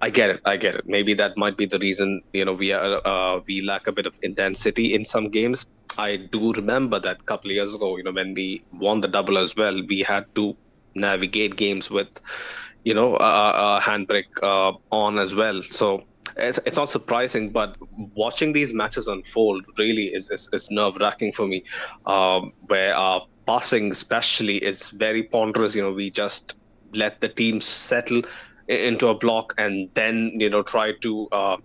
i 0.00 0.10
get 0.10 0.30
it 0.30 0.40
i 0.44 0.56
get 0.56 0.74
it 0.74 0.86
maybe 0.86 1.14
that 1.14 1.36
might 1.36 1.56
be 1.56 1.66
the 1.66 1.78
reason 1.78 2.22
you 2.32 2.44
know 2.44 2.52
we 2.52 2.72
are 2.72 3.00
uh, 3.06 3.40
we 3.46 3.60
lack 3.60 3.86
a 3.86 3.92
bit 3.92 4.06
of 4.06 4.18
intensity 4.22 4.94
in 4.94 5.04
some 5.04 5.28
games 5.28 5.66
i 5.98 6.16
do 6.16 6.52
remember 6.52 6.98
that 6.98 7.20
a 7.20 7.24
couple 7.24 7.50
years 7.50 7.74
ago 7.74 7.96
you 7.96 8.02
know 8.02 8.12
when 8.12 8.34
we 8.34 8.62
won 8.72 9.00
the 9.00 9.08
double 9.08 9.38
as 9.38 9.56
well 9.56 9.80
we 9.88 10.00
had 10.00 10.26
to 10.34 10.56
navigate 10.94 11.56
games 11.56 11.90
with 11.90 12.08
you 12.84 12.94
know 12.94 13.16
a, 13.16 13.78
a 13.78 13.80
handbrake 13.82 14.42
uh, 14.42 14.72
on 14.90 15.18
as 15.18 15.34
well 15.34 15.62
so 15.62 16.04
it's, 16.36 16.58
it's 16.66 16.76
not 16.76 16.90
surprising, 16.90 17.50
but 17.50 17.76
watching 18.14 18.52
these 18.52 18.72
matches 18.72 19.06
unfold 19.08 19.64
really 19.78 20.06
is 20.06 20.30
is, 20.30 20.48
is 20.52 20.70
nerve 20.70 20.96
wracking 20.96 21.32
for 21.32 21.46
me. 21.46 21.64
Um, 22.04 22.52
where 22.66 22.94
our 22.94 23.26
passing, 23.46 23.90
especially, 23.90 24.56
is 24.58 24.90
very 24.90 25.22
ponderous. 25.22 25.74
You 25.74 25.82
know, 25.82 25.92
we 25.92 26.10
just 26.10 26.54
let 26.92 27.20
the 27.20 27.28
teams 27.28 27.64
settle 27.64 28.22
into 28.68 29.08
a 29.08 29.14
block 29.14 29.54
and 29.58 29.88
then 29.94 30.32
you 30.38 30.50
know 30.50 30.62
try 30.62 30.92
to. 31.00 31.28
Uh, 31.30 31.56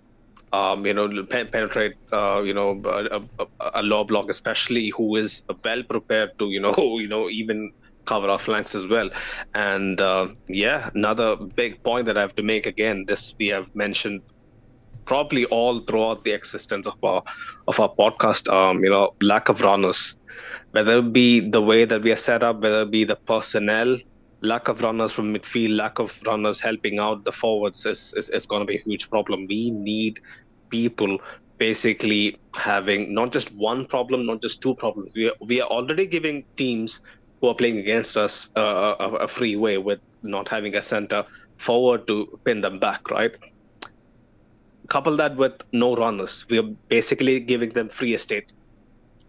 um, 0.54 0.86
you 0.86 0.94
know, 0.94 1.08
pe- 1.24 1.46
penetrate, 1.46 1.96
uh, 2.12 2.42
you 2.42 2.54
know, 2.54 2.82
a, 2.84 3.22
a, 3.40 3.72
a, 3.76 3.84
low 3.84 4.04
block, 4.04 4.30
especially 4.30 4.90
who 4.90 5.16
is 5.16 5.44
well 5.64 5.82
prepared 5.82 6.38
to, 6.40 6.50
you 6.50 6.60
know, 6.60 6.74
you 7.00 7.08
know, 7.08 7.30
even 7.30 7.72
cover 8.06 8.30
our 8.30 8.40
flanks 8.40 8.76
as 8.76 8.88
well. 8.88 9.10
And 9.54 10.02
uh, 10.02 10.30
yeah, 10.48 10.90
another 10.94 11.36
big 11.36 11.82
point 11.84 12.06
that 12.08 12.18
I 12.18 12.22
have 12.22 12.36
to 12.36 12.44
make 12.44 12.66
again. 12.66 13.06
This 13.08 13.36
we 13.38 13.48
have 13.48 13.74
mentioned 13.76 14.22
probably 15.06 15.46
all 15.46 15.80
throughout 15.82 16.24
the 16.24 16.32
existence 16.32 16.88
of 16.88 17.04
our 17.04 17.24
of 17.68 17.80
our 17.80 17.90
podcast. 17.90 18.52
Um, 18.52 18.84
you 18.84 18.90
know, 18.90 19.14
lack 19.22 19.50
of 19.50 19.62
runners, 19.62 20.16
whether 20.72 21.00
it 21.00 21.14
be 21.14 21.40
the 21.40 21.62
way 21.62 21.86
that 21.86 22.02
we 22.02 22.12
are 22.12 22.24
set 22.30 22.44
up, 22.44 22.62
whether 22.62 22.84
it 22.84 22.92
be 22.92 23.04
the 23.04 23.16
personnel. 23.16 23.98
Lack 24.42 24.68
of 24.68 24.82
runners 24.82 25.14
from 25.14 25.34
midfield, 25.34 25.76
lack 25.76 26.00
of 26.00 26.20
runners 26.26 26.60
helping 26.60 26.98
out 27.00 27.26
the 27.26 27.32
forwards 27.32 27.86
is, 27.86 28.14
is, 28.18 28.30
is 28.30 28.46
going 28.46 28.62
to 28.62 28.66
be 28.66 28.78
a 28.78 28.82
huge 28.82 29.10
problem. 29.10 29.46
We 29.48 29.72
need 29.72 30.20
people 30.70 31.20
basically 31.58 32.40
having 32.56 33.14
not 33.14 33.32
just 33.32 33.54
one 33.56 33.86
problem, 33.86 34.26
not 34.26 34.42
just 34.42 34.62
two 34.62 34.74
problems. 34.74 35.14
We 35.14 35.30
are, 35.30 35.36
we 35.42 35.62
are 35.62 35.68
already 35.68 36.08
giving 36.08 36.44
teams 36.56 37.02
who 37.40 37.50
are 37.50 37.54
playing 37.54 37.78
against 37.78 38.18
us 38.18 38.50
uh, 38.58 38.96
a, 39.00 39.10
a 39.26 39.28
free 39.28 39.56
way 39.56 39.78
with 39.78 40.00
not 40.24 40.50
having 40.50 40.76
a 40.76 40.82
center 40.82 41.24
forward 41.58 42.08
to 42.08 42.40
pin 42.46 42.62
them 42.62 42.80
back, 42.80 43.12
right? 43.12 43.32
Couple 44.88 45.16
that 45.18 45.36
with 45.36 45.54
no 45.72 45.96
runners. 45.96 46.46
We 46.50 46.58
are 46.58 46.70
basically 46.90 47.40
giving 47.40 47.70
them 47.70 47.90
free 47.90 48.16
estate 48.16 48.54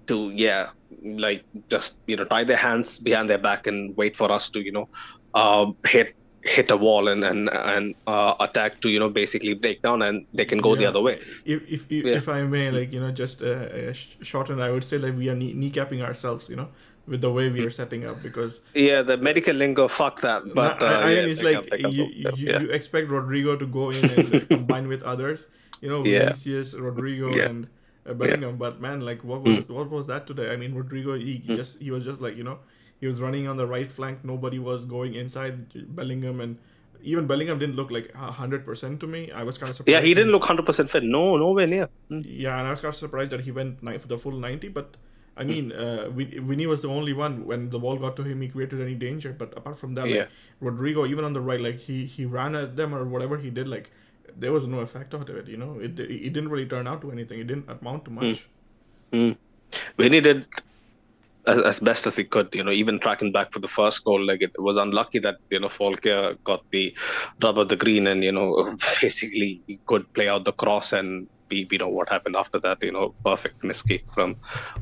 to, 0.07 0.31
yeah, 0.31 0.71
like 1.03 1.45
just, 1.69 1.99
you 2.07 2.17
know, 2.17 2.25
tie 2.25 2.45
their 2.45 2.57
hands 2.57 2.99
behind 2.99 3.29
their 3.31 3.39
back 3.39 3.67
and 3.67 3.97
wait 3.97 4.17
for 4.17 4.31
us 4.31 4.51
to, 4.51 4.61
you 4.61 4.73
know, 4.73 4.89
uh, 5.35 5.67
hit 5.87 6.15
hit 6.45 6.71
a 6.71 6.77
wall 6.77 7.09
and 7.09 7.25
and 7.25 7.49
and 7.49 7.95
uh, 8.07 8.35
attack 8.41 8.81
to 8.81 8.91
you 8.91 8.99
know 8.99 9.09
basically 9.09 9.55
break 9.55 9.81
down 9.83 10.03
and 10.03 10.27
they 10.33 10.45
can 10.45 10.59
go 10.59 10.73
yeah. 10.73 10.79
the 10.81 10.87
other 10.87 11.01
way 11.01 11.21
if 11.45 11.63
if 11.69 11.87
if, 11.91 12.05
yeah. 12.05 12.17
if 12.17 12.29
i 12.29 12.43
may 12.43 12.71
like 12.71 12.93
you 12.93 13.01
know 13.01 13.13
just 13.13 13.43
uh, 13.43 13.47
uh, 13.47 13.93
shorten 14.23 14.61
i 14.61 14.71
would 14.71 14.83
say 14.83 14.99
like 14.99 15.17
we 15.17 15.29
are 15.29 15.37
knee- 15.37 15.55
kneecapping 15.55 16.03
ourselves 16.03 16.49
you 16.49 16.57
know 16.57 16.69
with 17.07 17.21
the 17.21 17.31
way 17.31 17.49
we 17.49 17.65
are 17.65 17.71
setting 17.71 18.07
up 18.07 18.21
because 18.23 18.61
yeah 18.75 19.03
the 19.03 19.17
medical 19.17 19.55
lingo 19.55 19.87
fuck 19.87 20.21
that 20.21 20.43
but 20.55 20.83
uh, 20.83 20.87
I, 20.87 20.91
I, 20.91 21.11
yeah, 21.11 21.21
it's 21.21 21.43
like 21.43 21.57
up, 21.59 21.67
you, 21.79 22.07
you, 22.07 22.31
yeah. 22.37 22.61
you, 22.61 22.71
expect 22.71 23.09
rodrygo 23.09 23.59
to 23.59 23.67
go 23.67 23.91
in 23.91 24.05
and 24.05 24.49
combine 24.49 24.89
with 24.89 25.03
others 25.03 25.47
you 25.81 25.89
know 25.89 26.03
Vinicius, 26.03 26.75
rodrygo 26.75 27.31
and 27.45 27.69
bellingham 28.05 28.57
but 28.57 28.81
man 28.81 29.01
like 29.01 29.23
what 29.23 29.43
was 29.43 29.59
mm. 29.59 29.69
what 29.69 29.91
was 29.91 30.07
that 30.07 30.27
today 30.27 30.51
i 30.51 30.57
mean 30.57 30.75
rodrygo 30.75 31.19
he 31.19 31.39
mm. 31.39 31.57
just 31.57 31.81
he 31.81 31.91
was 31.91 32.05
just 32.05 32.21
like 32.21 32.37
you 32.37 32.43
know 32.43 32.59
he 33.01 33.07
was 33.07 33.21
running 33.21 33.47
on 33.47 33.57
the 33.57 33.67
right 33.67 33.91
flank 33.91 34.25
nobody 34.25 34.59
was 34.59 34.85
going 34.85 35.15
inside 35.15 35.95
bellingham 35.95 36.41
and 36.41 36.59
even 37.05 37.27
Bellingham 37.27 37.59
didn't 37.59 37.77
look 37.77 37.91
like 37.91 38.13
hundred 38.15 38.65
percent 38.65 39.01
to 39.01 39.07
me. 39.07 39.31
I 39.33 39.43
was 39.43 39.59
kind 39.59 39.71
of 39.71 39.77
surprised. 39.77 39.93
Yeah, 39.93 40.07
he 40.07 40.15
didn't 40.15 40.33
look 40.33 40.45
hundred 40.45 40.67
percent 40.67 40.91
fit. 40.91 41.03
No, 41.03 41.37
nowhere 41.37 41.67
near. 41.67 41.89
Mm. 42.11 42.25
Yeah, 42.27 42.59
and 42.59 42.67
I 42.67 42.71
was 42.71 42.81
kind 42.81 42.93
of 42.93 42.99
surprised 42.99 43.31
that 43.33 43.41
he 43.41 43.51
went 43.51 43.81
for 44.01 44.09
the 44.09 44.19
full 44.19 44.33
ninety. 44.33 44.69
But 44.69 44.97
I 45.37 45.45
mean, 45.45 45.73
uh, 45.73 46.11
Vinny 46.11 46.67
was 46.67 46.83
the 46.83 46.89
only 46.89 47.13
one 47.13 47.45
when 47.47 47.71
the 47.71 47.79
ball 47.79 47.97
got 47.97 48.17
to 48.17 48.23
him, 48.23 48.41
he 48.41 48.49
created 48.49 48.81
any 48.81 48.95
danger. 48.95 49.35
But 49.37 49.57
apart 49.57 49.79
from 49.79 49.95
that, 49.95 50.09
like. 50.09 50.29
Rodrygo, 50.63 51.09
even 51.09 51.25
on 51.25 51.33
the 51.33 51.41
right, 51.41 51.61
like 51.61 51.79
he 51.79 52.07
he 52.07 52.25
ran 52.25 52.55
at 52.55 52.77
them 52.77 52.95
or 52.95 53.05
whatever 53.05 53.39
he 53.39 53.51
did, 53.51 53.69
like 53.69 53.91
there 54.37 54.53
was 54.53 54.67
no 54.67 54.81
effect 54.81 55.15
out 55.15 55.29
of 55.29 55.37
it. 55.37 55.49
You 55.49 55.57
know, 55.57 55.79
it 55.81 55.99
it 55.99 56.33
didn't 56.33 56.49
really 56.51 56.67
turn 56.67 56.87
out 56.87 57.01
to 57.03 57.11
anything. 57.11 57.41
It 57.41 57.47
didn't 57.47 57.69
amount 57.69 58.05
to 58.07 58.11
hmm. 58.11 58.17
much. 58.17 58.49
Mm. 59.13 59.37
Vinny 59.99 60.21
did 60.21 60.47
as, 61.47 61.59
as 61.59 61.81
best 61.81 62.07
as 62.07 62.17
he 62.17 62.25
could. 62.25 62.49
You 62.53 62.65
know, 62.65 62.71
even 62.71 62.99
tracking 62.99 63.33
back 63.33 63.53
for 63.53 63.59
the 63.59 63.69
first 63.69 64.05
goal, 64.05 64.25
like 64.25 64.43
it 64.43 64.55
was 64.59 64.77
unlucky 64.77 65.19
that 65.21 65.37
you 65.51 65.61
know 65.61 65.69
Foulquier 65.69 66.37
got 66.45 66.63
the 66.71 66.95
rub 67.43 67.59
of 67.59 67.69
the 67.69 67.77
green, 67.77 68.07
and 68.07 68.25
you 68.25 68.33
know 68.33 68.77
basically 69.01 69.63
he 69.67 69.79
could 69.87 70.13
play 70.15 70.29
out 70.29 70.45
the 70.45 70.53
cross 70.53 70.93
and 70.93 71.29
we, 71.53 71.67
we 71.71 71.77
know 71.77 71.89
what 71.89 72.09
happened 72.09 72.37
after 72.37 72.59
that. 72.61 72.83
You 72.83 72.93
know, 72.93 73.15
perfect 73.25 73.63
miskick 73.63 74.03
from 74.13 74.37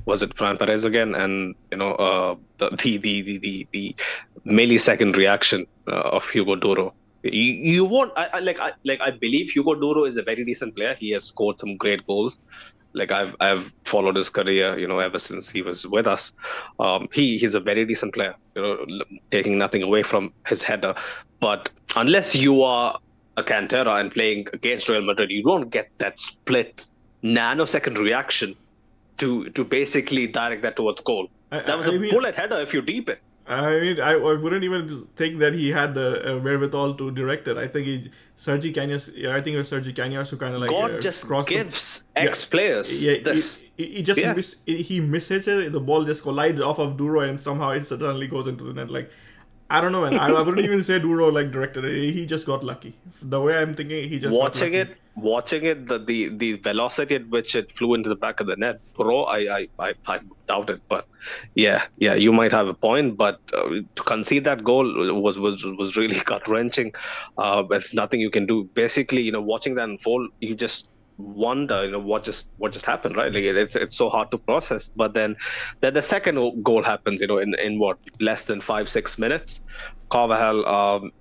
was 0.04 0.22
it 0.22 0.36
Fran 0.36 0.56
Perez 0.56 0.84
again, 0.84 1.14
and 1.14 1.54
you 1.70 1.78
know 1.78 1.92
uh, 1.94 2.36
the, 2.58 2.70
the 2.70 2.98
the 2.98 3.38
the 3.38 3.66
the, 3.72 3.96
millisecond 4.46 5.16
reaction 5.16 5.66
uh, 5.86 6.16
of 6.16 6.28
Hugo 6.30 6.56
Duro. 6.56 6.94
You, 7.22 7.30
you 7.33 7.85
won't 7.85 8.12
I, 8.16 8.28
I, 8.35 8.38
like 8.40 8.61
I 8.61 8.72
like 8.85 9.00
I 9.00 9.11
believe 9.11 9.50
Hugo 9.50 9.74
Duro 9.74 10.04
is 10.04 10.16
a 10.16 10.22
very 10.22 10.44
decent 10.44 10.74
player. 10.76 10.94
He 10.94 11.11
has 11.11 11.24
scored 11.24 11.61
some 11.61 11.76
great 11.76 12.06
goals. 12.06 12.38
Like 12.92 13.12
I've 13.12 13.37
I've 13.40 13.72
followed 13.85 14.16
his 14.16 14.30
career, 14.30 14.78
you 14.78 14.88
know, 14.88 14.98
ever 14.98 15.18
since 15.18 15.50
he 15.50 15.62
was 15.62 15.87
with 15.87 16.06
us. 16.06 16.33
Um, 16.78 17.09
he 17.12 17.37
he's 17.38 17.54
a 17.54 17.61
very 17.61 17.85
decent 17.85 18.14
player. 18.14 18.35
You 18.56 18.62
know, 18.62 18.87
taking 19.30 19.59
nothing 19.59 19.83
away 19.83 20.02
from 20.02 20.33
his 20.46 20.62
header, 20.62 20.94
but 21.40 21.70
unless 21.96 22.35
you 22.35 22.62
are 22.62 22.98
a 23.37 23.42
Cantera 23.42 24.00
and 24.00 24.11
playing 24.11 24.48
against 24.52 24.88
Real 24.88 25.02
Madrid, 25.02 25.30
you 25.30 25.42
don't 25.42 25.70
get 25.70 25.90
that 25.98 26.18
split 26.18 26.87
nanosecond 27.22 27.98
reaction 27.98 28.56
to 29.18 29.50
to 29.50 29.64
basically 29.64 30.26
direct 30.26 30.62
that 30.62 30.76
towards 30.76 31.02
goal. 31.02 31.28
I, 31.52 31.61
that 31.61 31.78
was 31.78 31.88
I 31.88 31.94
a 31.94 31.98
mean, 31.98 32.11
bullet 32.11 32.35
header 32.35 32.59
if 32.61 32.72
you 32.74 32.83
deep 32.83 33.09
it. 33.09 33.20
I 33.50 33.80
mean, 33.80 34.00
I, 34.00 34.12
I 34.12 34.34
wouldn't 34.34 34.62
even 34.62 35.08
think 35.16 35.40
that 35.40 35.54
he 35.54 35.70
had 35.70 35.94
the 35.94 36.36
uh, 36.36 36.38
wherewithal 36.38 36.94
to 36.94 37.10
direct 37.10 37.48
it. 37.48 37.56
I 37.56 37.66
think 37.66 37.86
he, 37.86 38.10
Sergi 38.36 38.72
Canós, 38.72 39.08
I 39.28 39.40
think 39.40 39.54
it 39.54 39.58
was 39.58 39.68
Sergi 39.68 39.92
Canós 39.92 40.28
who 40.28 40.36
kind 40.36 40.54
of 40.54 40.60
like 40.60 40.70
God 40.70 40.92
uh, 40.92 41.00
just 41.00 41.28
gives 41.46 42.04
the, 42.14 42.20
ex 42.20 42.44
players 42.44 43.02
yeah, 43.02 43.16
this. 43.24 43.62
He, 43.76 43.86
he 43.86 44.02
just 44.04 44.20
yeah. 44.20 44.34
miss, 44.34 44.56
he 44.66 45.00
misses 45.00 45.48
it. 45.48 45.72
The 45.72 45.80
ball 45.80 46.04
just 46.04 46.22
collides 46.22 46.60
off 46.60 46.78
of 46.78 46.96
Duro 46.96 47.22
and 47.22 47.40
somehow 47.40 47.70
it 47.70 47.88
suddenly 47.88 48.28
goes 48.28 48.46
into 48.46 48.62
the 48.62 48.72
net. 48.72 48.88
Like 48.88 49.10
I 49.70 49.80
don't 49.80 49.92
know, 49.92 50.02
man. 50.02 50.18
I, 50.18 50.28
I 50.28 50.42
wouldn't 50.42 50.64
even 50.64 50.82
say 50.82 50.98
Duro 50.98 51.30
like 51.30 51.52
directed 51.52 51.84
it. 51.84 52.12
He 52.12 52.26
just 52.26 52.44
got 52.44 52.64
lucky. 52.64 52.94
The 53.22 53.40
way 53.40 53.56
I'm 53.56 53.72
thinking, 53.72 54.08
he 54.08 54.18
just 54.18 54.36
watching 54.36 54.74
it, 54.74 54.96
watching 55.14 55.64
it, 55.64 55.86
the, 55.86 55.98
the 55.98 56.28
the 56.28 56.52
velocity 56.54 57.14
at 57.16 57.28
which 57.28 57.54
it 57.54 57.70
flew 57.72 57.94
into 57.94 58.08
the 58.08 58.16
back 58.16 58.40
of 58.40 58.48
the 58.48 58.56
net, 58.56 58.80
bro. 58.94 59.22
I 59.24 59.38
I 59.38 59.68
I, 59.78 59.94
I 60.06 60.20
doubt 60.50 60.70
it, 60.74 60.80
but 60.88 61.06
yeah, 61.54 61.84
yeah, 61.98 62.14
you 62.14 62.32
might 62.32 62.52
have 62.58 62.68
a 62.68 62.74
point. 62.74 63.16
But 63.16 63.40
uh, 63.52 63.80
to 63.98 64.02
concede 64.12 64.44
that 64.44 64.64
goal 64.70 64.86
was 65.26 65.38
was 65.38 65.64
was 65.82 65.96
really 65.96 66.20
gut 66.30 66.48
wrenching. 66.48 66.92
Uh, 67.38 67.62
there's 67.62 67.94
nothing 68.02 68.20
you 68.20 68.30
can 68.38 68.46
do. 68.46 68.64
Basically, 68.84 69.22
you 69.22 69.32
know, 69.32 69.44
watching 69.52 69.74
that 69.76 69.88
unfold, 69.88 70.30
you 70.40 70.54
just 70.54 70.88
wonder 71.20 71.84
you 71.84 71.90
know 71.90 71.98
what 71.98 72.22
just 72.24 72.48
what 72.56 72.72
just 72.72 72.86
happened 72.86 73.16
right 73.16 73.32
like 73.34 73.44
it's 73.44 73.76
it's 73.76 73.96
so 73.96 74.08
hard 74.08 74.30
to 74.30 74.38
process 74.38 74.88
but 74.96 75.12
then 75.12 75.36
then 75.80 75.92
the 75.92 76.02
second 76.02 76.62
goal 76.62 76.82
happens 76.82 77.20
you 77.20 77.26
know 77.26 77.38
in 77.38 77.54
in 77.56 77.78
what 77.78 77.98
less 78.20 78.44
than 78.46 78.58
five 78.60 78.88
six 78.88 79.18
minutes 79.18 79.62
Carvajal 80.08 80.66
um, 80.66 81.12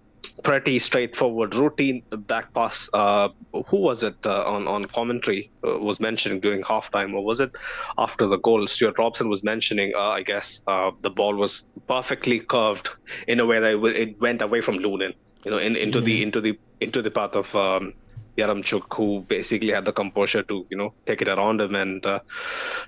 pretty 0.44 0.80
straightforward 0.80 1.56
routine 1.56 2.02
back 2.12 2.54
pass 2.54 2.90
uh, 2.94 3.30
who 3.68 3.78
was 3.78 4.04
it 4.04 4.26
uh, 4.26 4.44
on 4.46 4.68
on 4.68 4.86
commentary 4.86 5.52
uh, 5.66 5.78
was 5.78 6.00
mentioning 6.00 6.40
during 6.40 6.62
halftime 6.62 7.14
or 7.14 7.24
was 7.24 7.40
it 7.40 7.52
after 7.98 8.26
the 8.26 8.38
goal 8.38 8.66
Stuart 8.68 8.98
Robson 8.98 9.30
was 9.30 9.44
mentioning 9.44 9.94
uh, 9.96 10.10
I 10.10 10.24
guess 10.24 10.62
uh, 10.68 10.92
the 11.02 11.10
ball 11.10 11.36
was 11.36 11.66
perfectly 11.88 12.40
curved 12.40 12.90
in 13.28 13.40
a 13.40 13.46
way 13.46 13.60
that 13.60 13.84
it 13.96 14.20
went 14.22 14.42
away 14.42 14.62
from 14.62 14.80
Lunin 14.80 15.14
you 15.46 15.52
know 15.52 15.58
in, 15.58 15.76
into 15.76 16.00
mm-hmm. 16.00 16.06
the 16.06 16.24
into 16.24 16.42
the 16.42 16.60
into 16.80 17.02
the 17.02 17.12
path 17.12 17.36
of 17.36 17.56
um, 17.56 17.94
Yaremchuk, 18.40 18.94
who 18.96 19.22
basically 19.22 19.72
had 19.72 19.86
the 19.86 19.94
composure 19.94 20.44
to, 20.44 20.66
you 20.70 20.78
know, 20.78 20.94
take 21.06 21.22
it 21.22 21.28
around 21.28 21.62
him 21.62 21.76
and 21.76 22.06
uh, 22.06 22.20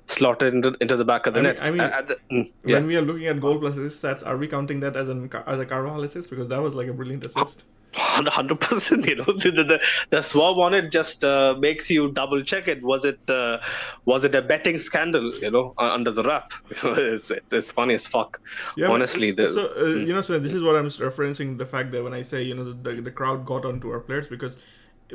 slot 0.06 0.42
it 0.44 0.54
into, 0.54 0.76
into 0.82 0.98
the 0.98 1.06
back 1.06 1.28
of 1.28 1.34
the 1.34 1.40
I 1.40 1.44
net. 1.44 1.56
Mean, 1.58 1.68
I 1.68 1.72
mean, 1.72 1.82
uh, 1.82 2.02
the, 2.02 2.16
mm, 2.32 2.52
yeah. 2.66 2.76
when 2.78 2.88
we 2.88 2.96
are 2.96 3.02
looking 3.02 3.28
at 3.28 3.40
goal 3.40 3.60
plus 3.60 3.78
assist 3.78 4.04
stats, 4.04 4.26
are 4.26 4.38
we 4.38 4.48
counting 4.48 4.80
that 4.82 4.96
as 4.96 5.10
an 5.10 5.30
as 5.48 5.60
a 5.60 5.66
Carvajal 5.66 6.04
assist? 6.04 6.30
Because 6.30 6.48
that 6.50 6.62
was 6.62 6.74
like 6.74 6.88
a 6.88 6.94
brilliant 6.94 7.26
assist. 7.26 7.66
Hundred 7.94 8.62
percent, 8.62 9.06
you 9.12 9.16
know, 9.18 9.26
the 9.26 9.52
the, 9.52 9.82
the 10.12 10.22
swab 10.22 10.58
on 10.60 10.74
it 10.74 10.92
just 10.92 11.26
uh, 11.26 11.56
makes 11.60 11.90
you 11.90 12.12
double 12.12 12.42
check 12.42 12.70
it. 12.70 12.82
Was 12.82 13.04
it 13.04 13.20
uh, 13.30 13.60
was 14.06 14.24
it 14.24 14.34
a 14.34 14.42
betting 14.42 14.78
scandal? 14.78 15.34
You 15.36 15.52
know, 15.52 15.74
under 15.78 16.12
the 16.12 16.24
wrap. 16.24 16.54
it's, 16.84 17.32
it's 17.32 17.52
it's 17.52 17.72
funny 17.72 17.96
as 17.96 18.08
fuck. 18.08 18.42
Yeah, 18.78 18.88
honestly. 18.88 19.32
The, 19.32 19.52
so 19.52 19.68
uh, 19.68 19.80
mm. 19.80 20.08
you 20.08 20.14
know, 20.14 20.22
so 20.22 20.40
this 20.40 20.54
is 20.54 20.64
what 20.64 20.78
I'm 20.78 20.88
referencing 20.88 21.58
the 21.58 21.66
fact 21.66 21.92
that 21.92 22.02
when 22.02 22.14
I 22.14 22.22
say 22.22 22.42
you 22.42 22.56
know 22.56 22.72
the, 22.72 22.92
the, 22.92 23.02
the 23.02 23.12
crowd 23.12 23.46
got 23.46 23.66
onto 23.66 23.90
our 23.92 24.00
players 24.00 24.28
because 24.30 24.54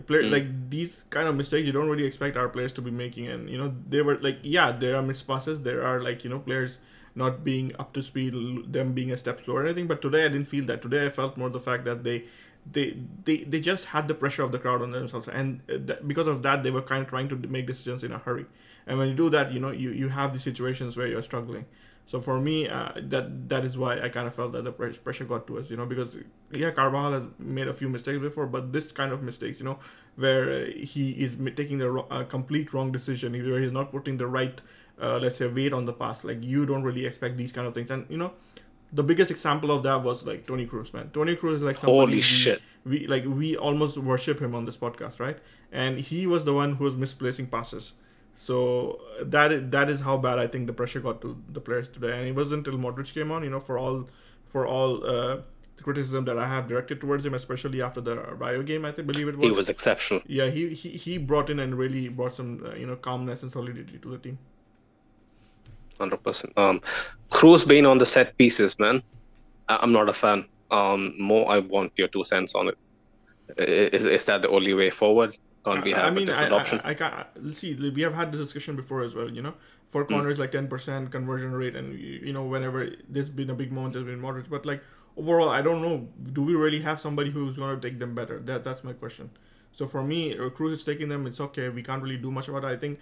player 0.03 0.23
mm. 0.23 0.31
like 0.31 0.71
these 0.71 1.05
kind 1.11 1.29
of 1.29 1.35
mistakes 1.35 1.67
you 1.67 1.73
don't 1.73 1.89
really 1.89 2.05
expect 2.05 2.37
our 2.37 2.49
players 2.49 2.73
to 2.73 2.83
be 2.83 2.91
making 2.91 3.27
and 3.27 3.49
you 3.49 3.59
know 3.59 3.75
they 3.89 4.03
were 4.03 4.19
like 4.19 4.39
yeah 4.43 4.73
there 4.73 4.97
are 4.97 5.03
missed 5.03 5.27
passes 5.27 5.63
there 5.63 5.85
are 5.85 6.03
like 6.03 6.25
you 6.25 6.31
know 6.31 6.39
players 6.39 6.79
not 7.15 7.43
being 7.43 7.73
up 7.79 7.95
to 7.95 8.03
speed 8.03 8.35
them 8.73 8.93
being 8.93 9.11
a 9.11 9.17
step 9.17 9.43
slow 9.45 9.57
or 9.57 9.65
anything 9.65 9.87
but 9.87 10.03
today 10.03 10.25
i 10.25 10.29
didn't 10.29 10.47
feel 10.47 10.65
that 10.65 10.83
today 10.83 11.07
i 11.07 11.09
felt 11.09 11.37
more 11.37 11.49
the 11.49 11.61
fact 11.61 11.85
that 11.85 12.05
they 12.05 12.25
they 12.73 12.97
they 13.25 13.39
they 13.45 13.61
just 13.61 13.87
had 13.87 14.09
the 14.09 14.15
pressure 14.15 14.43
of 14.43 14.53
the 14.53 14.59
crowd 14.59 14.83
on 14.83 14.91
themselves, 14.91 15.29
and 15.29 15.61
uh, 15.71 15.75
that, 15.87 16.07
because 16.07 16.27
of 16.27 16.43
that, 16.43 16.63
they 16.63 16.71
were 16.71 16.83
kind 16.83 17.03
of 17.03 17.09
trying 17.09 17.29
to 17.29 17.37
make 17.37 17.67
decisions 17.67 18.03
in 18.03 18.13
a 18.13 18.19
hurry. 18.19 18.47
And 18.87 18.99
when 18.99 19.09
you 19.09 19.15
do 19.15 19.31
that, 19.31 19.53
you 19.53 19.61
know, 19.61 19.71
you 19.71 19.91
you 19.91 20.09
have 20.09 20.33
these 20.33 20.43
situations 20.43 20.97
where 20.97 21.07
you're 21.07 21.23
struggling. 21.23 21.67
So 22.07 22.21
for 22.21 22.41
me, 22.41 22.69
uh, 22.69 22.93
that 22.97 23.49
that 23.49 23.65
is 23.65 23.77
why 23.77 24.01
I 24.01 24.09
kind 24.09 24.29
of 24.29 24.35
felt 24.35 24.53
that 24.53 24.63
the 24.63 24.71
pressure 24.71 25.25
got 25.25 25.49
to 25.49 25.59
us, 25.59 25.71
you 25.71 25.77
know, 25.77 25.87
because 25.87 26.17
yeah, 26.53 26.71
Carvajal 26.71 27.13
has 27.13 27.23
made 27.41 27.67
a 27.67 27.73
few 27.73 27.89
mistakes 27.89 28.21
before, 28.21 28.47
but 28.47 28.73
this 28.73 28.93
kind 28.93 29.13
of 29.13 29.25
mistakes, 29.25 29.59
you 29.59 29.65
know, 29.65 29.81
where 30.15 30.45
uh, 30.53 30.67
he 30.67 31.11
is 31.11 31.33
taking 31.57 31.79
the 31.79 31.93
uh, 31.93 32.23
complete 32.25 32.73
wrong 32.73 32.93
decision, 32.93 33.33
where 33.33 33.61
he's 33.61 33.73
not 33.73 33.91
putting 33.91 34.17
the 34.17 34.27
right, 34.29 34.61
uh, 35.03 35.19
let's 35.19 35.39
say, 35.39 35.49
weight 35.49 35.73
on 35.73 35.85
the 35.85 35.93
pass. 35.93 36.23
Like 36.23 36.45
you 36.45 36.65
don't 36.65 36.85
really 36.85 37.05
expect 37.05 37.37
these 37.37 37.51
kind 37.51 37.67
of 37.67 37.75
things, 37.75 37.91
and 37.91 38.07
you 38.09 38.19
know, 38.19 38.35
the 38.93 39.03
biggest 39.03 39.33
example 39.33 39.73
of 39.73 39.83
that 39.83 40.05
was 40.05 40.23
like 40.25 40.47
Toni 40.47 40.65
Kroos, 40.65 40.95
man. 40.95 41.11
Toni 41.13 41.35
Kroos 41.35 41.57
is 41.57 41.63
like 41.65 41.77
holy 41.79 42.15
we, 42.15 42.21
shit. 42.21 42.63
We 42.85 43.09
like 43.09 43.25
we 43.25 43.57
almost 43.57 43.99
worship 43.99 44.41
him 44.41 44.55
on 44.55 44.65
this 44.65 44.77
podcast, 44.77 45.19
right? 45.19 45.39
And 45.73 45.99
he 45.99 46.29
was 46.29 46.45
the 46.45 46.55
one 46.55 46.77
who 46.77 46.85
was 46.85 46.95
misplacing 46.95 47.49
passes 47.49 47.95
so 48.37 49.01
that 49.23 49.51
is, 49.51 49.71
that 49.71 49.89
is 49.89 50.01
how 50.01 50.17
bad 50.19 50.39
I 50.39 50.47
think 50.47 50.67
the 50.67 50.73
pressure 50.73 51.01
got 51.01 51.21
to 51.23 51.37
the 51.53 51.61
players 51.61 51.89
today, 51.89 52.19
and 52.19 52.29
it 52.29 52.35
wasn't 52.35 52.67
until 52.67 52.79
Modric 52.79 53.13
came 53.13 53.33
on, 53.33 53.43
you 53.43 53.51
know, 53.51 53.61
for 53.61 53.79
all 53.79 54.09
for 54.47 54.67
all 54.67 55.05
uh, 55.05 55.39
the 55.77 55.83
criticism 55.83 56.25
that 56.27 56.39
I 56.39 56.47
have 56.47 56.69
directed 56.69 57.01
towards 57.01 57.25
him, 57.25 57.35
especially 57.35 57.81
after 57.83 58.01
the 58.01 58.17
Rayo 58.17 58.63
game, 58.63 58.85
I 58.85 58.93
think, 58.93 59.09
believe 59.09 59.29
it 59.29 59.37
was. 59.37 59.47
He 59.47 59.51
was 59.51 59.69
exceptional. 59.69 60.23
Yeah, 60.27 60.51
he 60.51 60.75
he, 60.75 60.91
he 60.91 61.19
brought 61.19 61.49
in 61.49 61.59
and 61.61 61.75
really 61.77 62.09
brought 62.09 62.37
some 62.37 62.63
uh, 62.65 62.75
you 62.75 62.87
know 62.87 62.97
calmness 62.97 63.43
and 63.43 63.51
solidity 63.51 63.99
to 63.99 64.11
the 64.11 64.19
team. 64.19 64.39
Hundred 65.99 66.23
percent. 66.23 66.53
Um, 66.59 66.83
Kroos 67.31 67.67
being 67.67 67.87
on 67.87 67.99
the 67.99 68.07
set 68.07 68.37
pieces, 68.37 68.79
man. 68.79 69.03
I- 69.69 69.83
am 69.83 69.93
not 69.93 70.09
a 70.11 70.13
fan. 70.13 70.45
Um, 70.71 71.15
more 71.19 71.51
I 71.51 71.61
want 71.61 71.93
your 71.97 72.09
two 72.09 72.25
cents 72.25 72.55
on 72.55 72.69
it. 72.69 72.79
Is, 73.57 74.05
is 74.05 74.25
that 74.27 74.43
the 74.43 74.51
only 74.51 74.75
way 74.75 74.91
forward? 74.91 75.39
Can't 75.73 75.85
we 75.85 75.93
have 75.93 76.05
I 76.05 76.11
mean, 76.11 76.25
a 76.25 76.33
different 76.33 76.53
I, 76.53 76.57
option? 76.57 76.81
I, 76.85 76.91
I, 76.91 76.95
can't, 76.95 77.57
see, 77.57 77.75
we 77.75 78.03
have 78.03 78.15
had 78.15 78.33
this 78.33 78.41
discussion 78.41 78.77
before 78.77 79.03
as 79.03 79.15
well. 79.15 79.31
You 79.31 79.43
know, 79.43 79.55
for 79.89 80.05
hmm. 80.05 80.15
corners 80.15 80.37
mm. 80.37 80.41
like 80.41 80.53
ten 80.53 80.69
percent 80.69 81.11
conversion 81.11 81.53
rate, 81.53 81.77
and 81.77 81.99
you 81.99 82.33
know, 82.33 82.45
whenever 82.45 82.91
there's 83.09 83.29
been 83.31 83.51
a 83.51 83.55
big 83.55 83.73
moment, 83.73 83.95
there's 83.95 84.07
been 84.07 84.21
moderate. 84.21 84.49
But 84.49 84.65
like 84.65 84.83
overall, 85.17 85.49
I 85.49 85.63
don't 85.63 85.83
know. 85.83 86.09
Do 86.33 86.43
we 86.43 86.55
really 86.55 86.81
have 86.81 87.01
somebody 87.01 87.31
who's 87.31 87.57
going 87.57 87.79
to 87.79 87.89
take 87.89 87.99
them 87.99 88.15
better? 88.15 88.39
That 88.41 88.65
that's 88.65 88.85
my 88.85 88.93
question. 88.93 89.31
So 89.73 89.87
for 89.87 90.03
me, 90.03 90.33
uh, 90.33 90.49
Kroos 90.51 90.73
is 90.73 90.85
taking 90.85 91.09
them. 91.09 91.27
It's 91.27 91.41
okay. 91.41 91.69
We 91.69 91.83
can't 91.83 92.03
really 92.03 92.17
do 92.17 92.31
much 92.31 92.49
about 92.49 92.65
it. 92.65 92.69
I 92.69 92.77
think 92.77 92.99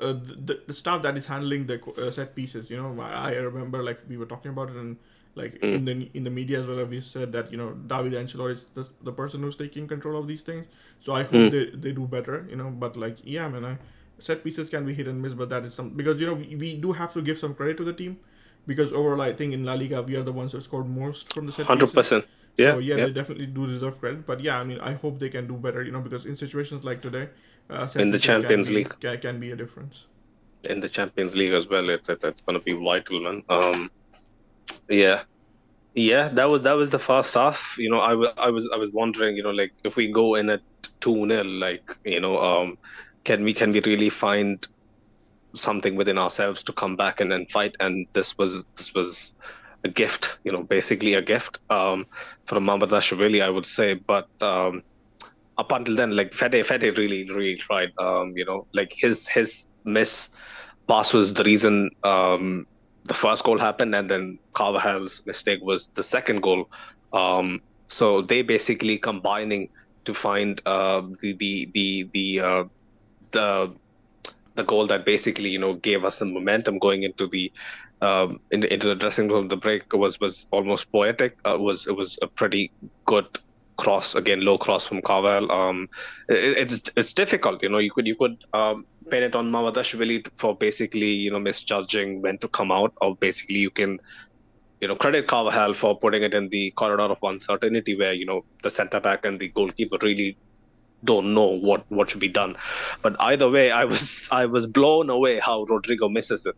uh, 0.00 0.12
the, 0.12 0.62
the 0.66 0.72
staff 0.72 1.02
that 1.02 1.16
is 1.16 1.26
handling 1.26 1.66
the 1.66 1.82
uh, 1.98 2.10
set 2.10 2.34
pieces. 2.34 2.70
You 2.70 2.76
know, 2.82 3.00
I, 3.00 3.30
I 3.30 3.32
remember 3.32 3.82
like 3.82 4.00
we 4.08 4.16
were 4.16 4.26
talking 4.26 4.50
about 4.50 4.70
it 4.70 4.76
and 4.76 4.96
like 5.36 5.60
mm. 5.60 5.74
in 5.74 5.84
the 5.84 6.10
in 6.14 6.24
the 6.24 6.30
media 6.30 6.60
as 6.60 6.66
well 6.66 6.84
we 6.84 7.00
said 7.00 7.30
that 7.32 7.52
you 7.52 7.58
know 7.58 7.72
David 7.86 8.14
Ancelotti 8.14 8.52
is 8.52 8.66
the, 8.74 8.88
the 9.02 9.12
person 9.12 9.42
who's 9.42 9.56
taking 9.56 9.86
control 9.86 10.18
of 10.18 10.26
these 10.26 10.42
things 10.42 10.66
so 11.00 11.12
I 11.12 11.22
hope 11.22 11.32
mm. 11.32 11.50
they, 11.50 11.76
they 11.76 11.92
do 11.92 12.06
better 12.06 12.46
you 12.48 12.56
know 12.56 12.70
but 12.70 12.96
like 12.96 13.18
yeah 13.22 13.48
man 13.48 13.64
I, 13.64 13.78
set 14.18 14.42
pieces 14.42 14.70
can 14.70 14.86
be 14.86 14.94
hit 14.94 15.06
and 15.06 15.20
miss 15.20 15.34
but 15.34 15.48
that 15.50 15.64
is 15.64 15.74
some 15.74 15.90
because 15.90 16.20
you 16.20 16.26
know 16.26 16.34
we, 16.34 16.56
we 16.56 16.76
do 16.76 16.92
have 16.92 17.12
to 17.12 17.22
give 17.22 17.38
some 17.38 17.54
credit 17.54 17.76
to 17.76 17.84
the 17.84 17.92
team 17.92 18.18
because 18.66 18.92
overall 18.92 19.20
I 19.20 19.32
think 19.34 19.52
in 19.52 19.64
La 19.64 19.74
Liga 19.74 20.02
we 20.02 20.16
are 20.16 20.22
the 20.22 20.32
ones 20.32 20.52
who 20.52 20.60
scored 20.60 20.88
most 20.88 21.32
from 21.32 21.46
the 21.46 21.52
set 21.52 21.66
100%. 21.66 21.94
pieces. 21.94 22.22
Yeah, 22.56 22.72
so 22.72 22.78
yeah, 22.78 22.96
yeah, 22.96 23.04
they 23.04 23.12
definitely 23.12 23.46
do 23.46 23.66
deserve 23.66 24.00
credit. 24.00 24.26
But 24.26 24.40
yeah, 24.40 24.58
I 24.58 24.64
mean, 24.64 24.80
I 24.80 24.94
hope 24.94 25.18
they 25.18 25.28
can 25.28 25.46
do 25.46 25.54
better. 25.54 25.82
You 25.82 25.92
know, 25.92 26.00
because 26.00 26.24
in 26.24 26.36
situations 26.36 26.84
like 26.84 27.02
today, 27.02 27.28
uh, 27.68 27.86
in 27.96 28.10
the 28.10 28.18
Champions 28.18 28.68
can 28.68 28.76
League, 28.76 28.88
be, 28.88 29.08
can, 29.08 29.20
can, 29.20 29.40
be 29.40 29.50
a 29.50 29.56
difference. 29.56 30.06
In 30.64 30.80
the 30.80 30.88
Champions 30.88 31.36
League 31.36 31.52
as 31.52 31.68
well, 31.68 31.90
it's 31.90 32.08
it's, 32.08 32.24
it's 32.24 32.40
going 32.40 32.58
to 32.58 32.64
be 32.64 32.72
vital, 32.72 33.20
man. 33.20 33.42
Um, 33.50 33.90
yeah, 34.88 35.22
yeah, 35.94 36.28
that 36.28 36.48
was 36.50 36.62
that 36.62 36.74
was 36.74 36.90
the 36.90 36.98
first 36.98 37.34
half. 37.34 37.76
You 37.78 37.90
know, 37.90 37.98
I 37.98 38.14
was 38.14 38.28
I 38.36 38.50
was 38.50 38.68
I 38.72 38.76
was 38.76 38.90
wondering, 38.92 39.36
you 39.36 39.42
know, 39.42 39.50
like 39.50 39.72
if 39.82 39.96
we 39.96 40.12
go 40.12 40.34
in 40.34 40.50
at 40.50 40.60
two 41.00 41.26
0 41.28 41.44
like 41.44 41.96
you 42.04 42.20
know, 42.20 42.38
um, 42.38 42.78
can 43.24 43.42
we 43.44 43.54
can 43.54 43.72
we 43.72 43.80
really 43.80 44.10
find 44.10 44.66
something 45.54 45.96
within 45.96 46.18
ourselves 46.18 46.62
to 46.64 46.72
come 46.72 46.96
back 46.96 47.20
and, 47.20 47.32
and 47.32 47.50
fight? 47.50 47.76
And 47.80 48.06
this 48.12 48.36
was 48.36 48.66
this 48.76 48.92
was 48.94 49.34
a 49.84 49.88
gift, 49.88 50.38
you 50.44 50.52
know, 50.52 50.62
basically 50.62 51.14
a 51.14 51.22
gift 51.22 51.58
um, 51.70 52.06
from 52.44 52.66
Mamardashvili, 52.66 53.42
I 53.42 53.48
would 53.48 53.66
say. 53.66 53.94
But 53.94 54.28
um, 54.42 54.82
up 55.56 55.72
until 55.72 55.96
then, 55.96 56.14
like 56.14 56.34
Fede, 56.34 56.66
Fede 56.66 56.98
really 56.98 57.28
really 57.30 57.56
tried. 57.56 57.92
Um, 57.98 58.36
you 58.36 58.44
know, 58.44 58.66
like 58.74 58.92
his 58.92 59.26
his 59.28 59.68
miss 59.84 60.30
pass 60.88 61.14
was 61.14 61.32
the 61.34 61.44
reason 61.44 61.90
um, 62.04 62.66
the 63.06 63.14
first 63.14 63.44
goal 63.44 63.58
happened, 63.58 63.94
and 63.94 64.10
then 64.10 64.38
Carvajal's 64.54 65.24
mistake 65.26 65.60
was 65.62 65.88
the 65.94 66.02
second 66.02 66.42
goal. 66.42 66.68
Um, 67.12 67.60
so 67.86 68.22
they 68.22 68.42
basically 68.42 68.98
combining 68.98 69.68
to 70.04 70.14
find 70.14 70.60
uh, 70.66 71.02
the 71.20 71.32
the 71.34 71.70
the 71.72 72.08
the 72.12 72.40
uh, 72.40 72.64
the 73.32 73.72
the 74.54 74.64
goal 74.64 74.86
that 74.86 75.04
basically 75.04 75.50
you 75.50 75.58
know 75.58 75.74
gave 75.74 76.04
us 76.04 76.16
some 76.16 76.32
momentum 76.32 76.78
going 76.78 77.02
into 77.02 77.26
the 77.26 77.52
um, 78.00 78.40
in, 78.50 78.64
into 78.64 78.88
the 78.88 78.94
dressing 78.94 79.28
room. 79.28 79.48
The 79.48 79.56
break 79.56 79.92
was 79.92 80.20
was 80.20 80.46
almost 80.50 80.90
poetic. 80.90 81.38
Uh, 81.44 81.58
was 81.58 81.86
it 81.86 81.96
was 81.96 82.18
a 82.22 82.26
pretty 82.26 82.70
good 83.04 83.26
cross 83.76 84.14
again, 84.14 84.40
low 84.40 84.58
cross 84.58 84.86
from 84.86 85.02
Carvajal. 85.02 85.52
Um, 85.52 85.88
it, 86.28 86.70
it's 86.70 86.90
it's 86.96 87.12
difficult, 87.12 87.62
you 87.62 87.68
know. 87.68 87.78
You 87.78 87.90
could 87.90 88.06
you 88.06 88.16
could 88.16 88.44
um, 88.52 88.86
it 89.12 89.36
on 89.36 89.50
Mamardashvili 89.50 90.26
for 90.36 90.56
basically 90.56 91.10
you 91.10 91.30
know 91.30 91.38
misjudging 91.38 92.22
when 92.22 92.38
to 92.38 92.48
come 92.48 92.72
out, 92.72 92.92
or 93.00 93.16
basically 93.16 93.58
you 93.58 93.70
can 93.70 93.98
you 94.80 94.88
know 94.88 94.96
credit 94.96 95.26
Carvajal 95.26 95.74
for 95.74 95.98
putting 95.98 96.22
it 96.22 96.34
in 96.34 96.48
the 96.48 96.70
corridor 96.72 97.04
of 97.04 97.18
uncertainty, 97.22 97.96
where 97.96 98.12
you 98.12 98.26
know 98.26 98.44
the 98.62 98.70
centre 98.70 99.00
back 99.00 99.24
and 99.24 99.40
the 99.40 99.48
goalkeeper 99.48 99.98
really 100.02 100.36
don't 101.04 101.34
know 101.34 101.46
what 101.46 101.84
what 101.90 102.10
should 102.10 102.20
be 102.20 102.28
done. 102.28 102.56
But 103.02 103.16
either 103.20 103.50
way, 103.50 103.70
I 103.70 103.84
was 103.84 104.28
I 104.32 104.46
was 104.46 104.66
blown 104.66 105.10
away 105.10 105.38
how 105.38 105.64
Rodrygo 105.66 106.10
misses 106.10 106.46
it. 106.46 106.56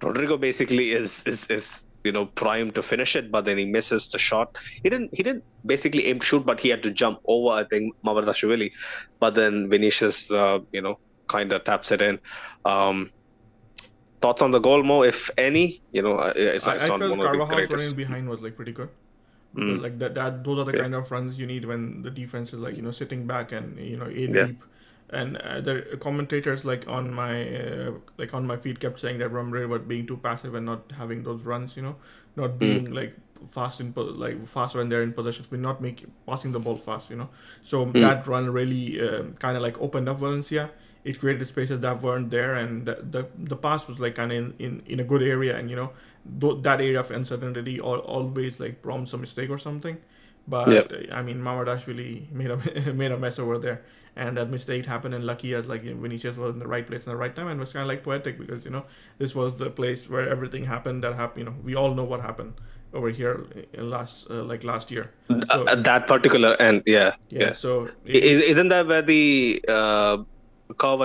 Rodrygo 0.00 0.40
basically 0.40 0.92
is 0.92 1.24
is 1.26 1.46
is 1.48 1.86
you 2.04 2.12
know 2.12 2.26
primed 2.26 2.74
to 2.74 2.82
finish 2.82 3.16
it, 3.16 3.30
but 3.30 3.44
then 3.44 3.58
he 3.58 3.64
misses 3.64 4.08
the 4.08 4.18
shot. 4.18 4.56
He 4.82 4.88
didn't 4.88 5.14
he 5.14 5.22
didn't 5.22 5.44
basically 5.66 6.06
aim 6.06 6.20
to 6.20 6.26
shoot, 6.26 6.46
but 6.46 6.60
he 6.60 6.68
had 6.68 6.82
to 6.82 6.90
jump 6.90 7.20
over 7.26 7.50
I 7.54 7.64
think 7.64 7.94
Mamardashvili. 8.04 8.72
But 9.20 9.34
then 9.34 9.68
Vinicius, 9.68 10.30
uh, 10.30 10.60
you 10.72 10.82
know, 10.82 10.98
kind 11.28 11.52
of 11.52 11.64
taps 11.64 11.92
it 11.92 12.02
in. 12.02 12.18
Um, 12.64 13.10
thoughts 14.20 14.42
on 14.42 14.50
the 14.50 14.58
goal, 14.58 14.82
Mo, 14.82 15.02
if 15.02 15.30
any? 15.38 15.80
You 15.92 16.02
know, 16.02 16.18
it's, 16.34 16.66
I, 16.66 16.74
it's 16.74 16.84
I 16.84 16.88
felt 16.88 17.00
Carvajal's 17.00 17.72
running 17.72 17.96
behind 17.96 18.28
was 18.28 18.40
like 18.40 18.56
pretty 18.56 18.72
good. 18.72 18.88
Mm. 19.54 19.80
Like 19.80 19.98
that, 19.98 20.14
that 20.14 20.44
those 20.44 20.58
are 20.58 20.64
the 20.64 20.76
yeah. 20.76 20.82
kind 20.82 20.94
of 20.94 21.10
runs 21.10 21.38
you 21.38 21.46
need 21.46 21.64
when 21.64 22.02
the 22.02 22.10
defense 22.10 22.52
is 22.52 22.60
like 22.60 22.76
you 22.76 22.82
know 22.82 22.90
sitting 22.90 23.26
back 23.26 23.52
and 23.52 23.78
you 23.78 23.96
know 23.96 24.06
eight 24.06 24.28
yeah. 24.28 24.46
deep 24.46 24.62
and 25.10 25.36
uh, 25.38 25.60
the 25.60 25.98
commentators 26.00 26.64
like 26.64 26.86
on 26.86 27.12
my 27.12 27.48
uh, 27.56 27.92
like 28.18 28.34
on 28.34 28.46
my 28.46 28.56
feed 28.56 28.78
kept 28.78 29.00
saying 29.00 29.18
that 29.18 29.30
Romero 29.30 29.66
was 29.66 29.82
being 29.82 30.06
too 30.06 30.18
passive 30.18 30.54
and 30.54 30.66
not 30.66 30.92
having 30.96 31.22
those 31.22 31.42
runs, 31.42 31.76
you 31.76 31.82
know, 31.82 31.96
not 32.36 32.50
hmm. 32.50 32.58
being 32.58 32.86
mm. 32.88 32.94
like 32.94 33.14
fast 33.48 33.80
in 33.80 33.92
like 33.96 34.44
fast 34.46 34.74
when 34.74 34.88
they're 34.88 35.02
in 35.02 35.12
possession, 35.12 35.46
but 35.48 35.60
not 35.60 35.80
making 35.80 36.12
passing 36.26 36.52
the 36.52 36.60
ball 36.60 36.76
fast, 36.76 37.08
you 37.08 37.16
know. 37.16 37.28
So 37.62 37.86
mm. 37.86 38.00
that 38.00 38.26
run 38.26 38.50
really 38.50 39.00
uh, 39.00 39.22
kind 39.38 39.56
of 39.56 39.62
like 39.62 39.80
opened 39.80 40.08
up 40.08 40.18
Valencia. 40.18 40.70
It 41.04 41.18
created 41.18 41.46
spaces 41.46 41.80
that 41.80 42.02
weren't 42.02 42.30
there, 42.30 42.56
and 42.56 42.84
the 42.84 42.96
the, 43.10 43.26
the 43.38 43.56
pass 43.56 43.86
was 43.86 43.98
like 43.98 44.16
kind 44.16 44.32
of 44.32 44.38
in, 44.38 44.54
in 44.58 44.82
in 44.86 45.00
a 45.00 45.04
good 45.04 45.22
area, 45.22 45.56
and 45.56 45.70
you 45.70 45.76
know, 45.76 45.90
th- 46.40 46.62
that 46.62 46.80
area 46.80 47.00
of 47.00 47.10
uncertainty 47.10 47.80
all, 47.80 47.98
always 47.98 48.60
like 48.60 48.82
prompts 48.82 49.12
a 49.12 49.18
mistake 49.18 49.50
or 49.50 49.58
something. 49.58 49.98
But 50.48 50.70
yep. 50.70 50.92
I 51.12 51.22
mean, 51.22 51.38
Mamardashvili 51.38 52.32
made 52.32 52.50
a 52.50 52.92
made 52.92 53.12
a 53.12 53.18
mess 53.18 53.38
over 53.38 53.58
there, 53.58 53.82
and 54.16 54.36
that 54.36 54.50
mistake 54.50 54.86
happened. 54.86 55.14
And 55.14 55.24
lucky 55.24 55.54
as 55.54 55.68
like 55.68 55.82
Vinicius 55.82 56.36
was 56.36 56.54
in 56.54 56.58
the 56.58 56.66
right 56.66 56.86
place 56.86 57.04
in 57.04 57.10
the 57.10 57.16
right 57.16 57.34
time, 57.34 57.48
and 57.48 57.60
was 57.60 57.72
kind 57.72 57.82
of 57.82 57.88
like 57.88 58.02
poetic 58.02 58.38
because 58.38 58.64
you 58.64 58.70
know 58.70 58.84
this 59.18 59.34
was 59.34 59.58
the 59.58 59.70
place 59.70 60.08
where 60.08 60.28
everything 60.28 60.64
happened 60.64 61.04
that 61.04 61.14
happened. 61.14 61.38
You 61.38 61.44
know, 61.50 61.56
we 61.62 61.74
all 61.74 61.94
know 61.94 62.04
what 62.04 62.20
happened 62.20 62.54
over 62.94 63.10
here 63.10 63.46
in 63.74 63.90
last 63.90 64.26
uh, 64.30 64.42
like 64.42 64.64
last 64.64 64.90
year. 64.90 65.10
So, 65.28 65.64
uh, 65.64 65.74
that 65.74 66.06
particular 66.06 66.60
end, 66.60 66.82
yeah, 66.86 67.14
yeah. 67.28 67.40
yeah. 67.40 67.52
So 67.52 67.90
it, 68.06 68.24
isn't 68.24 68.68
that 68.68 68.86
where 68.86 69.02
the 69.02 69.62
uh, 69.68 70.18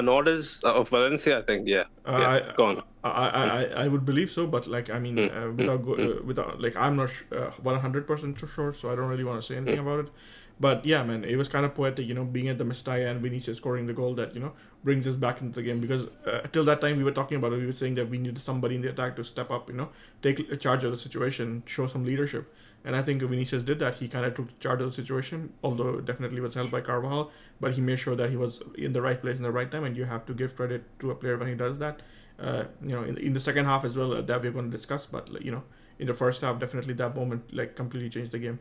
orders 0.08 0.60
of 0.62 0.90
Valencia? 0.90 1.40
I 1.40 1.42
think, 1.42 1.68
yeah. 1.68 1.84
Uh, 2.06 2.18
yeah. 2.20 2.30
I, 2.30 2.56
Go 2.56 2.66
on. 2.66 2.84
I, 3.04 3.10
I, 3.10 3.64
I 3.84 3.88
would 3.88 4.06
believe 4.06 4.32
so, 4.32 4.48
but 4.48 4.66
like 4.68 4.90
I 4.90 5.00
mean, 5.00 5.18
mm. 5.18 5.30
uh, 5.30 5.52
without 5.52 5.84
go, 5.84 5.96
mm. 5.96 6.20
uh, 6.20 6.24
without 6.24 6.62
like 6.62 6.76
I'm 6.76 6.96
not 6.96 7.12
uh, 7.32 7.52
one 7.62 7.80
hundred 7.80 8.08
percent 8.08 8.40
sure, 8.40 8.74
so 8.74 8.92
I 8.92 8.96
don't 8.96 9.10
really 9.10 9.26
want 9.26 9.42
to 9.42 9.46
say 9.46 9.58
anything 9.58 9.80
mm. 9.80 9.88
about 9.88 10.06
it. 10.06 10.12
But 10.60 10.86
yeah, 10.86 11.04
man, 11.04 11.24
it 11.24 11.36
was 11.36 11.48
kind 11.48 11.66
of 11.66 11.74
poetic, 11.74 12.08
you 12.08 12.14
know, 12.14 12.24
being 12.24 12.48
at 12.48 12.58
the 12.58 12.64
Mestalla 12.64 13.10
and 13.10 13.22
Vinicius 13.22 13.58
scoring 13.58 13.88
the 13.88 13.94
goal 13.94 14.14
that 14.16 14.34
you 14.34 14.40
know 14.40 14.54
brings 14.84 15.08
us 15.08 15.16
back 15.16 15.42
into 15.42 15.56
the 15.56 15.64
game 15.64 15.80
because 15.80 16.08
uh, 16.26 16.42
till 16.54 16.64
that 16.66 16.80
time 16.80 16.98
we 16.98 17.04
were 17.04 17.12
talking 17.12 17.38
about 17.38 17.54
it, 17.54 17.58
we 17.58 17.66
were 17.66 17.74
saying 17.74 17.96
that 17.96 18.10
we 18.10 18.18
needed 18.18 18.40
somebody 18.40 18.76
in 18.76 18.82
the 18.82 18.90
attack 18.90 19.16
to 19.16 19.24
step 19.24 19.50
up, 19.52 19.68
you 19.70 19.76
know, 19.76 19.90
take 20.22 20.60
charge 20.60 20.84
of 20.84 20.92
the 20.92 20.98
situation, 20.98 21.64
show 21.66 21.88
some 21.88 22.06
leadership, 22.06 22.54
and 22.86 22.96
I 22.96 23.02
think 23.02 23.22
Vinicius 23.22 23.64
did 23.64 23.80
that. 23.80 23.96
He 23.96 24.08
kind 24.08 24.26
of 24.26 24.36
took 24.36 24.60
charge 24.60 24.82
of 24.82 24.90
the 24.90 24.96
situation, 24.96 25.54
although 25.64 26.00
definitely 26.02 26.42
was 26.42 26.56
helped 26.56 26.72
by 26.72 26.82
Carvajal, 26.82 27.32
but 27.60 27.74
he 27.74 27.82
made 27.82 28.00
sure 28.00 28.16
that 28.16 28.30
he 28.30 28.38
was 28.38 28.62
in 28.78 28.94
the 28.94 29.02
right 29.02 29.22
place 29.22 29.38
in 29.38 29.44
the 29.44 29.52
right 29.52 29.72
time, 29.72 29.84
and 29.84 29.96
you 29.96 30.06
have 30.06 30.26
to 30.26 30.34
give 30.34 30.56
credit 30.56 30.84
to 31.00 31.12
a 31.12 31.16
player 31.16 31.38
when 31.38 31.48
he 31.48 31.56
does 31.56 31.78
that 31.80 32.02
uh, 32.40 32.64
you 32.82 32.90
know, 32.90 33.04
in, 33.04 33.18
in 33.18 33.34
the 33.34 33.40
second 33.40 33.66
half 33.66 33.86
as 33.86 33.98
well 33.98 34.14
uh, 34.14 34.22
that 34.22 34.42
we're 34.42 34.52
going 34.52 34.70
to 34.70 34.76
discuss. 34.76 35.06
But 35.06 35.42
you 35.44 35.52
know, 35.52 35.64
in 36.00 36.08
the 36.08 36.14
first 36.14 36.42
half, 36.42 36.60
definitely 36.60 36.94
that 36.96 37.16
moment 37.16 37.54
like 37.54 37.76
completely 37.76 38.10
changed 38.10 38.32
the 38.32 38.40
game. 38.40 38.60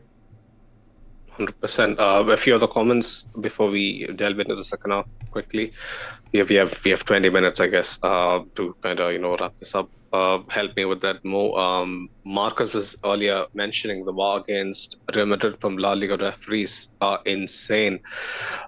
Hundred 1.30 1.58
percent. 1.60 1.98
Uh, 1.98 2.24
a 2.28 2.36
few 2.36 2.54
other 2.54 2.68
comments 2.68 3.26
before 3.40 3.70
we 3.70 4.06
delve 4.14 4.38
into 4.38 4.54
the 4.54 4.64
second 4.64 4.90
half 4.90 5.06
quickly. 5.30 5.72
Yeah, 6.32 6.44
we 6.48 6.56
have 6.56 6.78
we 6.84 6.90
have 6.90 7.04
twenty 7.04 7.30
minutes, 7.30 7.60
I 7.60 7.68
guess, 7.68 7.98
uh, 8.02 8.40
to 8.54 8.76
kind 8.82 9.00
of 9.00 9.12
you 9.12 9.18
know 9.18 9.36
wrap 9.36 9.56
this 9.56 9.74
up. 9.74 9.90
Uh, 10.12 10.40
help 10.48 10.76
me 10.76 10.84
with 10.84 11.00
that 11.00 11.24
more. 11.24 11.58
Um, 11.58 12.10
Marcus 12.24 12.74
was 12.74 12.96
earlier 13.02 13.46
mentioning 13.54 14.04
the 14.04 14.12
war 14.12 14.40
against 14.40 15.00
Real 15.14 15.24
Madrid 15.26 15.58
from 15.58 15.78
La 15.78 15.92
Liga 15.94 16.18
referees 16.18 16.90
are 17.00 17.20
insane. 17.24 17.98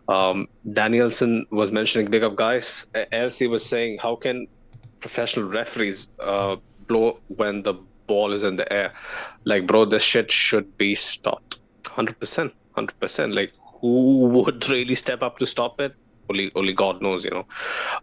Um, 0.08 0.48
Danielson 0.72 1.46
was 1.50 1.70
mentioning 1.70 2.10
big 2.10 2.22
up 2.22 2.36
guys. 2.36 2.86
Elsie 3.12 3.46
was 3.46 3.64
saying, 3.64 3.98
how 4.00 4.16
can 4.16 4.46
professional 5.00 5.46
referees 5.46 6.08
uh, 6.18 6.56
blow 6.86 7.20
when 7.28 7.62
the 7.62 7.74
ball 8.06 8.32
is 8.32 8.42
in 8.42 8.56
the 8.56 8.72
air? 8.72 8.94
Like, 9.44 9.66
bro, 9.66 9.84
this 9.84 10.02
shit 10.02 10.32
should 10.32 10.78
be 10.78 10.94
stopped. 10.94 11.58
Hundred 11.88 12.18
percent, 12.18 12.54
hundred 12.72 12.98
percent. 13.00 13.34
Like, 13.34 13.52
who 13.80 14.28
would 14.28 14.66
really 14.70 14.94
step 14.94 15.22
up 15.22 15.36
to 15.38 15.46
stop 15.46 15.78
it? 15.78 15.94
Only, 16.30 16.50
only 16.54 16.72
God 16.72 17.02
knows, 17.02 17.22
you 17.22 17.32
know. 17.32 17.46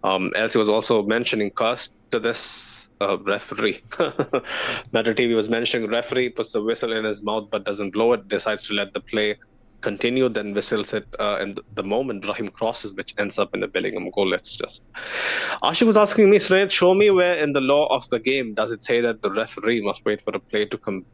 Um, 0.04 0.32
Elsie 0.36 0.60
was 0.60 0.70
also 0.70 1.02
mentioning 1.02 1.50
cost 1.50 1.96
to 2.12 2.20
this 2.20 2.90
uh, 3.02 3.18
referee. 3.20 3.82
Matter 4.92 5.14
TV 5.14 5.36
was 5.36 5.50
mentioning 5.50 5.90
referee 5.90 6.30
puts 6.30 6.54
the 6.54 6.64
whistle 6.64 6.94
in 6.94 7.04
his 7.04 7.24
mouth 7.24 7.50
but 7.52 7.64
doesn't 7.64 7.92
blow 7.92 8.14
it, 8.14 8.28
decides 8.28 8.64
to 8.68 8.74
let 8.74 8.94
the 8.94 9.00
play 9.00 9.38
continue, 9.82 10.30
then 10.30 10.54
whistles 10.54 10.94
it 10.94 11.08
uh, 11.20 11.38
and 11.42 11.60
the 11.74 11.84
moment 11.84 12.22
Brahim 12.22 12.50
crosses, 12.50 12.94
which 12.94 13.14
ends 13.18 13.40
up 13.40 13.54
in 13.54 13.64
a 13.64 13.68
Bellingham 13.68 14.10
goal. 14.12 14.28
Let's 14.28 14.56
just. 14.56 14.84
Ashik 15.64 15.88
was 15.88 15.98
asking 15.98 16.30
me, 16.30 16.38
Sreyat, 16.38 16.72
show 16.72 16.94
me 16.94 17.10
where 17.10 17.36
in 17.38 17.54
the 17.54 17.62
law 17.62 17.88
of 17.88 18.08
the 18.10 18.20
game 18.20 18.54
does 18.54 18.72
it 18.72 18.84
say 18.84 19.02
that 19.02 19.22
the 19.22 19.32
referee 19.32 19.82
must 19.82 20.06
wait 20.06 20.22
for 20.22 20.32
a 20.36 20.40
play 20.40 20.66
to 20.66 20.78
com- 20.78 21.06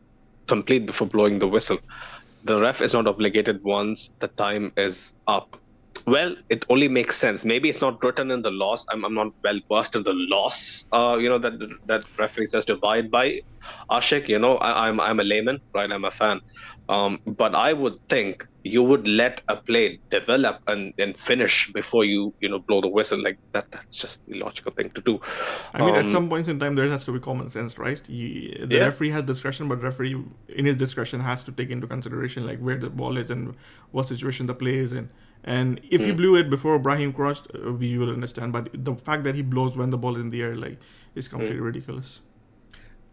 complete 0.48 0.86
before 0.86 1.08
blowing 1.08 1.40
the 1.40 1.48
whistle. 1.48 1.80
The 2.44 2.60
ref 2.60 2.82
is 2.82 2.94
not 2.94 3.08
obligated 3.08 3.64
once 3.64 4.14
the 4.20 4.28
time 4.28 4.72
is 4.78 5.16
up 5.28 5.58
well, 6.08 6.36
it 6.48 6.66
only 6.70 6.88
makes 6.88 7.18
sense. 7.18 7.44
Maybe 7.44 7.70
it's 7.70 7.82
not 7.82 8.02
written 8.02 8.32
in 8.32 8.42
the 8.42 8.50
laws. 8.50 8.86
I'm, 8.90 9.04
I'm 9.04 9.14
not 9.14 9.34
well 9.44 9.60
versed 9.70 9.94
in 9.98 10.04
the 10.04 10.14
laws. 10.14 10.88
Uh, 10.94 11.18
you 11.20 11.28
know 11.28 11.38
that 11.38 11.60
that 11.86 12.04
referee 12.18 12.48
says 12.48 12.64
to 12.66 12.74
abide 12.74 13.12
by. 13.12 13.42
Ashik, 13.92 14.30
you 14.30 14.40
know, 14.40 14.56
I, 14.58 14.88
am 14.88 15.02
I'm, 15.02 15.10
I'm 15.10 15.20
a 15.20 15.24
layman, 15.24 15.60
right? 15.74 15.92
I'm 15.92 16.06
a 16.06 16.12
fan, 16.12 16.40
um, 16.88 17.20
but 17.26 17.54
I 17.54 17.74
would 17.74 18.00
think 18.08 18.48
you 18.64 18.84
would 18.84 19.06
let 19.06 19.42
a 19.50 19.58
play 19.58 20.00
develop 20.10 20.62
and, 20.68 20.94
and 20.98 21.18
finish 21.18 21.72
before 21.74 22.06
you 22.06 22.34
you 22.40 22.48
know 22.48 22.60
blow 22.60 22.80
the 22.80 22.88
whistle. 22.88 23.22
Like 23.22 23.38
that, 23.52 23.70
that's 23.72 23.98
just 23.98 24.26
the 24.28 24.40
logical 24.40 24.72
thing 24.72 24.90
to 24.92 25.02
do. 25.02 25.20
I 25.74 25.86
mean, 25.86 25.96
um, 25.96 26.06
at 26.06 26.10
some 26.10 26.30
points 26.30 26.48
in 26.48 26.58
time, 26.58 26.76
there 26.76 26.90
has 26.90 27.04
to 27.06 27.12
be 27.12 27.20
common 27.20 27.50
sense, 27.50 27.78
right? 27.78 28.02
the 28.06 28.68
yeah. 28.70 28.86
referee 28.86 29.10
has 29.10 29.24
discretion, 29.24 29.68
but 29.68 29.84
referee 29.84 30.24
in 30.48 30.66
his 30.66 30.78
discretion 30.78 31.20
has 31.20 31.44
to 31.44 31.52
take 31.52 31.70
into 31.70 31.86
consideration 31.86 32.48
like 32.48 32.60
where 32.60 32.78
the 32.78 32.90
ball 32.90 33.18
is 33.18 33.30
and 33.30 33.56
what 33.92 34.08
situation 34.08 34.46
the 34.46 34.54
play 34.54 34.78
is 34.78 34.94
in. 34.94 35.10
And 35.48 35.80
if 35.90 36.02
mm. 36.02 36.06
he 36.06 36.12
hmm. 36.12 36.18
blew 36.18 36.36
it 36.36 36.50
before 36.50 36.78
Brahim 36.78 37.14
crossed, 37.14 37.48
uh, 37.56 37.72
we 37.72 37.98
will 37.98 38.10
understand. 38.10 38.52
But 38.52 38.70
the 38.74 38.94
fact 38.94 39.24
that 39.24 39.34
he 39.34 39.42
blows 39.42 39.78
when 39.78 39.90
the 39.90 39.98
ball 39.98 40.16
is 40.18 40.22
in 40.22 40.30
the 40.30 40.42
air, 40.42 40.58
like, 40.58 40.78
is 41.16 41.30
completely 41.30 41.60
mm. 41.60 41.72
ridiculous. 41.72 42.20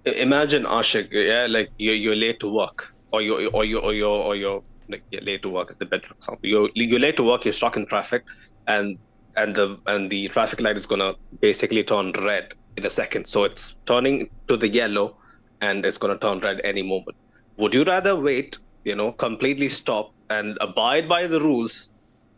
Imagine 0.05 0.65
Ashik, 0.65 1.13
yeah, 1.13 1.47
like 1.49 1.71
you're, 1.79 1.95
you're 1.95 2.17
late 2.17 2.41
to 2.41 2.53
work, 2.53 2.93
or 3.13 3.23
you 3.23 3.49
or 3.51 3.65
you 3.65 3.79
or 3.79 3.95
you 3.95 4.09
or 4.09 4.35
you're 4.35 4.63
like 4.89 5.05
you're 5.13 5.23
late 5.23 5.43
to 5.43 5.49
work 5.49 5.71
is 5.71 5.77
the 5.77 5.87
better 5.87 6.13
example. 6.13 6.41
You're 6.43 6.69
you're 6.75 6.99
late 6.99 7.17
to 7.19 7.23
work. 7.23 7.45
You're 7.45 7.55
stuck 7.55 7.77
in 7.77 7.87
traffic, 7.87 8.25
and 8.67 8.99
and 9.37 9.55
the 9.55 9.79
and 9.87 10.11
the 10.11 10.27
traffic 10.29 10.61
light 10.61 10.77
is 10.77 10.87
gonna 10.87 11.15
basically 11.41 11.85
turn 11.85 12.13
red 12.25 12.53
in 12.77 12.85
a 12.85 12.91
second. 12.91 13.27
So 13.29 13.45
it's 13.45 13.77
turning 13.87 14.29
to 14.49 14.57
the 14.57 14.69
yellow, 14.69 15.17
and 15.61 15.87
it's 15.87 15.99
gonna 15.99 16.19
turn 16.19 16.41
red 16.41 16.61
any 16.65 16.83
moment. 16.83 17.17
Would 17.59 17.73
you 17.73 17.85
rather 17.85 18.17
wait, 18.17 18.59
you 18.85 18.97
know, 18.97 19.13
completely 19.13 19.69
stop 19.69 20.13
and 20.29 20.59
abide 20.61 21.09
by 21.09 21.27
the 21.29 21.41
rules 21.41 21.93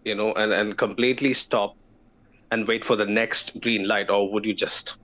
you 0.06 0.14
know, 0.14 0.32
and, 0.34 0.52
and 0.52 0.78
completely 0.78 1.34
stop 1.34 1.76
and 2.52 2.66
wait 2.66 2.84
for 2.84 2.96
the 2.96 3.04
next 3.04 3.60
green 3.60 3.86
light, 3.88 4.08
or 4.08 4.30
would 4.32 4.46
you 4.46 4.54
just 4.54 4.96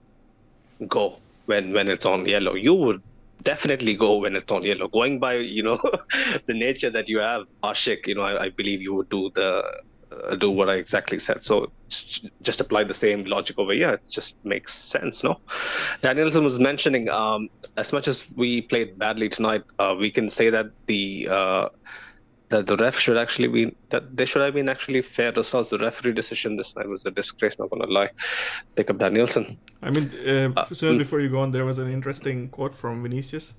go 0.87 1.17
when 1.45 1.73
when 1.73 1.89
it's 1.89 2.05
on 2.05 2.25
yellow? 2.25 2.55
You 2.55 2.73
would 2.73 3.01
definitely 3.43 3.95
go 3.95 4.17
when 4.17 4.35
it's 4.35 4.51
on 4.51 4.63
yellow. 4.63 4.87
Going 4.87 5.19
by, 5.19 5.35
you 5.35 5.61
know, 5.61 5.77
the 6.45 6.53
nature 6.53 6.89
that 6.89 7.09
you 7.09 7.19
have, 7.19 7.47
Ashik, 7.63 8.07
you 8.07 8.15
know, 8.15 8.21
I, 8.21 8.45
I 8.45 8.49
believe 8.49 8.81
you 8.81 8.93
would 8.93 9.09
do 9.09 9.29
the 9.35 9.81
uh, 10.13 10.35
do 10.35 10.49
what 10.49 10.69
I 10.69 10.75
exactly 10.75 11.19
said. 11.19 11.43
So 11.43 11.71
just 12.41 12.61
apply 12.61 12.85
the 12.85 12.93
same 12.93 13.25
logic 13.25 13.59
over 13.59 13.73
here. 13.73 13.91
It 13.93 14.09
just 14.09 14.37
makes 14.45 14.73
sense, 14.73 15.23
no? 15.23 15.39
Danielson 16.01 16.43
was 16.43 16.59
mentioning 16.59 17.09
um, 17.09 17.49
as 17.77 17.91
much 17.91 18.07
as 18.07 18.27
we 18.35 18.61
played 18.61 18.97
badly 18.97 19.27
tonight, 19.27 19.63
uh, 19.79 19.95
we 19.99 20.11
can 20.11 20.29
say 20.29 20.49
that 20.49 20.67
the 20.85 21.27
uh, 21.29 21.69
that 22.53 22.67
the 22.67 22.77
ref 22.77 22.97
should 22.99 23.17
actually 23.17 23.47
be 23.47 23.63
that 23.89 24.15
they 24.17 24.25
should 24.25 24.43
have 24.43 24.53
been 24.53 24.69
actually 24.69 25.01
fair 25.01 25.31
results. 25.31 25.69
The 25.71 25.79
referee 25.79 26.13
decision 26.13 26.55
this 26.57 26.75
night 26.75 26.87
was 26.87 27.05
a 27.05 27.11
disgrace. 27.11 27.57
Not 27.59 27.69
gonna 27.71 27.91
lie. 27.99 28.11
Pick 28.75 28.89
up 28.91 28.97
Danielson. 28.99 29.57
I 29.81 29.89
mean, 29.89 30.05
uh, 30.33 30.59
uh, 30.59 30.65
so 30.65 30.93
mm. 30.93 30.97
before 30.97 31.19
you 31.19 31.29
go 31.29 31.39
on, 31.39 31.51
there 31.51 31.65
was 31.65 31.79
an 31.79 31.91
interesting 31.91 32.49
quote 32.49 32.75
from 32.75 33.03
Vinicius. 33.03 33.53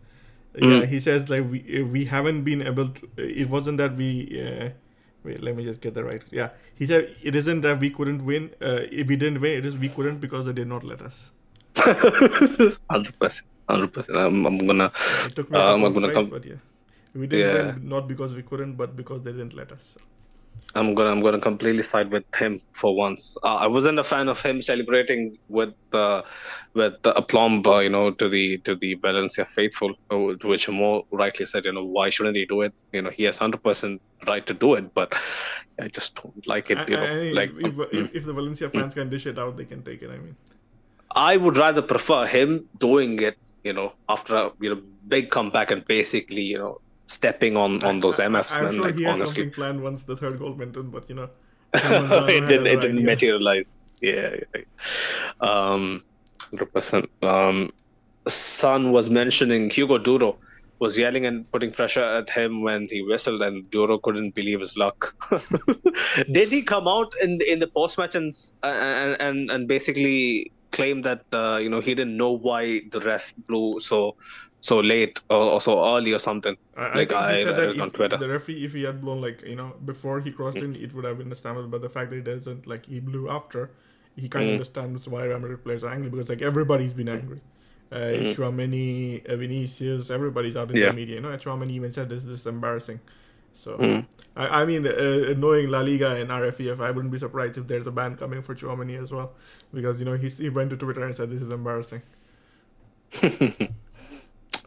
Mm. 0.54 0.80
Yeah, 0.80 0.86
he 0.86 1.00
says 1.00 1.28
like 1.28 1.44
we 1.50 1.82
we 1.94 2.04
haven't 2.16 2.44
been 2.50 2.62
able 2.72 2.88
to. 2.88 3.08
It 3.42 3.48
wasn't 3.56 3.78
that 3.78 3.96
we. 4.02 4.10
Uh, 4.46 4.68
wait, 5.24 5.42
let 5.42 5.56
me 5.56 5.64
just 5.70 5.80
get 5.80 5.94
that 5.94 6.04
right. 6.04 6.22
Yeah, 6.30 6.50
he 6.74 6.86
said 6.86 7.16
it 7.22 7.34
isn't 7.34 7.62
that 7.62 7.80
we 7.80 7.90
couldn't 7.90 8.24
win. 8.24 8.50
Uh, 8.62 8.82
if 9.00 9.08
we 9.08 9.16
didn't 9.16 9.40
win, 9.40 9.58
it 9.58 9.66
is 9.66 9.76
we 9.86 9.88
couldn't 9.88 10.20
because 10.26 10.46
they 10.46 10.52
did 10.60 10.68
not 10.68 10.84
let 10.84 11.02
us. 11.02 11.32
Hundred 12.94 13.18
percent. 13.18 13.48
Hundred 13.68 13.92
percent. 13.92 14.18
I'm 14.18 14.46
I'm 14.46 14.58
gonna. 14.66 14.92
It 15.26 15.34
took 15.34 15.50
me 15.50 15.58
uh, 15.58 15.74
I'm 15.74 15.92
gonna 15.92 16.12
come. 16.12 16.30
But 16.36 16.44
yeah. 16.52 16.62
We 17.14 17.26
didn't 17.26 17.56
yeah. 17.56 17.72
win 17.72 17.88
not 17.88 18.08
because 18.08 18.34
we 18.34 18.42
couldn't, 18.42 18.74
but 18.74 18.96
because 18.96 19.22
they 19.22 19.32
didn't 19.32 19.54
let 19.54 19.72
us. 19.72 19.96
So. 19.96 20.04
I'm 20.76 20.94
gonna 20.94 21.10
I'm 21.10 21.20
gonna 21.20 21.38
completely 21.38 21.82
side 21.82 22.10
with 22.10 22.24
him 22.34 22.60
for 22.72 22.96
once. 22.96 23.36
Uh, 23.44 23.56
I 23.56 23.66
wasn't 23.68 23.98
a 23.98 24.04
fan 24.04 24.28
of 24.28 24.42
him 24.42 24.60
celebrating 24.60 25.38
with 25.48 25.72
the 25.90 26.24
with 26.74 27.00
the 27.02 27.14
aplomb, 27.16 27.62
uh, 27.66 27.78
you 27.78 27.90
know, 27.90 28.10
to 28.10 28.28
the 28.28 28.58
to 28.58 28.74
the 28.74 28.94
Valencia 28.94 29.44
faithful, 29.44 29.94
uh, 30.10 30.16
which 30.42 30.68
more 30.68 31.04
rightly 31.12 31.46
said, 31.46 31.64
you 31.64 31.72
know, 31.72 31.84
why 31.84 32.10
shouldn't 32.10 32.36
he 32.36 32.44
do 32.44 32.62
it? 32.62 32.74
You 32.92 33.02
know, 33.02 33.10
he 33.10 33.22
has 33.24 33.38
hundred 33.38 33.62
percent 33.62 34.02
right 34.26 34.44
to 34.46 34.54
do 34.54 34.74
it, 34.74 34.92
but 34.94 35.14
I 35.80 35.88
just 35.88 36.20
don't 36.20 36.46
like 36.46 36.70
it. 36.70 36.88
You 36.88 36.96
know, 36.96 37.04
I, 37.04 37.32
like 37.32 37.52
if, 37.58 37.78
um, 37.78 37.88
if, 37.92 38.14
if, 38.14 38.24
the 38.24 38.32
Valencia 38.32 38.68
fans 38.68 38.94
mm. 38.94 38.98
can 38.98 39.10
dish 39.10 39.26
it 39.26 39.38
out, 39.38 39.56
they 39.56 39.64
can 39.64 39.82
take 39.82 40.02
it. 40.02 40.10
I 40.10 40.16
mean, 40.16 40.34
I 41.12 41.36
would 41.36 41.56
rather 41.56 41.82
prefer 41.82 42.26
him 42.26 42.68
doing 42.78 43.20
it, 43.20 43.38
you 43.62 43.72
know, 43.72 43.92
after 44.08 44.34
a 44.34 44.52
you 44.60 44.74
know 44.74 44.82
big 45.06 45.30
comeback 45.30 45.70
and 45.70 45.84
basically, 45.84 46.42
you 46.42 46.58
know, 46.58 46.80
stepping 47.06 47.56
on 47.56 47.82
on 47.84 48.00
those 48.00 48.18
MFs. 48.18 48.56
I'm 48.56 48.64
man, 48.64 48.74
sure 48.74 48.84
like, 48.84 48.96
he 48.96 49.04
had 49.04 49.14
honestly. 49.14 49.34
something 49.34 49.50
planned 49.50 49.82
once 49.82 50.04
the 50.04 50.16
third 50.16 50.38
goal 50.38 50.52
went 50.52 50.76
in, 50.76 50.90
but 50.90 51.08
you 51.08 51.14
know, 51.14 51.28
it 51.74 52.48
didn't 52.48 52.66
it 52.66 52.80
didn't 52.80 53.04
materialize. 53.04 53.70
Yeah, 54.00 54.36
yeah. 54.54 54.62
um, 55.40 56.04
hundred 56.50 56.72
percent. 56.72 57.10
Um, 57.22 57.72
Son 58.26 58.92
was 58.92 59.10
mentioning 59.10 59.70
Hugo 59.70 59.98
Duro 59.98 60.36
was 60.78 60.98
yelling 60.98 61.24
and 61.24 61.50
putting 61.52 61.70
pressure 61.70 62.02
at 62.02 62.28
him 62.28 62.62
when 62.62 62.88
he 62.90 63.02
whistled, 63.02 63.42
and 63.42 63.70
Duro 63.70 63.98
couldn't 63.98 64.34
believe 64.34 64.60
his 64.60 64.76
luck. 64.76 65.14
Did 66.32 66.50
he 66.50 66.62
come 66.62 66.88
out 66.88 67.12
in 67.22 67.38
in 67.48 67.60
the 67.60 67.68
post 67.68 67.98
match 67.98 68.14
and 68.14 68.32
and 68.62 69.16
and, 69.20 69.50
and 69.50 69.68
basically 69.68 70.50
claim 70.72 71.02
that 71.02 71.24
uh, 71.32 71.58
you 71.62 71.70
know 71.70 71.80
he 71.80 71.94
didn't 71.94 72.16
know 72.16 72.32
why 72.32 72.82
the 72.90 73.00
ref 73.00 73.32
blew 73.46 73.78
so 73.78 74.16
so 74.64 74.80
late 74.80 75.20
or, 75.28 75.42
or 75.54 75.60
so 75.60 75.72
early 75.84 76.14
or 76.14 76.18
something. 76.18 76.56
I, 76.74 76.96
like 76.96 77.12
I, 77.12 77.42
said 77.42 77.56
that 77.56 77.78
on 77.78 77.90
Twitter. 77.90 78.16
the 78.16 78.28
referee, 78.28 78.64
if 78.64 78.72
he 78.72 78.84
had 78.84 79.02
blown 79.02 79.20
like 79.20 79.42
you 79.42 79.56
know 79.56 79.74
before 79.84 80.20
he 80.20 80.32
crossed 80.32 80.56
mm. 80.56 80.64
in, 80.64 80.76
it 80.76 80.94
would 80.94 81.04
have 81.04 81.18
been 81.18 81.26
a 81.26 81.30
understandable. 81.30 81.68
But 81.68 81.82
the 81.82 81.90
fact 81.90 82.08
that 82.10 82.16
he 82.16 82.22
doesn't, 82.22 82.66
like 82.66 82.86
he 82.86 82.98
blew 82.98 83.28
after, 83.28 83.70
he 84.16 84.26
kind 84.26 84.46
of 84.46 84.50
mm. 84.50 84.54
understands 84.54 85.06
why 85.06 85.24
Real 85.24 85.58
players 85.58 85.84
are 85.84 85.92
angry 85.92 86.08
because 86.08 86.30
like 86.30 86.40
everybody's 86.40 86.94
been 86.94 87.10
angry. 87.10 87.40
Uh, 87.92 87.96
mm. 87.96 88.34
Chouameni, 88.34 89.26
uh, 89.26 89.36
Vinicius, 89.36 90.10
everybody's 90.10 90.56
out 90.56 90.70
in 90.70 90.78
yeah. 90.78 90.86
the 90.86 90.92
media. 90.94 91.16
You 91.16 91.20
know, 91.20 91.28
Chouameni 91.36 91.72
even 91.72 91.92
said 91.92 92.08
this, 92.08 92.24
this 92.24 92.40
is 92.40 92.46
embarrassing. 92.46 93.00
So 93.52 93.76
mm. 93.76 94.06
I, 94.34 94.62
I 94.62 94.64
mean, 94.64 94.86
uh, 94.86 95.34
knowing 95.36 95.68
La 95.68 95.80
Liga 95.80 96.16
and 96.16 96.30
RFEF, 96.30 96.80
I 96.80 96.90
wouldn't 96.90 97.12
be 97.12 97.18
surprised 97.18 97.58
if 97.58 97.66
there's 97.66 97.86
a 97.86 97.92
ban 97.92 98.16
coming 98.16 98.40
for 98.40 98.54
Chouameni 98.54 99.00
as 99.00 99.12
well, 99.12 99.34
because 99.74 99.98
you 99.98 100.06
know 100.06 100.16
he 100.16 100.30
he 100.30 100.48
went 100.48 100.70
to 100.70 100.78
Twitter 100.78 101.04
and 101.04 101.14
said 101.14 101.30
this 101.30 101.42
is 101.42 101.50
embarrassing. 101.50 102.00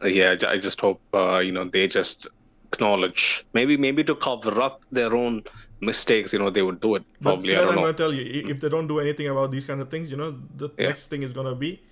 yeah, 0.04 0.36
I 0.46 0.58
just 0.58 0.80
hope 0.80 1.00
uh, 1.14 1.38
you 1.38 1.52
know 1.52 1.64
they 1.64 1.86
just 1.86 2.28
acknowledge 2.72 3.46
maybe 3.52 3.76
maybe 3.76 4.04
to 4.04 4.14
cover 4.14 4.60
up 4.60 4.82
their 4.92 5.14
own 5.14 5.42
mistakes. 5.80 6.32
You 6.32 6.38
know, 6.38 6.50
they 6.50 6.62
would 6.62 6.80
do 6.80 6.94
it. 6.96 7.04
Probably, 7.20 7.56
I 7.56 7.60
don't 7.60 7.70
I'm 7.70 7.74
know. 7.76 7.80
gonna 7.82 7.94
tell 7.94 8.12
you 8.12 8.48
if 8.48 8.60
they 8.60 8.68
don't 8.68 8.86
do 8.86 9.00
anything 9.00 9.28
about 9.28 9.50
these 9.50 9.64
kind 9.64 9.80
of 9.80 9.90
things, 9.90 10.10
you 10.10 10.16
know, 10.16 10.38
the 10.56 10.68
yeah. 10.78 10.88
next 10.88 11.06
thing 11.10 11.22
is 11.22 11.32
gonna 11.32 11.54
be 11.54 11.82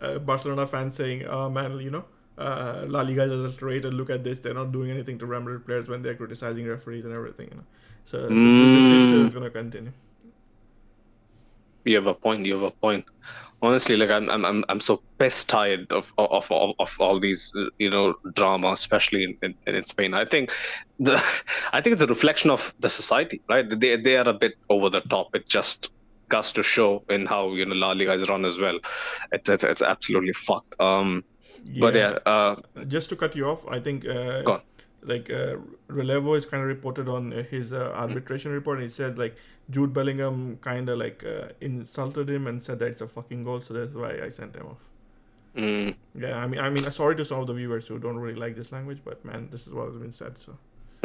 uh, 0.00 0.18
Barcelona 0.18 0.66
fans 0.66 0.96
saying, 0.96 1.24
"Oh 1.26 1.48
man, 1.50 1.78
you 1.78 1.90
know." 1.90 2.04
Uh, 2.36 2.84
La 2.88 3.02
Liga 3.02 3.22
is 3.22 3.48
just 3.48 3.62
rated. 3.62 3.94
Look 3.94 4.10
at 4.10 4.24
this; 4.24 4.40
they're 4.40 4.54
not 4.54 4.72
doing 4.72 4.90
anything 4.90 5.18
to 5.18 5.26
Real 5.26 5.60
players 5.60 5.88
when 5.88 6.02
they're 6.02 6.16
criticizing 6.16 6.66
referees 6.66 7.04
and 7.04 7.14
everything. 7.14 7.48
You 7.48 7.56
know, 7.58 7.64
so, 8.04 8.22
so 8.22 8.34
mm. 8.34 9.12
this 9.12 9.26
is 9.26 9.32
going 9.32 9.44
to 9.44 9.50
continue. 9.50 9.92
You 11.84 11.94
have 11.94 12.06
a 12.06 12.14
point. 12.14 12.44
You 12.44 12.54
have 12.54 12.62
a 12.62 12.70
point 12.72 13.04
honestly, 13.64 13.96
like 13.96 14.10
I'm, 14.10 14.28
I'm, 14.30 14.44
I'm, 14.44 14.64
I'm 14.68 14.80
so 14.80 15.02
pissed 15.18 15.48
tired 15.48 15.92
of, 15.92 16.12
of, 16.18 16.50
of, 16.50 16.74
of 16.78 16.96
all 17.00 17.18
these, 17.18 17.52
you 17.78 17.90
know, 17.90 18.14
drama, 18.34 18.72
especially 18.72 19.24
in, 19.24 19.54
in, 19.66 19.74
in 19.74 19.84
Spain. 19.86 20.14
I 20.14 20.24
think 20.24 20.52
the, 20.98 21.14
I 21.72 21.80
think 21.80 21.94
it's 21.94 22.02
a 22.02 22.06
reflection 22.06 22.50
of 22.50 22.74
the 22.80 22.90
society, 22.90 23.40
right? 23.48 23.68
They, 23.68 23.96
they 23.96 24.16
are 24.16 24.28
a 24.28 24.34
bit 24.34 24.54
over 24.68 24.90
the 24.90 25.00
top. 25.02 25.34
It 25.34 25.48
just 25.48 25.92
goes 26.28 26.52
to 26.52 26.62
show 26.62 27.02
in 27.08 27.26
how 27.26 27.52
you 27.52 27.64
know 27.64 27.74
La 27.74 27.92
Liga 27.92 28.12
is 28.12 28.28
run 28.28 28.44
as 28.44 28.58
well. 28.58 28.78
It's, 29.32 29.48
it's, 29.48 29.64
it's 29.64 29.82
absolutely 29.82 30.32
fucked. 30.32 30.78
Um, 30.80 31.24
but 31.80 31.94
yeah, 31.94 32.18
uh, 32.26 32.56
just 32.88 33.08
to 33.10 33.16
cut 33.16 33.34
you 33.34 33.48
off, 33.48 33.66
I 33.68 33.80
think 33.80 34.06
uh, 34.06 34.42
Go 34.42 34.52
on. 34.54 34.60
Like 35.04 35.30
uh, 35.30 35.56
Relevo 35.88 36.36
is 36.38 36.46
kind 36.46 36.62
of 36.62 36.68
reported 36.68 37.08
on 37.08 37.32
uh, 37.32 37.42
his 37.42 37.72
uh, 37.72 37.92
arbitration 37.94 38.52
report. 38.52 38.78
And 38.78 38.88
he 38.88 38.92
said 38.92 39.18
like 39.18 39.36
Jude 39.70 39.92
Bellingham 39.92 40.58
kind 40.62 40.88
of 40.88 40.98
like 40.98 41.24
uh, 41.24 41.48
insulted 41.60 42.28
him 42.30 42.46
and 42.46 42.62
said 42.62 42.78
that 42.80 42.86
it's 42.88 43.00
a 43.00 43.06
fucking 43.06 43.44
goal, 43.44 43.60
so 43.60 43.74
that's 43.74 43.94
why 43.94 44.18
I 44.24 44.28
sent 44.30 44.54
him 44.56 44.66
off. 44.66 44.78
mm, 45.56 45.94
Yeah, 46.18 46.38
I 46.38 46.46
mean, 46.46 46.60
I 46.60 46.70
mean, 46.70 46.90
sorry 46.90 47.16
to 47.16 47.24
some 47.24 47.40
of 47.40 47.46
the 47.46 47.54
viewers 47.54 47.86
who 47.88 47.98
don't 47.98 48.16
really 48.16 48.38
like 48.38 48.56
this 48.56 48.72
language, 48.72 49.00
but 49.04 49.24
man, 49.24 49.48
this 49.50 49.66
is 49.66 49.72
what 49.72 49.86
has 49.88 49.96
been 49.96 50.12
said. 50.12 50.36
So 50.38 50.56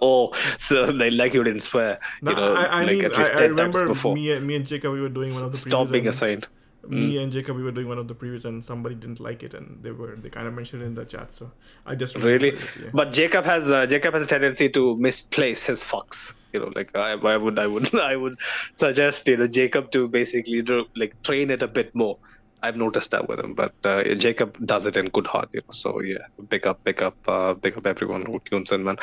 oh, 0.00 0.32
so 0.58 0.84
like, 0.86 1.12
like 1.12 1.34
you 1.34 1.42
didn't 1.42 1.60
swear, 1.60 1.98
no, 2.22 2.30
you 2.30 2.36
know, 2.36 2.54
I, 2.54 2.64
I 2.64 2.80
like 2.84 2.90
mean, 2.96 3.04
at 3.04 3.18
least 3.18 3.32
I 3.32 3.36
10 3.36 3.56
times 3.56 3.74
remember 3.76 3.94
before. 3.94 4.14
me 4.14 4.30
and 4.32 4.46
me 4.46 4.54
and 4.56 4.66
Jacob 4.66 4.92
we 4.92 5.00
were 5.00 5.08
doing 5.08 5.34
one 5.34 5.44
of 5.44 5.52
the 5.52 5.58
Stop 5.58 5.90
being 5.90 6.04
a 6.06 6.08
and- 6.08 6.14
saint. 6.14 6.48
Me 6.88 7.22
and 7.22 7.30
Jacob 7.30 7.56
we 7.56 7.62
were 7.62 7.70
doing 7.72 7.88
one 7.88 7.98
of 7.98 8.08
the 8.08 8.14
previews 8.14 8.44
and 8.44 8.64
somebody 8.64 8.94
didn't 8.94 9.20
like 9.20 9.42
it 9.42 9.52
and 9.54 9.82
they 9.82 9.90
were 9.90 10.16
they 10.16 10.30
kind 10.30 10.46
of 10.46 10.54
mentioned 10.54 10.82
it 10.82 10.86
in 10.86 10.94
the 10.94 11.04
chat 11.04 11.32
so 11.34 11.50
I 11.86 11.94
just 11.94 12.16
Really? 12.16 12.48
it, 12.50 12.58
yeah. 12.82 12.90
But 12.92 13.12
Jacob 13.12 13.44
has 13.44 13.70
uh, 13.70 13.86
Jacob 13.86 14.14
has 14.14 14.24
a 14.24 14.28
tendency 14.28 14.68
to 14.70 14.96
misplace 14.96 15.66
his 15.66 15.84
fucks. 15.84 16.34
You 16.52 16.60
know, 16.60 16.72
like 16.74 16.96
I, 16.96 17.12
I 17.12 17.36
would 17.36 17.58
I 17.58 17.66
would 17.66 17.94
I 18.12 18.16
would 18.16 18.38
suggest 18.74 19.28
you 19.28 19.36
know 19.36 19.46
Jacob 19.46 19.90
to 19.92 20.08
basically 20.08 20.62
do, 20.62 20.86
like 20.96 21.20
train 21.22 21.50
it 21.50 21.62
a 21.62 21.68
bit 21.68 21.94
more. 21.94 22.18
I've 22.62 22.76
noticed 22.76 23.10
that 23.12 23.26
with 23.28 23.40
him, 23.40 23.54
but 23.54 23.74
uh, 23.84 24.02
Jacob 24.16 24.58
does 24.66 24.84
it 24.84 24.96
in 24.96 25.06
good 25.06 25.26
heart. 25.26 25.48
You 25.52 25.60
know, 25.60 25.72
so 25.72 26.00
yeah, 26.02 26.26
pick 26.50 26.66
up, 26.66 26.84
pick 26.84 27.00
up, 27.00 27.16
uh, 27.26 27.54
big 27.54 27.76
up 27.78 27.86
everyone 27.86 28.26
who 28.26 28.38
tunes 28.40 28.70
in, 28.72 28.84
man. 28.84 28.96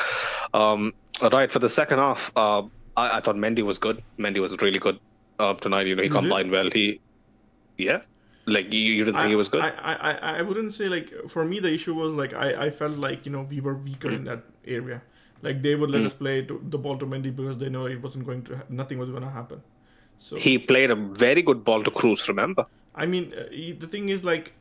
Um, 0.54 0.92
all 1.20 1.30
right, 1.30 1.50
for 1.50 1.58
the 1.58 1.68
second 1.68 1.98
half, 1.98 2.30
uh, 2.36 2.62
I, 2.96 3.18
I 3.18 3.20
thought 3.20 3.34
Mendy 3.36 3.62
was 3.62 3.78
good. 3.80 4.02
Mendy 4.18 4.38
was 4.38 4.56
really 4.62 4.78
good 4.78 5.00
uh, 5.40 5.54
tonight. 5.54 5.86
You 5.88 5.96
know, 5.96 6.02
he 6.04 6.08
combined 6.08 6.52
well. 6.52 6.70
He, 6.72 7.00
yeah, 7.78 8.02
like 8.46 8.72
you, 8.72 8.80
you 8.80 9.04
didn't 9.04 9.16
think 9.16 9.26
I, 9.26 9.28
he 9.28 9.36
was 9.36 9.48
good. 9.48 9.62
I, 9.62 9.70
I, 9.92 10.12
I, 10.38 10.42
wouldn't 10.42 10.74
say 10.74 10.86
like 10.86 11.12
for 11.28 11.44
me 11.44 11.60
the 11.60 11.72
issue 11.72 11.94
was 11.94 12.12
like 12.12 12.34
I, 12.34 12.66
I 12.66 12.70
felt 12.70 12.96
like 12.98 13.24
you 13.26 13.32
know 13.32 13.42
we 13.42 13.60
were 13.60 13.74
weaker 13.74 14.10
in 14.10 14.24
that 14.24 14.42
area. 14.66 15.02
Like 15.42 15.62
they 15.62 15.74
would 15.74 15.90
let 15.90 16.02
Mm. 16.02 16.06
us 16.06 16.12
play 16.14 16.42
to 16.42 16.60
the 16.68 16.78
ball 16.78 16.98
to 16.98 17.06
Mendy 17.06 17.34
because 17.34 17.58
they 17.58 17.68
know 17.68 17.86
it 17.86 18.02
wasn't 18.02 18.26
going 18.26 18.42
to 18.44 18.62
nothing 18.68 18.98
was 18.98 19.10
going 19.10 19.22
to 19.22 19.30
happen. 19.30 19.62
So 20.18 20.36
he 20.36 20.58
played 20.58 20.90
a 20.90 20.96
very 20.96 21.42
good 21.42 21.64
ball 21.64 21.82
to 21.84 21.90
Kroos. 21.90 22.26
Remember? 22.28 22.66
I 22.94 23.06
mean, 23.06 23.32
uh, 23.34 23.48
he- 23.50 23.72
the 23.72 23.86
thing 23.86 24.08
is 24.08 24.24
like 24.24 24.52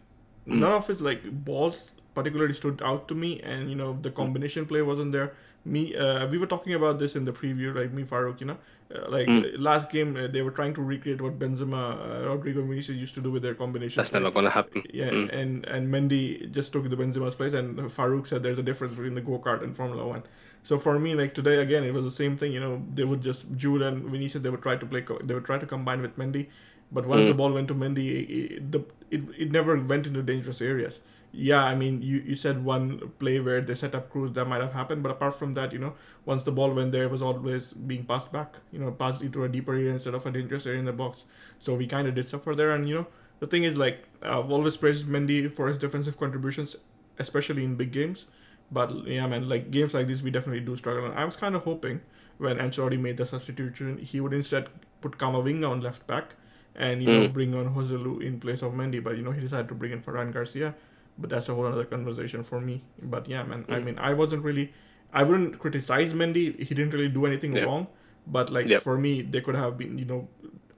Mm. 0.47 0.59
none 0.59 0.71
of 0.73 0.87
his 0.87 1.01
like 1.01 1.23
balls 1.47 1.91
particularly 2.15 2.53
stood 2.53 2.81
out 2.81 3.07
to 3.09 3.15
me, 3.15 3.41
and 3.41 3.69
you 3.69 3.75
know 3.75 3.97
the 4.01 4.11
combination 4.11 4.65
play 4.65 4.81
wasn't 4.81 5.11
there. 5.11 5.33
Me, 5.75 5.95
uh, 5.95 6.27
we 6.27 6.37
were 6.37 6.47
talking 6.47 6.73
about 6.73 6.99
this 6.99 7.15
in 7.15 7.25
the 7.29 7.33
preview, 7.33 7.75
like 7.75 7.91
me, 7.91 8.03
Farouk. 8.11 8.39
You 8.41 8.47
know, 8.51 8.57
uh, 8.95 9.09
like 9.15 9.27
Mm. 9.27 9.45
last 9.67 9.89
game 9.95 10.15
uh, 10.15 10.27
they 10.35 10.41
were 10.47 10.51
trying 10.59 10.73
to 10.79 10.81
recreate 10.81 11.21
what 11.25 11.37
Benzema, 11.43 11.81
uh, 11.93 12.27
Rodrygo, 12.27 12.59
and 12.63 12.69
Vinicius 12.69 12.97
used 13.05 13.15
to 13.15 13.21
do 13.27 13.31
with 13.35 13.43
their 13.47 13.55
combination. 13.63 13.99
That's 13.99 14.13
never 14.17 14.31
gonna 14.37 14.53
happen. 14.59 14.83
Yeah, 15.01 15.09
Mm. 15.17 15.29
and 15.41 15.65
and 15.77 15.93
Mendy 15.95 16.21
just 16.59 16.71
took 16.77 16.89
the 16.93 16.99
Benzema's 17.01 17.35
place, 17.41 17.53
and 17.61 17.77
Farouk 17.97 18.27
said 18.33 18.43
there's 18.43 18.61
a 18.65 18.67
difference 18.71 18.93
between 18.99 19.15
the 19.21 19.25
go 19.31 19.39
kart 19.49 19.63
and 19.67 19.75
Formula 19.81 20.07
One. 20.15 20.23
So 20.63 20.77
for 20.85 20.97
me, 21.07 21.15
like 21.23 21.33
today 21.41 21.57
again, 21.65 21.83
it 21.89 21.93
was 21.99 22.05
the 22.11 22.15
same 22.23 22.37
thing. 22.37 22.51
You 22.59 22.63
know, 22.65 22.73
they 23.01 23.03
would 23.11 23.21
just 23.29 23.45
Jude 23.65 23.81
and 23.89 24.03
Vinicius 24.15 24.41
they 24.47 24.49
would 24.55 24.65
try 24.69 24.75
to 24.85 24.85
play, 24.95 25.01
co- 25.11 25.19
they 25.23 25.33
would 25.33 25.45
try 25.51 25.57
to 25.65 25.69
combine 25.75 26.01
with 26.07 26.17
Mendy, 26.23 26.47
but 26.91 27.05
once 27.13 27.23
Mm. 27.25 27.29
the 27.33 27.37
ball 27.43 27.51
went 27.59 27.67
to 27.75 27.75
Mendy, 27.83 28.07
it, 28.39 28.71
the 28.77 28.81
it, 29.17 29.21
it 29.45 29.51
never 29.59 29.75
went 29.93 30.07
into 30.07 30.21
dangerous 30.33 30.61
areas. 30.61 31.01
Yeah, 31.39 31.63
I 31.63 31.75
mean, 31.75 32.01
you, 32.01 32.17
you 32.25 32.35
said 32.35 32.65
one 32.65 33.11
play 33.19 33.39
where 33.39 33.61
they 33.61 33.75
set 33.75 33.93
up 33.93 34.11
Kroos 34.11 34.33
that 34.33 34.45
might 34.45 34.59
have 34.61 34.73
happened, 34.73 35.03
but 35.03 35.11
apart 35.11 35.35
from 35.35 35.53
that, 35.53 35.71
you 35.71 35.77
know, 35.77 35.93
once 36.25 36.41
the 36.43 36.51
ball 36.51 36.73
went 36.73 36.91
there, 36.91 37.03
it 37.03 37.11
was 37.11 37.21
always 37.21 37.73
being 37.73 38.05
passed 38.05 38.31
back. 38.31 38.55
You 38.71 38.79
know, 38.79 38.91
passed 38.91 39.21
into 39.21 39.43
a 39.43 39.49
deeper 39.49 39.73
area 39.73 39.91
instead 39.93 40.15
of 40.15 40.25
a 40.25 40.31
dangerous 40.31 40.65
area 40.65 40.79
in 40.79 40.85
the 40.85 40.93
box. 40.93 41.25
So 41.59 41.75
we 41.75 41.85
kind 41.85 42.07
of 42.07 42.15
did 42.15 42.27
suffer 42.27 42.55
there, 42.55 42.71
and 42.71 42.89
you 42.89 42.95
know, 42.95 43.07
the 43.39 43.45
thing 43.47 43.65
is 43.65 43.77
like 43.77 43.99
I've 44.23 44.49
always 44.51 44.77
praised 44.77 45.05
Mendy 45.05 45.51
for 45.51 45.67
his 45.67 45.77
defensive 45.77 46.17
contributions, 46.19 46.75
especially 47.19 47.63
in 47.63 47.75
big 47.75 47.91
games. 47.91 48.25
But 48.71 49.05
yeah, 49.07 49.27
man, 49.27 49.47
like 49.47 49.69
games 49.69 49.93
like 49.93 50.07
this, 50.07 50.23
we 50.23 50.31
definitely 50.31 50.61
do 50.65 50.75
struggle. 50.75 51.05
And 51.05 51.13
I 51.17 51.23
was 51.25 51.35
kind 51.35 51.55
of 51.55 51.63
hoping 51.63 52.01
when 52.39 52.57
Ancelotti 52.57 52.99
made 52.99 53.17
the 53.17 53.25
substitution, 53.27 53.99
he 53.99 54.19
would 54.19 54.33
instead 54.33 54.69
put 55.01 55.17
Kamavinga 55.19 55.69
on 55.69 55.81
left 55.81 56.07
back 56.07 56.33
and 56.75 57.01
you 57.03 57.09
know 57.11 57.25
Mm. 57.27 57.33
bring 57.33 57.53
on 57.55 57.73
Joselu 57.75 58.21
in 58.21 58.39
place 58.39 58.61
of 58.61 58.73
Mendy. 58.73 59.03
But 59.03 59.17
you 59.17 59.23
know 59.23 59.31
he 59.31 59.41
decided 59.41 59.67
to 59.69 59.75
bring 59.75 59.91
in 59.91 60.01
Fran 60.01 60.31
Garcia. 60.31 60.73
But 61.19 61.29
that's 61.31 61.49
a 61.49 61.55
whole 61.55 61.65
other 61.65 61.85
conversation 61.85 62.43
for 62.43 62.59
me. 62.61 62.83
But 63.01 63.27
yeah, 63.27 63.43
man, 63.43 63.65
I 63.69 63.73
Mm. 63.79 63.85
mean, 63.85 63.97
I 63.99 64.13
wasn't 64.13 64.43
really, 64.43 64.71
I 65.13 65.23
wouldn't 65.23 65.57
criticize 65.59 66.13
Mendy. 66.13 66.45
He 66.59 66.75
didn't 66.75 66.91
really 66.91 67.09
do 67.09 67.25
anything 67.25 67.55
Yeah. 67.55 67.63
wrong. 67.63 67.87
But 68.27 68.49
like 68.51 68.67
Yep. 68.67 68.81
for 68.83 68.97
me, 68.97 69.21
they 69.21 69.41
could 69.41 69.55
have 69.55 69.77
been, 69.77 69.97
you 69.97 70.05
know, 70.05 70.27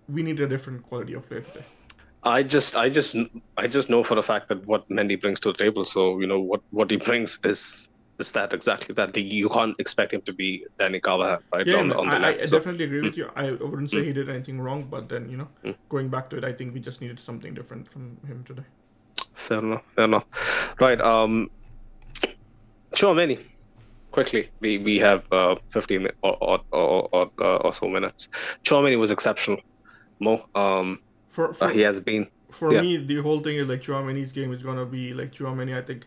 we 0.08 0.24
need 0.24 0.40
a 0.40 0.48
different 0.48 0.84
quality 0.84 1.14
of 1.14 1.28
play 1.28 1.42
today. 1.42 1.66
I 2.24 2.44
just, 2.44 2.76
I 2.76 2.90
just, 2.90 3.16
I 3.58 3.68
just 3.68 3.90
know 3.90 4.04
for 4.04 4.18
a 4.20 4.24
fact 4.24 4.50
that 4.50 4.66
what 4.68 4.88
Mendy 4.90 5.20
brings 5.20 5.40
to 5.42 5.52
the 5.52 5.58
table. 5.58 5.86
So 5.86 6.20
you 6.20 6.28
know 6.28 6.40
what 6.40 6.62
what 6.72 6.92
he 6.92 6.98
brings 6.98 7.40
is 7.44 7.88
is 8.20 8.32
that 8.34 8.54
exactly 8.54 8.94
that. 8.96 9.16
You 9.16 9.48
can't 9.50 9.76
expect 9.80 10.14
him 10.14 10.22
to 10.30 10.34
be 10.34 10.66
Dani 10.80 11.02
Carvajal, 11.02 11.40
right? 11.54 11.66
Yeah, 11.66 11.78
on, 11.78 11.88
the- 11.90 11.98
on 11.98 12.10
I, 12.10 12.42
I. 12.42 12.46
So- 12.46 12.58
definitely 12.58 12.84
agree 12.86 13.02
with 13.02 13.16
you. 13.18 13.30
I 13.44 13.52
wouldn't 13.52 13.90
say 13.92 14.04
he 14.04 14.12
did 14.12 14.30
anything 14.30 14.60
wrong, 14.60 14.82
but 14.96 15.08
then 15.08 15.30
you 15.30 15.38
know, 15.38 15.48
Mm. 15.64 15.76
going 15.88 16.10
back 16.10 16.30
to 16.32 16.38
it, 16.38 16.44
I 16.44 16.52
think 16.52 16.74
we 16.74 16.82
just 16.82 17.00
needed 17.02 17.20
something 17.20 17.54
different 17.54 17.88
from 17.88 18.18
him 18.28 18.44
today. 18.44 18.68
Fair 19.40 19.60
enough. 19.60 19.84
Fair 19.96 20.06
enough. 20.06 20.26
Right. 20.80 21.00
Um. 21.02 21.50
Chouameni. 22.94 23.40
Quickly, 24.12 24.50
we 24.60 24.78
we 24.80 24.98
have 24.98 25.32
uh 25.32 25.56
15 25.70 26.08
or 26.24 26.38
or 26.44 26.60
or, 26.72 27.10
or, 27.12 27.32
uh, 27.40 27.58
or 27.58 27.74
so 27.74 27.88
minutes. 27.88 28.28
Chouameni 28.64 28.98
was 28.98 29.12
exceptional. 29.12 29.62
Mo. 30.20 30.46
Um. 30.56 31.00
For 31.30 31.54
for, 31.54 31.66
uh, 31.66 31.70
he 31.70 31.82
has 31.82 32.02
been. 32.02 32.28
for 32.50 32.74
yeah. 32.74 32.82
me, 32.82 32.98
the 32.98 33.22
whole 33.22 33.40
thing 33.40 33.58
is 33.58 33.68
like 33.68 33.82
Chouameni's 33.82 34.32
game 34.32 34.52
is 34.52 34.64
gonna 34.64 34.86
be 34.86 35.14
like 35.14 35.32
Chouameni. 35.32 35.78
I 35.78 35.84
think 35.84 36.06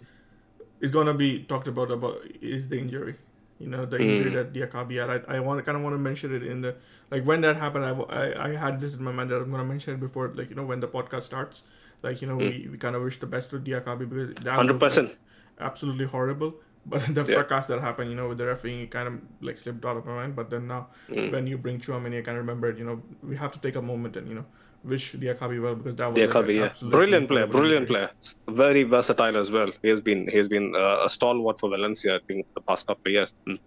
is 0.80 0.91
gonna 0.91 1.14
be 1.14 1.45
talked 1.45 1.68
about 1.68 1.91
about 1.91 2.18
is 2.41 2.68
the 2.68 2.78
injury. 2.78 3.14
You 3.61 3.68
know 3.68 3.87
the 3.87 3.99
injury 4.01 4.33
Mm. 4.33 4.35
that 4.35 4.53
Diakhaby 4.53 5.01
had. 5.01 5.24
I, 5.28 5.37
I 5.37 5.41
want 5.41 5.64
kind 5.64 5.76
of 5.76 5.85
want 5.85 5.95
to 5.95 5.99
mention 5.99 6.35
it 6.35 6.43
in 6.43 6.62
the 6.62 6.74
like 7.12 7.24
when 7.24 7.41
that 7.43 7.57
happened. 7.57 7.85
I, 7.85 7.93
I, 7.93 8.49
I 8.49 8.57
had 8.57 8.80
this 8.80 8.95
in 8.95 9.05
my 9.05 9.12
mind 9.12 9.30
that 9.30 9.37
I'm 9.37 9.51
gonna 9.53 9.64
mention 9.64 9.95
it 9.95 10.01
before 10.01 10.33
like 10.35 10.51
you 10.51 10.57
know 10.57 10.64
when 10.64 10.80
the 10.80 10.89
podcast 10.89 11.22
starts. 11.22 11.62
Like 12.03 12.20
you 12.22 12.28
know 12.28 12.36
we, 12.36 12.68
we 12.70 12.78
kind 12.78 12.96
of 12.96 13.03
wish 13.03 13.18
the 13.20 13.26
best 13.26 13.50
to 13.50 13.59
Diakhaby 13.59 14.09
because 14.09 14.28
that 14.34 14.44
Mm. 14.55 14.57
Hundred 14.57 14.80
percent. 14.80 15.09
like, 15.09 15.18
absolutely 15.61 16.07
horrible. 16.07 16.55
But 16.84 17.03
the 17.14 17.20
Yeah. 17.22 17.34
fracas 17.36 17.68
that 17.68 17.80
happened, 17.80 18.11
you 18.11 18.16
know, 18.16 18.28
with 18.30 18.38
the 18.38 18.46
refereeing, 18.46 18.80
it 18.80 18.90
kind 18.90 19.07
of 19.07 19.14
like 19.40 19.57
slipped 19.57 19.84
out 19.84 19.96
of 19.98 20.05
my 20.05 20.14
mind. 20.20 20.34
But 20.34 20.50
then 20.50 20.66
now, 20.66 20.88
Mm. 21.09 21.30
when 21.34 21.46
you 21.46 21.57
bring 21.57 21.78
Chouameni, 21.78 22.18
I 22.18 22.22
kind 22.22 22.36
of 22.38 22.42
remember, 22.44 22.72
you 22.72 22.84
know, 22.84 23.00
we 23.22 23.36
have 23.36 23.53
to 23.53 23.61
take 23.61 23.76
a 23.76 23.82
moment 23.90 24.16
and 24.16 24.26
you 24.28 24.34
know 24.34 24.46
wish 24.82 25.12
Diakhaby 25.12 25.62
well 25.62 25.76
because 25.76 25.94
that 25.94 26.09
was 26.09 26.18
Diakhaby, 26.18 26.55
yeah, 26.57 26.72
brilliant 26.96 27.28
player, 27.28 27.46
brilliant 27.46 27.86
player, 27.86 28.11
very 28.50 28.82
versatile 28.82 29.36
as 29.36 29.53
well. 29.53 29.70
He 29.80 29.88
has 29.94 30.00
been 30.00 30.26
he 30.26 30.36
has 30.38 30.48
been 30.48 30.74
uh, 30.74 31.05
a 31.05 31.09
stalwart 31.09 31.61
for 31.61 31.70
Valencia, 31.70 32.16
I 32.16 32.20
think, 32.26 32.46
for 32.48 32.55
the 32.61 32.64
past 32.72 32.86
couple 32.88 33.07
of 33.07 33.12
years. 33.12 33.32
Mm. 33.48 33.59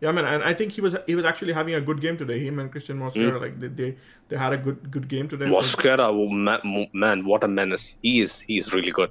Yeah, 0.00 0.12
man, 0.12 0.24
and 0.26 0.44
I 0.44 0.54
think 0.54 0.72
he 0.72 0.80
was 0.80 0.94
he 1.06 1.14
was 1.16 1.24
actually 1.24 1.52
having 1.52 1.74
a 1.74 1.80
good 1.80 2.00
game 2.00 2.16
today. 2.16 2.38
Him 2.46 2.58
and 2.60 2.72
Cristhian 2.72 2.98
Mosquera, 2.98 3.32
Mm. 3.36 3.40
like 3.40 3.58
they, 3.60 3.68
they 3.68 3.96
they 4.28 4.36
had 4.36 4.52
a 4.52 4.58
good 4.58 4.90
good 4.92 5.08
game 5.08 5.28
today. 5.28 5.46
Mosquera, 5.46 6.06
oh, 6.08 6.28
ma- 6.28 6.60
mo- 6.64 6.86
man, 6.92 7.24
what 7.24 7.42
a 7.42 7.48
menace! 7.48 7.96
He 8.02 8.20
is 8.20 8.40
he 8.42 8.58
is 8.58 8.72
really 8.72 8.92
good. 8.92 9.10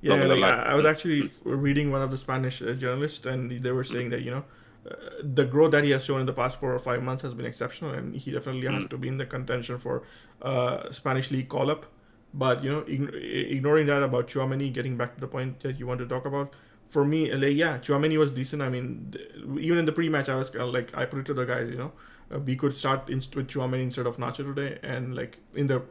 Yeah, 0.00 0.14
like. 0.24 0.42
I, 0.42 0.72
I 0.72 0.74
was 0.74 0.86
actually 0.86 1.24
f- 1.24 1.38
reading 1.44 1.90
one 1.90 2.00
of 2.02 2.10
the 2.10 2.16
Spanish 2.16 2.62
uh, 2.62 2.72
journalists, 2.72 3.26
and 3.26 3.50
they 3.50 3.70
were 3.72 3.84
saying 3.84 4.10
that 4.10 4.22
you 4.22 4.30
know 4.30 4.44
uh, 4.90 4.94
the 5.22 5.44
growth 5.44 5.72
that 5.72 5.84
he 5.84 5.90
has 5.90 6.04
shown 6.04 6.20
in 6.20 6.26
the 6.26 6.32
past 6.42 6.58
four 6.58 6.72
or 6.74 6.78
five 6.78 7.02
months 7.02 7.22
has 7.22 7.34
been 7.34 7.46
exceptional, 7.46 7.90
and 7.92 8.14
he 8.16 8.30
definitely 8.30 8.66
has 8.72 8.84
Mm. 8.84 8.90
to 8.90 8.98
be 8.98 9.08
in 9.08 9.18
the 9.18 9.26
contention 9.26 9.76
for 9.78 10.02
uh, 10.40 10.90
Spanish 10.90 11.30
league 11.30 11.48
call 11.48 11.70
up. 11.70 11.84
But 12.32 12.64
you 12.64 12.70
know, 12.72 12.82
ign- 12.82 13.14
ignoring 13.56 13.86
that 13.88 14.02
about 14.02 14.28
Chouameni, 14.28 14.72
getting 14.72 14.96
back 14.96 15.14
to 15.16 15.20
the 15.20 15.28
point 15.28 15.60
that 15.60 15.78
you 15.78 15.86
want 15.86 16.00
to 16.00 16.06
talk 16.06 16.24
about, 16.24 16.54
for 16.88 17.04
me, 17.04 17.32
like 17.32 17.56
yeah, 17.56 17.78
Chouameni 17.78 18.18
was 18.18 18.30
decent. 18.30 18.62
I 18.62 18.68
mean, 18.68 19.08
th- 19.12 19.30
even 19.60 19.78
in 19.78 19.84
the 19.84 19.92
pre-match, 19.92 20.28
I 20.28 20.36
was 20.36 20.50
of 20.50 20.72
like 20.72 20.96
I 20.96 21.04
put 21.06 21.20
it 21.20 21.26
to 21.26 21.34
the 21.34 21.44
guys, 21.44 21.70
you 21.70 21.76
know, 21.76 21.92
uh, 22.34 22.38
we 22.38 22.56
could 22.56 22.72
start 22.72 23.08
inst- 23.08 23.34
with 23.36 23.48
Chouameni 23.48 23.82
instead 23.82 24.06
of 24.06 24.16
Nacho 24.18 24.44
today, 24.54 24.78
and 24.82 25.14
like 25.14 25.38
in 25.54 25.66
the 25.66 25.82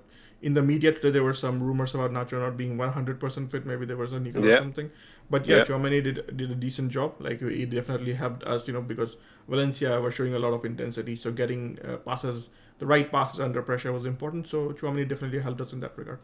in 0.41 0.53
the 0.55 0.61
media 0.61 0.91
today, 0.91 1.09
there 1.09 1.23
were 1.23 1.33
some 1.33 1.63
rumors 1.63 1.95
about 1.95 2.11
Nacho 2.11 2.39
not 2.39 2.57
being 2.57 2.77
100% 2.77 3.49
fit. 3.49 3.65
Maybe 3.65 3.85
there 3.85 3.95
was 3.95 4.11
a 4.11 4.19
nickel 4.19 4.45
or 4.45 4.49
something. 4.57 4.89
But 5.29 5.45
yeah, 5.45 5.57
Yeah. 5.57 5.63
Chouameni 5.63 6.03
did 6.03 6.37
did 6.37 6.51
a 6.51 6.55
decent 6.55 6.91
job. 6.91 7.15
Like 7.19 7.39
he 7.41 7.65
definitely 7.65 8.13
helped 8.13 8.43
us, 8.43 8.67
you 8.67 8.73
know, 8.73 8.81
because 8.81 9.15
Valencia 9.47 9.99
were 10.01 10.11
showing 10.11 10.33
a 10.33 10.39
lot 10.39 10.53
of 10.53 10.65
intensity. 10.65 11.15
So 11.15 11.31
getting 11.31 11.79
uh, 11.87 11.97
passes, 11.97 12.49
the 12.79 12.85
right 12.85 13.09
passes 13.11 13.39
under 13.39 13.61
pressure 13.61 13.93
was 13.93 14.05
important. 14.05 14.47
So 14.47 14.69
Chouameni 14.73 15.07
definitely 15.07 15.39
helped 15.39 15.61
us 15.61 15.71
in 15.73 15.79
that 15.79 15.97
regard. 15.97 16.19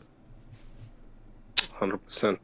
Hundred 1.79 2.03
percent. 2.05 2.39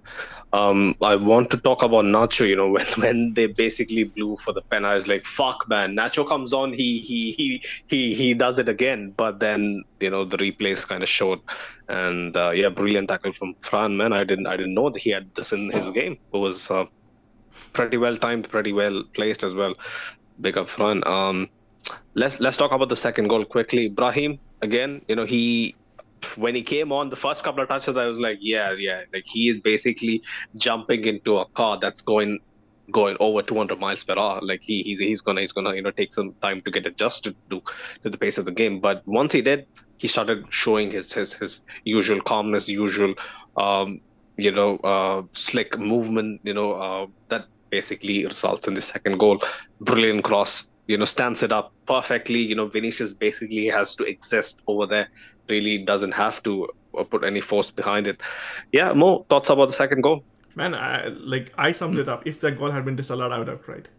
Um, 0.53 0.95
I 1.01 1.15
want 1.15 1.49
to 1.51 1.57
talk 1.57 1.83
about 1.83 2.05
Nacho. 2.05 2.47
You 2.47 2.55
know, 2.55 2.69
when 2.77 2.85
when 2.97 3.33
they 3.33 3.47
basically 3.47 4.05
blew 4.05 4.37
for 4.37 4.53
the 4.53 4.61
pen, 4.61 4.85
I 4.85 4.95
was 4.95 5.07
like, 5.07 5.25
"Fuck, 5.25 5.67
man!" 5.67 5.95
Nacho 5.95 6.27
comes 6.27 6.53
on, 6.53 6.73
he 6.73 6.99
he 6.99 7.31
he 7.31 7.63
he 7.87 8.13
he 8.13 8.33
does 8.33 8.57
it 8.59 8.69
again. 8.69 9.13
But 9.15 9.39
then 9.39 9.83
you 9.99 10.09
know 10.09 10.23
the 10.23 10.37
replays 10.37 10.87
kind 10.87 11.03
of 11.03 11.09
showed, 11.09 11.41
and 11.89 12.35
uh, 12.37 12.51
yeah, 12.51 12.69
brilliant 12.69 13.09
tackle 13.09 13.33
from 13.33 13.55
Fran. 13.59 13.97
Man, 13.97 14.13
I 14.13 14.23
didn't 14.23 14.47
I 14.47 14.57
didn't 14.57 14.73
know 14.73 14.89
that 14.89 15.01
he 15.01 15.09
had 15.09 15.33
this 15.35 15.51
in 15.51 15.69
his 15.71 15.91
game. 15.91 16.17
It 16.33 16.37
was 16.37 16.71
uh, 16.71 16.85
pretty 17.73 17.97
well 17.97 18.15
timed, 18.15 18.49
pretty 18.49 18.73
well 18.73 19.03
placed 19.13 19.43
as 19.43 19.55
well. 19.55 19.75
Big 20.41 20.57
up 20.57 20.69
Fran. 20.69 21.05
Um, 21.05 21.49
let's 22.13 22.39
let's 22.39 22.57
talk 22.57 22.71
about 22.71 22.89
the 22.89 22.95
second 22.95 23.27
goal 23.27 23.45
quickly. 23.45 23.89
Brahim 23.89 24.39
again. 24.61 25.01
You 25.07 25.15
know 25.15 25.25
he 25.25 25.75
when 26.37 26.55
he 26.55 26.61
came 26.61 26.91
on 26.91 27.09
the 27.09 27.15
first 27.15 27.43
couple 27.43 27.63
of 27.63 27.69
touches, 27.69 27.95
I 27.95 28.07
was 28.07 28.19
like, 28.19 28.39
yeah, 28.41 28.73
yeah, 28.77 29.03
like 29.13 29.25
he 29.25 29.49
is 29.49 29.57
basically 29.57 30.21
jumping 30.57 31.05
into 31.05 31.37
a 31.37 31.45
car 31.45 31.77
that's 31.79 32.01
going 32.01 32.39
going 32.91 33.17
over 33.19 33.41
200 33.41 33.79
miles 33.79 34.03
per 34.03 34.17
hour. 34.17 34.39
Like 34.41 34.61
he 34.61 34.83
he's 34.83 34.99
he's 34.99 35.21
gonna 35.21 35.41
he's 35.41 35.51
gonna 35.51 35.73
you 35.73 35.81
know 35.81 35.91
take 35.91 36.13
some 36.13 36.33
time 36.41 36.61
to 36.61 36.71
get 36.71 36.85
adjusted 36.85 37.35
to 37.49 37.61
to 38.03 38.09
the 38.09 38.17
pace 38.17 38.37
of 38.37 38.45
the 38.45 38.51
game. 38.51 38.79
But 38.79 39.01
once 39.07 39.33
he 39.33 39.41
did, 39.41 39.65
he 39.97 40.07
started 40.07 40.45
showing 40.49 40.91
his 40.91 41.13
his 41.13 41.33
his 41.33 41.61
usual 41.83 42.21
calmness, 42.21 42.69
usual 42.69 43.15
um, 43.57 44.01
you 44.37 44.51
know 44.51 44.77
uh, 44.77 45.23
slick 45.33 45.77
movement. 45.79 46.41
You 46.43 46.53
know 46.53 46.73
uh, 46.73 47.07
that 47.29 47.47
basically 47.69 48.25
results 48.25 48.67
in 48.67 48.73
the 48.73 48.81
second 48.81 49.17
goal. 49.17 49.41
Brilliant 49.81 50.23
cross 50.23 50.69
you 50.87 50.97
know 50.97 51.05
stands 51.05 51.43
it 51.43 51.51
up 51.51 51.71
perfectly 51.85 52.39
you 52.39 52.55
know 52.55 52.67
vinicius 52.67 53.13
basically 53.13 53.67
has 53.67 53.95
to 53.95 54.03
exist 54.03 54.59
over 54.67 54.85
there 54.85 55.07
really 55.49 55.77
doesn't 55.79 56.13
have 56.13 56.41
to 56.43 56.67
uh, 56.97 57.03
put 57.03 57.23
any 57.23 57.41
force 57.41 57.71
behind 57.71 58.07
it 58.07 58.21
yeah 58.71 58.93
mo 58.93 59.25
thoughts 59.29 59.49
about 59.49 59.67
the 59.67 59.73
second 59.73 60.01
goal 60.01 60.23
man 60.55 60.73
I, 60.73 61.07
like 61.07 61.53
i 61.57 61.71
summed 61.71 61.97
mm. 61.97 62.01
it 62.01 62.09
up 62.09 62.25
if 62.25 62.39
that 62.41 62.57
goal 62.57 62.71
had 62.71 62.85
been 62.85 62.95
disallowed 62.95 63.31
i 63.31 63.39
would 63.39 63.47
have 63.47 63.61
cried 63.61 63.89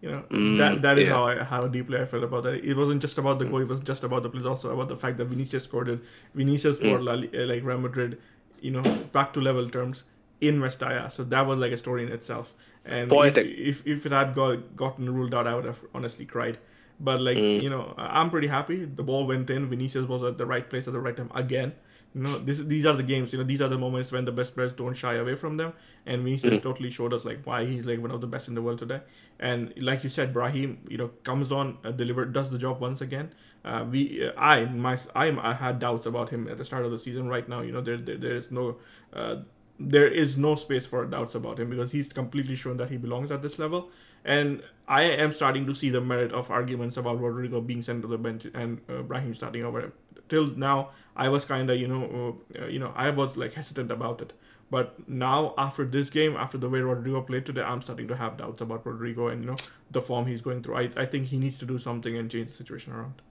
you 0.00 0.10
know 0.10 0.22
mm, 0.30 0.56
that 0.58 0.80
that 0.82 0.98
is 0.98 1.08
yeah. 1.08 1.14
how 1.14 1.26
I, 1.26 1.42
how 1.42 1.66
deeply 1.66 1.98
I 1.98 2.04
felt 2.04 2.22
about 2.22 2.44
that. 2.44 2.64
It 2.64 2.76
wasn't 2.76 3.02
just 3.02 3.18
about 3.18 3.38
the 3.40 3.46
goal; 3.46 3.60
it 3.60 3.68
wasn't 3.68 3.86
just 3.86 4.04
about 4.04 4.22
the 4.22 4.28
play. 4.30 4.46
also 4.48 4.70
about 4.70 4.88
the 4.88 4.96
fact 4.96 5.16
that 5.18 5.24
Vinicius 5.24 5.64
scored 5.64 5.88
it. 5.88 6.00
Vinicius 6.34 6.76
mm. 6.76 6.82
brought 6.82 7.02
like 7.02 7.64
Real 7.64 7.78
Madrid, 7.78 8.20
you 8.60 8.70
know, 8.70 8.82
back 9.12 9.32
to 9.32 9.40
level 9.40 9.68
terms 9.68 10.04
in 10.40 10.60
Mestalla. 10.60 11.10
So 11.10 11.24
that 11.24 11.44
was 11.44 11.58
like 11.58 11.72
a 11.72 11.76
story 11.76 12.04
in 12.04 12.12
itself. 12.12 12.54
And 12.88 13.10
Poetic. 13.10 13.46
If, 13.46 13.80
if, 13.80 13.86
if 13.86 14.06
it 14.06 14.12
had 14.12 14.34
got 14.34 14.74
gotten 14.74 15.14
ruled 15.14 15.34
out, 15.34 15.46
I 15.46 15.54
would 15.54 15.66
have 15.66 15.80
honestly 15.94 16.24
cried. 16.24 16.58
But 17.00 17.20
like 17.20 17.36
mm. 17.36 17.62
you 17.62 17.70
know, 17.70 17.94
I'm 17.96 18.30
pretty 18.30 18.48
happy. 18.48 18.84
The 18.84 19.02
ball 19.02 19.26
went 19.26 19.50
in. 19.50 19.68
Vinicius 19.68 20.08
was 20.08 20.24
at 20.24 20.38
the 20.38 20.46
right 20.46 20.68
place 20.68 20.88
at 20.88 20.94
the 20.94 21.00
right 21.00 21.16
time 21.16 21.30
again. 21.34 21.74
You 22.14 22.22
know, 22.22 22.38
this 22.38 22.58
these 22.60 22.86
are 22.86 22.94
the 22.94 23.02
games. 23.02 23.32
You 23.32 23.38
know, 23.38 23.44
these 23.44 23.60
are 23.60 23.68
the 23.68 23.78
moments 23.78 24.10
when 24.10 24.24
the 24.24 24.32
best 24.32 24.54
players 24.54 24.72
don't 24.72 24.94
shy 24.94 25.14
away 25.14 25.34
from 25.34 25.56
them. 25.58 25.74
And 26.06 26.24
Vinicius 26.24 26.54
mm. 26.54 26.62
totally 26.62 26.90
showed 26.90 27.12
us 27.12 27.24
like 27.24 27.44
why 27.44 27.66
he's 27.66 27.84
like 27.84 28.00
one 28.00 28.10
of 28.10 28.20
the 28.20 28.26
best 28.26 28.48
in 28.48 28.54
the 28.54 28.62
world 28.62 28.78
today. 28.78 29.00
And 29.38 29.72
like 29.76 30.02
you 30.02 30.10
said, 30.10 30.32
Brahim, 30.32 30.78
you 30.88 30.96
know, 30.96 31.08
comes 31.22 31.52
on, 31.52 31.78
uh, 31.84 31.92
delivered, 31.92 32.32
does 32.32 32.50
the 32.50 32.58
job 32.58 32.80
once 32.80 33.02
again. 33.02 33.32
Uh, 33.64 33.84
we, 33.88 34.26
uh, 34.26 34.32
I, 34.36 34.64
my, 34.64 34.96
I, 35.14 35.50
I 35.50 35.52
had 35.52 35.78
doubts 35.78 36.06
about 36.06 36.30
him 36.30 36.48
at 36.48 36.56
the 36.56 36.64
start 36.64 36.84
of 36.84 36.90
the 36.90 36.98
season. 36.98 37.28
Right 37.28 37.48
now, 37.48 37.60
you 37.60 37.72
know, 37.72 37.82
there, 37.82 37.98
there, 37.98 38.16
there 38.16 38.36
is 38.36 38.50
no. 38.50 38.78
Uh, 39.12 39.36
there 39.78 40.08
is 40.08 40.36
no 40.36 40.54
space 40.56 40.86
for 40.86 41.04
doubts 41.06 41.34
about 41.34 41.58
him 41.58 41.70
because 41.70 41.92
he's 41.92 42.12
completely 42.12 42.56
shown 42.56 42.76
that 42.78 42.90
he 42.90 42.96
belongs 42.96 43.30
at 43.30 43.42
this 43.42 43.58
level. 43.58 43.90
And 44.24 44.62
I 44.88 45.02
am 45.02 45.32
starting 45.32 45.66
to 45.66 45.74
see 45.74 45.90
the 45.90 46.00
merit 46.00 46.32
of 46.32 46.50
arguments 46.50 46.96
about 46.96 47.20
Rodrygo 47.20 47.64
being 47.64 47.82
sent 47.82 48.02
to 48.02 48.08
the 48.08 48.18
bench 48.18 48.46
and 48.54 48.80
uh, 48.88 49.02
Brahim 49.02 49.34
starting 49.34 49.64
over 49.64 49.80
him. 49.80 49.92
Till 50.28 50.48
now, 50.56 50.90
I 51.16 51.28
was 51.28 51.44
kind 51.44 51.70
of 51.70 51.78
you 51.78 51.88
know 51.88 52.38
uh, 52.60 52.66
you 52.66 52.78
know 52.78 52.92
I 52.96 53.10
was 53.10 53.36
like 53.36 53.54
hesitant 53.54 53.90
about 53.90 54.20
it. 54.20 54.32
But 54.70 55.08
now 55.08 55.54
after 55.56 55.84
this 55.84 56.10
game, 56.10 56.36
after 56.36 56.58
the 56.58 56.68
way 56.68 56.80
Rodrygo 56.80 57.26
played 57.26 57.46
today, 57.46 57.62
I'm 57.62 57.80
starting 57.80 58.08
to 58.08 58.16
have 58.16 58.36
doubts 58.36 58.60
about 58.60 58.84
Rodrygo 58.84 59.32
and 59.32 59.44
you 59.44 59.50
know 59.50 59.56
the 59.90 60.02
form 60.02 60.26
he's 60.26 60.42
going 60.42 60.62
through. 60.62 60.76
I 60.76 60.90
I 60.96 61.06
think 61.06 61.28
he 61.28 61.38
needs 61.38 61.56
to 61.58 61.66
do 61.66 61.78
something 61.78 62.16
and 62.16 62.30
change 62.30 62.48
the 62.48 62.54
situation 62.54 62.92
around 62.92 63.22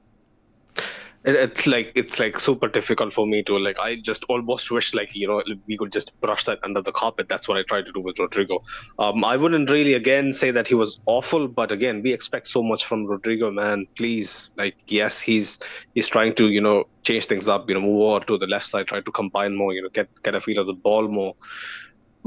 it's 1.23 1.67
like 1.67 1.91
it's 1.95 2.19
like 2.19 2.39
super 2.39 2.67
difficult 2.67 3.13
for 3.13 3.27
me 3.27 3.43
to 3.43 3.57
like 3.57 3.77
i 3.79 3.95
just 3.95 4.23
almost 4.25 4.71
wish 4.71 4.93
like 4.93 5.13
you 5.15 5.27
know 5.27 5.43
we 5.67 5.77
could 5.77 5.91
just 5.91 6.19
brush 6.21 6.45
that 6.45 6.59
under 6.63 6.81
the 6.81 6.91
carpet. 6.91 7.27
That's 7.27 7.47
what 7.47 7.57
i 7.57 7.63
tried 7.63 7.85
to 7.87 7.91
do 7.91 7.99
with 7.99 8.15
rodrygo. 8.15 8.63
Um 8.99 9.25
i 9.25 9.35
wouldn't 9.35 9.69
really 9.69 9.93
again 9.93 10.31
say 10.31 10.51
that 10.51 10.67
he 10.67 10.75
was 10.75 10.99
awful 11.05 11.47
but 11.47 11.71
again 11.71 12.01
we 12.01 12.13
expect 12.13 12.47
so 12.47 12.63
much 12.63 12.85
from 12.85 13.05
rodrygo 13.05 13.53
man. 13.53 13.87
Please 13.95 14.51
like 14.57 14.75
yes 14.87 15.19
he's 15.19 15.59
he's 15.95 16.07
trying 16.07 16.35
to 16.35 16.49
you 16.49 16.61
know 16.61 16.85
change 17.03 17.25
things 17.25 17.47
up 17.47 17.67
you 17.67 17.75
know 17.75 17.81
move 17.81 18.01
over 18.01 18.25
to 18.25 18.37
the 18.37 18.47
left 18.47 18.67
side 18.67 18.87
try 18.87 19.01
to 19.01 19.11
combine 19.11 19.55
more 19.55 19.73
you 19.73 19.81
know 19.81 19.89
get 19.89 20.09
get 20.23 20.35
a 20.35 20.41
feel 20.41 20.59
of 20.59 20.67
the 20.67 20.73
ball 20.73 21.07
more 21.07 21.35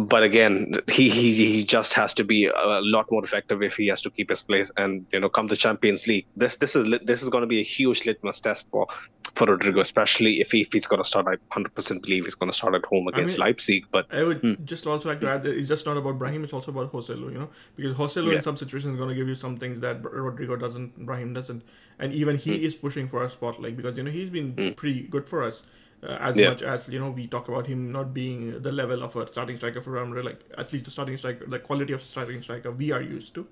but 0.00 0.22
again, 0.22 0.80
he, 0.88 1.10
he 1.10 1.32
he 1.34 1.64
just 1.64 1.92
has 1.94 2.14
to 2.14 2.24
be 2.24 2.46
a 2.46 2.80
lot 2.80 3.10
more 3.10 3.22
effective 3.22 3.62
if 3.62 3.76
he 3.76 3.88
has 3.88 4.00
to 4.02 4.10
keep 4.10 4.30
his 4.30 4.42
place. 4.42 4.70
And 4.78 5.04
you 5.12 5.20
know, 5.20 5.28
come 5.28 5.46
the 5.48 5.56
Champions 5.56 6.06
League, 6.06 6.26
this 6.36 6.56
this 6.56 6.74
is 6.74 6.98
this 7.02 7.22
is 7.22 7.28
going 7.28 7.42
to 7.42 7.46
be 7.46 7.60
a 7.60 7.64
huge 7.64 8.06
litmus 8.06 8.40
test 8.40 8.68
for 8.70 8.86
for 9.34 9.46
Rodrygo, 9.46 9.80
especially 9.80 10.40
if, 10.40 10.50
he, 10.50 10.62
if 10.62 10.72
he's 10.72 10.86
going 10.86 11.02
to 11.02 11.08
start. 11.08 11.26
I 11.28 11.36
hundred 11.50 11.74
percent 11.74 12.02
believe 12.02 12.24
he's 12.24 12.34
going 12.34 12.50
to 12.50 12.56
start 12.56 12.74
at 12.74 12.84
home 12.86 13.08
against 13.08 13.34
I 13.34 13.38
mean, 13.38 13.46
Leipzig. 13.48 13.84
But 13.90 14.06
I 14.10 14.22
would 14.22 14.38
hmm. 14.38 14.54
just 14.64 14.86
also 14.86 15.10
like 15.10 15.20
to 15.20 15.28
add, 15.28 15.42
that 15.42 15.54
it's 15.54 15.68
just 15.68 15.84
not 15.84 15.98
about 15.98 16.18
Brahim; 16.18 16.44
it's 16.44 16.54
also 16.54 16.70
about 16.70 16.92
Joselu. 16.92 17.32
You 17.32 17.38
know, 17.40 17.50
because 17.76 17.96
Joselu 17.96 18.30
yeah. 18.30 18.38
in 18.38 18.42
some 18.42 18.56
situations 18.56 18.94
is 18.94 18.98
going 18.98 19.10
to 19.10 19.14
give 19.14 19.28
you 19.28 19.34
some 19.34 19.58
things 19.58 19.80
that 19.80 20.02
Rodrygo 20.02 20.58
doesn't, 20.58 21.04
Brahim 21.04 21.34
doesn't, 21.34 21.62
and 21.98 22.14
even 22.14 22.36
he 22.36 22.56
hmm. 22.56 22.64
is 22.64 22.74
pushing 22.74 23.06
for 23.06 23.22
a 23.24 23.28
spot. 23.28 23.60
Like 23.60 23.76
because 23.76 23.98
you 23.98 24.02
know 24.02 24.10
he's 24.10 24.30
been 24.30 24.52
hmm. 24.52 24.70
pretty 24.70 25.02
good 25.02 25.28
for 25.28 25.42
us 25.42 25.62
uh, 26.02 26.12
as 26.20 26.36
yeah. 26.36 26.48
much 26.48 26.62
as 26.62 26.88
you 26.88 26.98
know 26.98 27.10
we 27.10 27.26
talk 27.26 27.48
about 27.48 27.66
him 27.66 27.92
not 27.92 28.14
being 28.14 28.60
the 28.62 28.72
level 28.72 29.02
of 29.02 29.14
a 29.16 29.26
starting 29.26 29.56
striker 29.56 29.80
for 29.82 29.90
Real 29.90 30.06
Madrid, 30.06 30.24
like 30.24 30.40
at 30.56 30.72
least 30.72 30.86
the 30.86 30.90
starting 30.90 31.16
striker, 31.16 31.46
the 31.46 31.58
quality 31.58 31.92
of 31.92 32.02
starting 32.02 32.42
striker 32.42 32.70
we 32.70 32.90
are 32.90 33.02
used 33.02 33.34
to. 33.34 33.46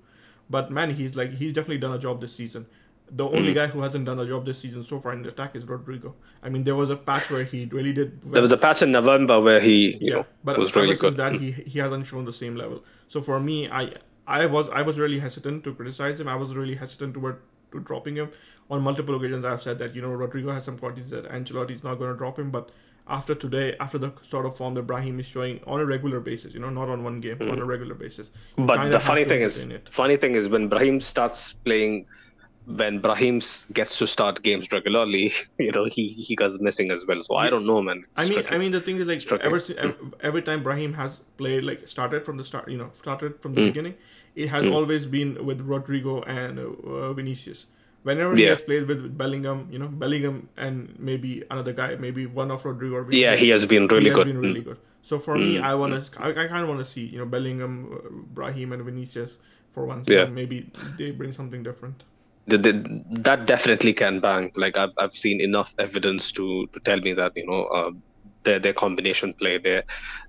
But 0.49 0.71
man, 0.71 0.93
he's 0.93 1.15
like 1.15 1.33
he's 1.33 1.53
definitely 1.53 1.77
done 1.77 1.93
a 1.93 1.99
job 1.99 2.21
this 2.21 2.33
season. 2.33 2.65
The 3.11 3.25
only 3.25 3.51
mm. 3.51 3.55
guy 3.55 3.67
who 3.67 3.81
hasn't 3.81 4.05
done 4.05 4.19
a 4.19 4.25
job 4.25 4.45
this 4.45 4.59
season 4.59 4.83
so 4.83 4.99
far 4.99 5.13
in 5.13 5.23
the 5.23 5.29
attack 5.29 5.55
is 5.55 5.63
Rodrygo. 5.63 6.13
I 6.43 6.49
mean, 6.49 6.63
there 6.63 6.75
was 6.75 6.91
a 6.91 6.95
patch 6.95 7.31
where 7.31 7.43
he 7.43 7.65
really 7.65 7.91
did. 7.93 8.23
Well. 8.23 8.33
There 8.33 8.41
was 8.41 8.51
a 8.51 8.57
patch 8.57 8.83
in 8.83 8.91
November 8.91 9.41
where 9.41 9.59
he, 9.59 9.93
you 9.93 9.97
yeah, 9.99 10.13
know, 10.13 10.25
but 10.43 10.57
was 10.57 10.75
really 10.75 10.95
good. 10.95 11.17
That 11.17 11.33
he 11.33 11.51
he 11.51 11.79
hasn't 11.79 12.05
shown 12.07 12.25
the 12.25 12.33
same 12.33 12.55
level. 12.55 12.83
So 13.07 13.21
for 13.21 13.39
me, 13.39 13.69
I 13.69 13.93
I 14.27 14.45
was 14.45 14.69
I 14.69 14.81
was 14.81 14.99
really 14.99 15.19
hesitant 15.19 15.63
to 15.65 15.73
criticize 15.73 16.19
him. 16.19 16.27
I 16.27 16.35
was 16.35 16.55
really 16.55 16.75
hesitant 16.75 17.13
toward 17.13 17.41
to 17.71 17.79
dropping 17.79 18.15
him. 18.15 18.31
On 18.69 18.81
multiple 18.81 19.15
occasions, 19.15 19.45
I've 19.45 19.61
said 19.61 19.79
that 19.79 19.95
you 19.95 20.01
know 20.01 20.09
Rodrygo 20.09 20.53
has 20.53 20.63
some 20.63 20.77
qualities 20.77 21.09
that 21.09 21.25
Ancelotti 21.25 21.71
is 21.71 21.83
not 21.83 21.95
going 21.95 22.11
to 22.11 22.17
drop 22.17 22.37
him, 22.37 22.51
but 22.51 22.69
after 23.09 23.35
today, 23.35 23.75
after 23.79 23.97
the 23.97 24.13
sort 24.29 24.45
of 24.45 24.55
form 24.55 24.75
that 24.75 24.83
Brahim 24.83 25.19
is 25.19 25.25
showing 25.25 25.59
on 25.65 25.79
a 25.79 25.85
regular 25.85 26.19
basis, 26.19 26.53
you 26.53 26.59
know, 26.59 26.69
not 26.69 26.89
on 26.89 27.03
one 27.03 27.19
game, 27.19 27.37
mm. 27.37 27.51
on 27.51 27.59
a 27.59 27.65
regular 27.65 27.95
basis. 27.95 28.29
But 28.57 28.89
the 28.89 28.99
funny 28.99 29.25
thing 29.25 29.41
is, 29.41 29.67
funny 29.89 30.15
thing 30.15 30.35
is 30.35 30.49
when 30.49 30.67
Brahim 30.69 31.01
starts 31.01 31.53
playing, 31.53 32.05
when 32.65 32.99
Brahim 32.99 33.41
gets 33.73 33.97
to 33.97 34.05
start 34.05 34.43
games 34.43 34.71
regularly, 34.71 35.33
you 35.57 35.71
know, 35.71 35.85
he 35.85 36.07
he 36.07 36.35
goes 36.35 36.59
missing 36.59 36.91
as 36.91 37.05
well. 37.07 37.23
So 37.23 37.33
yeah. 37.33 37.47
I 37.47 37.49
don't 37.49 37.65
know, 37.65 37.81
man. 37.81 38.05
It's 38.17 38.29
I 38.29 38.35
mean. 38.35 38.45
I 38.51 38.57
mean, 38.59 38.71
the 38.71 38.81
thing 38.81 38.97
is 38.97 39.07
like 39.07 39.41
ever 39.41 39.61
every 40.21 40.43
time 40.43 40.61
Brahim 40.61 40.93
has 40.93 41.21
played, 41.37 41.63
like 41.63 41.87
started 41.87 42.25
from 42.25 42.37
the 42.37 42.43
start, 42.43 42.69
you 42.69 42.77
know, 42.77 42.91
started 42.93 43.41
from 43.41 43.55
the 43.55 43.61
mm. 43.61 43.67
beginning, 43.67 43.95
it 44.35 44.49
has 44.49 44.65
mm. 44.65 44.73
always 44.73 45.07
been 45.07 45.43
with 45.43 45.67
Rodrygo 45.67 46.23
and 46.27 46.59
uh, 46.59 47.13
Vinicius 47.13 47.65
whenever 48.03 48.35
yeah. 48.35 48.37
he 48.37 48.43
has 48.45 48.61
played 48.61 48.87
with 48.87 49.17
Bellingham, 49.17 49.67
you 49.71 49.79
know, 49.79 49.87
Bellingham 49.87 50.49
and 50.57 50.97
maybe 50.99 51.43
another 51.51 51.73
guy, 51.73 51.95
maybe 51.95 52.25
one 52.25 52.51
of 52.51 52.63
Rodrygo. 52.63 53.07
Yeah, 53.11 53.35
he 53.35 53.49
has 53.49 53.65
been 53.65 53.87
really 53.87 54.09
good. 54.09 54.27
Been 54.27 54.39
really 54.39 54.61
mm. 54.61 54.65
good. 54.65 54.77
So 55.01 55.19
for 55.19 55.35
mm. 55.35 55.39
me, 55.39 55.59
I 55.59 55.75
want 55.75 55.93
to, 55.93 56.21
I, 56.21 56.29
I 56.29 56.47
kind 56.47 56.63
of 56.63 56.69
want 56.69 56.79
to 56.79 56.85
see, 56.85 57.05
you 57.05 57.19
know, 57.19 57.25
Bellingham, 57.25 57.93
uh, 57.93 58.09
Brahim, 58.33 58.73
and 58.73 58.83
Vinicius 58.83 59.37
for 59.71 59.85
once. 59.85 60.07
Yeah. 60.07 60.25
maybe 60.25 60.71
they 60.97 61.11
bring 61.11 61.31
something 61.31 61.63
different. 61.63 62.03
The, 62.47 62.57
the, 62.57 63.03
that 63.11 63.45
definitely 63.45 63.93
can 63.93 64.19
bang. 64.19 64.51
Like 64.55 64.75
I've 64.75 64.93
I've 64.97 65.13
seen 65.13 65.39
enough 65.39 65.75
evidence 65.77 66.31
to 66.31 66.65
to 66.67 66.79
tell 66.79 66.99
me 66.99 67.13
that 67.13 67.33
you 67.35 67.45
know 67.45 67.65
uh, 67.65 67.91
their 68.43 68.57
their 68.57 68.73
combination 68.73 69.33
play, 69.33 69.59
their 69.59 69.83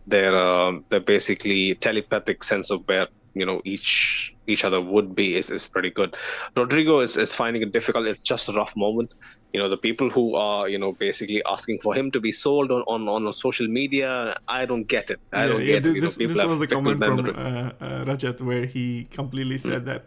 their 0.07 0.37
uh, 0.37 0.73
their 0.91 1.01
basically 1.01 1.77
telepathic 1.77 2.45
sense 2.45 2.71
of 2.71 2.87
where 2.87 3.09
you 3.35 3.47
know 3.47 3.61
each 3.65 4.35
each 4.47 4.65
other 4.65 4.81
would 4.81 5.15
be 5.15 5.37
is, 5.37 5.51
is 5.51 5.67
pretty 5.69 5.91
good. 5.91 6.17
Rodrygo 6.57 7.03
is, 7.03 7.17
is 7.17 7.35
finding 7.35 7.63
it 7.63 7.73
difficult. 7.73 8.07
It's 8.07 8.23
just 8.23 8.49
a 8.49 8.53
rough 8.53 8.77
moment. 8.77 9.15
You 9.53 9.61
know, 9.61 9.69
the 9.69 9.77
people 9.77 10.11
who 10.11 10.37
are, 10.37 10.69
you 10.69 10.79
know, 10.79 10.93
basically 10.93 11.43
asking 11.45 11.81
for 11.81 11.95
him 11.95 12.11
to 12.13 12.21
be 12.21 12.31
sold 12.31 12.71
on, 12.71 12.83
on, 12.83 13.09
on 13.09 13.33
social 13.33 13.67
media, 13.67 14.37
I 14.47 14.65
don't 14.65 14.85
get 14.85 15.11
it. 15.11 15.19
I 15.33 15.43
yeah, 15.43 15.49
don't 15.49 15.61
yeah, 15.61 15.67
get 15.67 15.83
this, 15.83 16.17
it. 16.17 16.21
You 16.21 16.29
know, 16.29 16.35
this 16.35 16.47
was 16.47 16.59
the 16.61 16.67
comment 16.69 17.05
from 17.05 17.21
uh, 17.21 17.23
uh, 17.23 18.05
Rajat 18.05 18.41
where 18.41 18.65
he 18.65 19.09
completely 19.11 19.59
said 19.59 19.83
mm. 19.83 19.87
that 19.87 20.07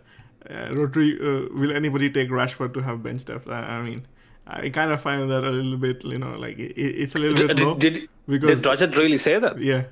uh, 0.49 0.69
Rodri, 0.73 1.15
uh, 1.19 1.49
will 1.59 1.73
anybody 1.73 2.09
take 2.09 2.29
Rashford 2.29 2.73
to 2.73 2.81
have 2.81 3.03
bench 3.03 3.25
depth? 3.25 3.49
I, 3.49 3.81
mean, 3.81 4.05
I 4.47 4.69
kind 4.69 4.91
of 4.91 5.01
find 5.01 5.29
that 5.29 5.43
a 5.43 5.49
little 5.49 5.77
bit, 5.77 6.03
you 6.05 6.17
know, 6.17 6.35
like 6.37 6.57
it, 6.57 6.77
it's 6.77 7.15
a 7.15 7.19
little 7.19 7.35
did, 7.35 7.47
bit 7.47 7.59
low. 7.59 7.75
Did, 7.75 8.09
because, 8.27 8.61
did 8.61 8.63
Rajat 8.63 8.95
really 8.97 9.17
say 9.17 9.39
that? 9.39 9.59
Yeah, 9.59 9.83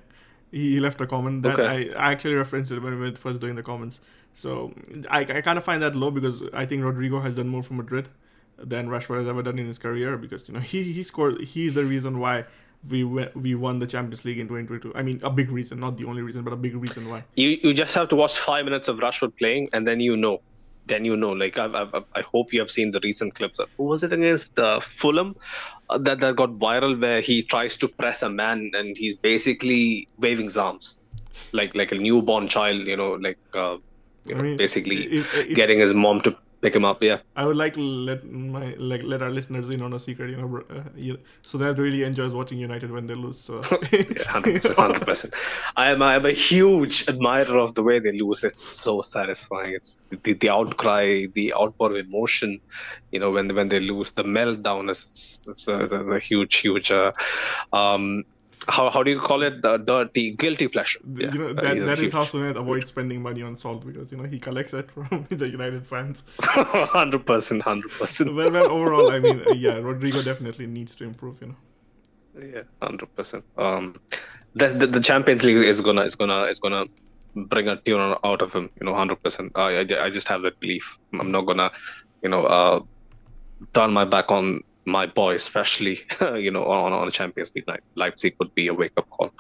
he 0.51 0.79
left 0.79 0.99
a 1.01 1.07
comment 1.07 1.43
that 1.43 1.59
okay. 1.59 1.93
I, 1.93 2.09
I 2.09 2.11
actually 2.11 2.35
referenced 2.35 2.71
it 2.71 2.79
when 2.81 2.99
we 2.99 3.09
were 3.09 3.15
first 3.15 3.39
doing 3.39 3.55
the 3.55 3.63
comments. 3.63 4.01
So 4.33 4.73
I, 5.09 5.19
I 5.19 5.41
kind 5.41 5.57
of 5.57 5.63
find 5.63 5.81
that 5.81 5.95
low 5.95 6.11
because 6.11 6.41
I 6.53 6.65
think 6.65 6.83
Rodrygo 6.83 7.21
has 7.23 7.35
done 7.35 7.47
more 7.47 7.63
for 7.63 7.73
Madrid 7.73 8.09
than 8.57 8.87
Rashford 8.89 9.19
has 9.19 9.27
ever 9.27 9.41
done 9.41 9.57
in 9.59 9.65
his 9.65 9.79
career 9.79 10.17
because 10.17 10.47
you 10.47 10.53
know 10.53 10.59
he 10.59 10.83
he 10.83 11.03
scored 11.03 11.41
he's 11.41 11.73
the 11.73 11.83
reason 11.83 12.19
why 12.19 12.45
we 12.89 13.03
we 13.03 13.55
won 13.55 13.79
the 13.79 13.87
Champions 13.87 14.25
League 14.25 14.39
in 14.39 14.47
2022. 14.47 14.93
I 14.95 15.01
mean, 15.03 15.19
a 15.23 15.29
big 15.29 15.51
reason, 15.51 15.79
not 15.79 15.97
the 15.97 16.05
only 16.05 16.21
reason, 16.21 16.43
but 16.43 16.53
a 16.53 16.55
big 16.55 16.75
reason 16.75 17.09
why. 17.09 17.23
You 17.35 17.57
you 17.61 17.73
just 17.73 17.93
have 17.95 18.09
to 18.09 18.15
watch 18.15 18.37
five 18.37 18.65
minutes 18.65 18.87
of 18.87 18.97
Rashford 18.97 19.37
playing, 19.37 19.69
and 19.73 19.87
then 19.87 19.99
you 19.99 20.17
know. 20.17 20.41
Then 20.87 21.05
you 21.05 21.15
know. 21.15 21.31
Like 21.31 21.59
I, 21.59 21.67
I, 21.67 22.01
I 22.15 22.21
hope 22.21 22.51
you 22.51 22.59
have 22.59 22.71
seen 22.71 22.89
the 22.89 22.99
recent 23.03 23.35
clips. 23.35 23.59
Of, 23.59 23.69
who 23.77 23.83
was 23.83 24.03
it 24.03 24.11
against 24.11 24.57
uh, 24.57 24.79
Fulham? 24.79 25.35
That 25.99 26.19
that 26.21 26.35
got 26.35 26.51
viral 26.51 26.99
where 27.01 27.21
he 27.21 27.43
tries 27.43 27.77
to 27.77 27.87
press 27.87 28.21
a 28.23 28.29
man 28.29 28.71
and 28.73 28.95
he's 28.97 29.15
basically 29.17 30.07
waving 30.17 30.45
his 30.45 30.57
arms, 30.57 30.97
like 31.51 31.75
like 31.75 31.91
a 31.91 31.95
newborn 31.95 32.47
child. 32.47 32.87
You 32.87 32.95
know, 32.97 33.11
like 33.13 33.37
uh, 33.53 33.77
you 34.25 34.35
I 34.35 34.37
know, 34.37 34.43
mean, 34.43 34.57
basically 34.57 35.05
if- 35.19 35.33
if- 35.35 35.55
getting 35.55 35.79
his 35.79 35.93
mom 35.93 36.21
to 36.21 36.35
pick 36.61 36.75
him 36.75 36.85
up. 36.85 37.03
Yeah. 37.03 37.19
I 37.35 37.45
would 37.45 37.57
like 37.57 37.73
to 37.73 37.81
let 37.81 38.23
my 38.29 38.75
like 38.77 39.01
let 39.03 39.21
our 39.21 39.29
listeners 39.29 39.69
in 39.69 39.81
on 39.81 39.93
a 39.93 39.99
secret, 39.99 40.29
you 40.29 40.37
know, 40.37 40.63
uh, 40.69 40.83
you, 40.95 41.17
so 41.41 41.57
that 41.57 41.77
really 41.77 42.03
enjoys 42.03 42.33
watching 42.33 42.59
United 42.59 42.91
when 42.91 43.07
they 43.07 43.15
lose. 43.15 43.39
So 43.39 43.61
hundred 44.27 45.05
percent. 45.05 45.33
I 45.75 45.91
am 45.91 46.01
I 46.01 46.15
am 46.15 46.25
a 46.25 46.31
huge 46.31 47.07
admirer 47.07 47.57
of 47.59 47.75
the 47.75 47.83
way 47.83 47.99
they 47.99 48.11
lose. 48.11 48.43
It's 48.43 48.61
so 48.61 49.01
satisfying. 49.01 49.73
It's 49.73 49.97
the, 50.23 50.33
the 50.33 50.49
outcry, 50.49 51.25
the 51.33 51.53
outpour 51.53 51.91
of 51.91 51.97
emotion. 51.97 52.61
You 53.11 53.19
know, 53.19 53.31
when 53.31 53.53
when 53.53 53.67
they 53.67 53.79
lose, 53.79 54.11
the 54.11 54.23
meltdown 54.23 54.89
is 54.89 55.07
it's, 55.09 55.47
it's, 55.49 55.67
a, 55.67 55.79
a 55.79 56.19
huge, 56.19 56.55
huge. 56.57 56.91
Uh, 56.91 57.11
um, 57.73 58.23
how 58.67 58.89
how 58.89 59.01
do 59.03 59.11
you 59.11 59.19
call 59.19 59.41
it? 59.43 59.61
The 59.61 59.77
dirty, 59.77 60.31
guilty 60.31 60.67
pleasure. 60.67 60.99
Yeah, 61.15 61.33
you 61.33 61.39
know 61.39 61.49
uh, 61.49 61.61
that, 61.61 61.79
that 61.85 61.99
is 61.99 62.13
how 62.13 62.23
Sunil 62.23 62.55
avoids 62.55 62.89
spending 62.89 63.21
money 63.21 63.41
on 63.41 63.57
salt 63.57 63.85
because 63.85 64.11
you 64.11 64.17
know 64.17 64.23
he 64.23 64.39
collects 64.39 64.71
that 64.71 64.91
from 64.95 65.25
the 65.29 65.49
United 65.49 65.87
fans. 65.87 66.23
Hundred 66.41 67.25
percent, 67.25 67.63
hundred 67.63 67.91
percent. 67.91 68.35
Well, 68.35 68.51
well, 68.51 68.71
overall, 68.71 69.11
I 69.11 69.19
mean, 69.19 69.41
uh, 69.47 69.53
yeah, 69.53 69.73
Rodrygo 69.73 70.23
definitely 70.23 70.67
needs 70.67 70.95
to 70.95 71.05
improve. 71.05 71.41
You 71.41 71.47
know. 71.47 71.55
Yeah, 72.39 72.63
hundred 72.81 73.13
percent. 73.15 73.43
Um, 73.57 73.99
the, 74.53 74.67
the 74.67 74.87
the 74.87 75.01
Champions 75.01 75.43
League 75.43 75.57
is 75.57 75.81
gonna 75.81 76.03
is 76.03 76.15
gonna 76.15 76.43
is 76.43 76.59
gonna 76.59 76.85
bring 77.35 77.67
a 77.67 77.77
tune 77.77 78.15
out 78.23 78.41
of 78.41 78.53
him. 78.53 78.69
You 78.79 78.85
know, 78.85 78.93
hundred 78.93 79.21
percent. 79.23 79.51
I 79.55 79.79
I 79.79 80.05
I 80.05 80.09
just 80.09 80.27
have 80.27 80.41
that 80.43 80.59
belief. 80.59 80.97
I'm 81.19 81.31
not 81.31 81.45
gonna, 81.45 81.71
you 82.21 82.29
know, 82.29 82.45
uh, 82.45 82.81
turn 83.73 83.91
my 83.91 84.05
back 84.05 84.31
on 84.31 84.63
my 84.91 85.05
boy, 85.05 85.35
especially 85.35 85.99
you 86.35 86.51
know 86.51 86.65
on 86.65 86.93
on 86.93 87.07
a 87.07 87.11
Champions 87.11 87.51
League 87.55 87.67
night. 87.67 87.81
Leipzig 87.95 88.35
would 88.39 88.53
be 88.53 88.67
a 88.67 88.73
wake 88.73 88.93
up 88.97 89.09
call. 89.09 89.31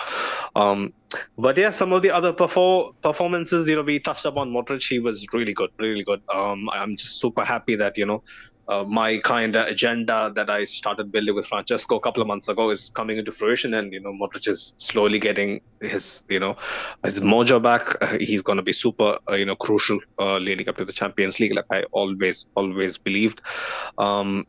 Um, 0.55 0.93
but 1.37 1.57
yeah, 1.57 1.71
some 1.71 1.91
of 1.93 2.01
the 2.01 2.09
other 2.09 2.33
perfor- 2.33 2.93
performances, 3.01 3.67
you 3.67 3.75
know, 3.75 3.81
we 3.81 3.99
touched 3.99 4.25
upon 4.25 4.51
Modric. 4.51 4.87
He 4.87 4.99
was 4.99 5.25
really 5.33 5.53
good, 5.53 5.69
really 5.77 6.03
good. 6.03 6.21
Um, 6.33 6.69
I'm 6.71 6.95
just 6.95 7.19
super 7.19 7.43
happy 7.43 7.75
that 7.75 7.97
you 7.97 8.05
know 8.05 8.23
uh, 8.71 8.85
my 8.85 9.17
kind 9.19 9.55
of 9.55 9.67
agenda 9.67 10.31
that 10.33 10.49
I 10.49 10.63
started 10.63 11.11
building 11.11 11.35
with 11.35 11.45
Francesco 11.45 11.97
a 11.97 11.99
couple 11.99 12.21
of 12.21 12.27
months 12.27 12.47
ago 12.47 12.69
is 12.69 12.89
coming 12.91 13.17
into 13.17 13.31
fruition, 13.31 13.73
and 13.73 13.91
you 13.91 13.99
know 13.99 14.13
Modric 14.13 14.47
is 14.47 14.73
slowly 14.77 15.19
getting 15.19 15.61
his 15.81 16.23
you 16.29 16.39
know 16.39 16.55
his 17.03 17.19
mojo 17.19 17.61
back. 17.61 18.01
Uh, 18.01 18.17
he's 18.17 18.41
going 18.41 18.57
to 18.57 18.63
be 18.63 18.73
super 18.73 19.17
uh, 19.29 19.33
you 19.33 19.45
know 19.45 19.55
crucial 19.55 19.99
uh, 20.19 20.37
leading 20.37 20.69
up 20.69 20.77
to 20.77 20.85
the 20.85 20.93
Champions 20.93 21.39
League, 21.39 21.53
like 21.53 21.65
I 21.69 21.83
always 21.91 22.45
always 22.55 22.97
believed. 22.97 23.41
Um, 23.97 24.47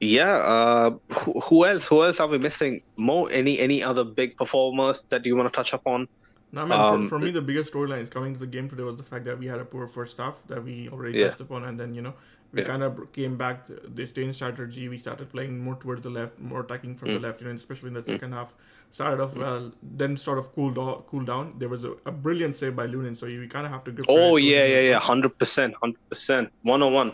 yeah, 0.00 0.36
uh, 0.36 0.90
who, 1.12 1.40
who 1.40 1.64
else? 1.66 1.86
Who 1.86 2.02
else 2.04 2.20
are 2.20 2.26
we 2.28 2.38
missing? 2.38 2.82
Mo, 2.96 3.26
any 3.26 3.58
any 3.58 3.82
other 3.82 4.04
big 4.04 4.36
performers 4.36 5.02
that 5.04 5.24
you 5.26 5.36
want 5.36 5.52
to 5.52 5.56
touch 5.56 5.72
upon? 5.72 6.08
No, 6.50 6.64
man. 6.64 6.80
Um, 6.80 7.02
for, 7.04 7.18
for 7.18 7.24
me, 7.24 7.30
the 7.30 7.42
biggest 7.42 7.72
storyline 7.72 8.00
is 8.00 8.08
coming 8.08 8.32
to 8.32 8.40
the 8.40 8.46
game 8.46 8.68
today 8.70 8.82
was 8.82 8.96
the 8.96 9.02
fact 9.02 9.24
that 9.26 9.38
we 9.38 9.46
had 9.46 9.60
a 9.60 9.64
poor 9.64 9.86
first 9.86 10.16
half 10.16 10.42
that 10.48 10.64
we 10.64 10.88
already 10.88 11.18
Yeah. 11.18 11.28
touched 11.28 11.40
upon, 11.42 11.64
and 11.64 11.78
then 11.78 11.94
you 11.94 12.00
know 12.00 12.14
we 12.52 12.62
Yeah. 12.62 12.66
kind 12.66 12.82
of 12.82 13.12
came 13.12 13.36
back. 13.36 13.66
This 13.86 14.12
change 14.12 14.34
strategy. 14.36 14.88
We 14.88 14.98
started 14.98 15.30
playing 15.30 15.58
more 15.58 15.74
towards 15.74 16.02
the 16.02 16.10
left, 16.10 16.38
more 16.40 16.60
attacking 16.60 16.96
from 16.96 17.08
Mm. 17.10 17.14
the 17.14 17.20
left. 17.20 17.40
You 17.40 17.48
know, 17.48 17.54
especially 17.54 17.88
in 17.88 17.94
the 17.94 18.04
second 18.04 18.32
half. 18.32 18.54
Started 18.90 19.20
off 19.20 19.36
well, 19.36 19.70
then 19.82 20.16
sort 20.16 20.38
of 20.38 20.50
cooled 20.54 20.78
off, 20.78 21.06
cooled 21.08 21.26
down. 21.26 21.52
There 21.58 21.68
was 21.68 21.84
a, 21.84 21.92
a 22.06 22.10
brilliant 22.10 22.56
save 22.56 22.74
by 22.74 22.86
Lunin, 22.86 23.14
so 23.16 23.26
you 23.26 23.46
kind 23.48 23.66
of 23.66 23.72
have 23.72 23.84
to 23.84 23.92
give. 23.92 24.06
Oh 24.08 24.36
yeah, 24.36 24.64
yeah, 24.64 24.80
yeah, 24.80 24.98
hundred 24.98 25.38
percent, 25.38 25.74
hundred 25.82 26.00
percent, 26.08 26.50
one 26.62 26.82
on 26.82 26.94
one. 26.94 27.12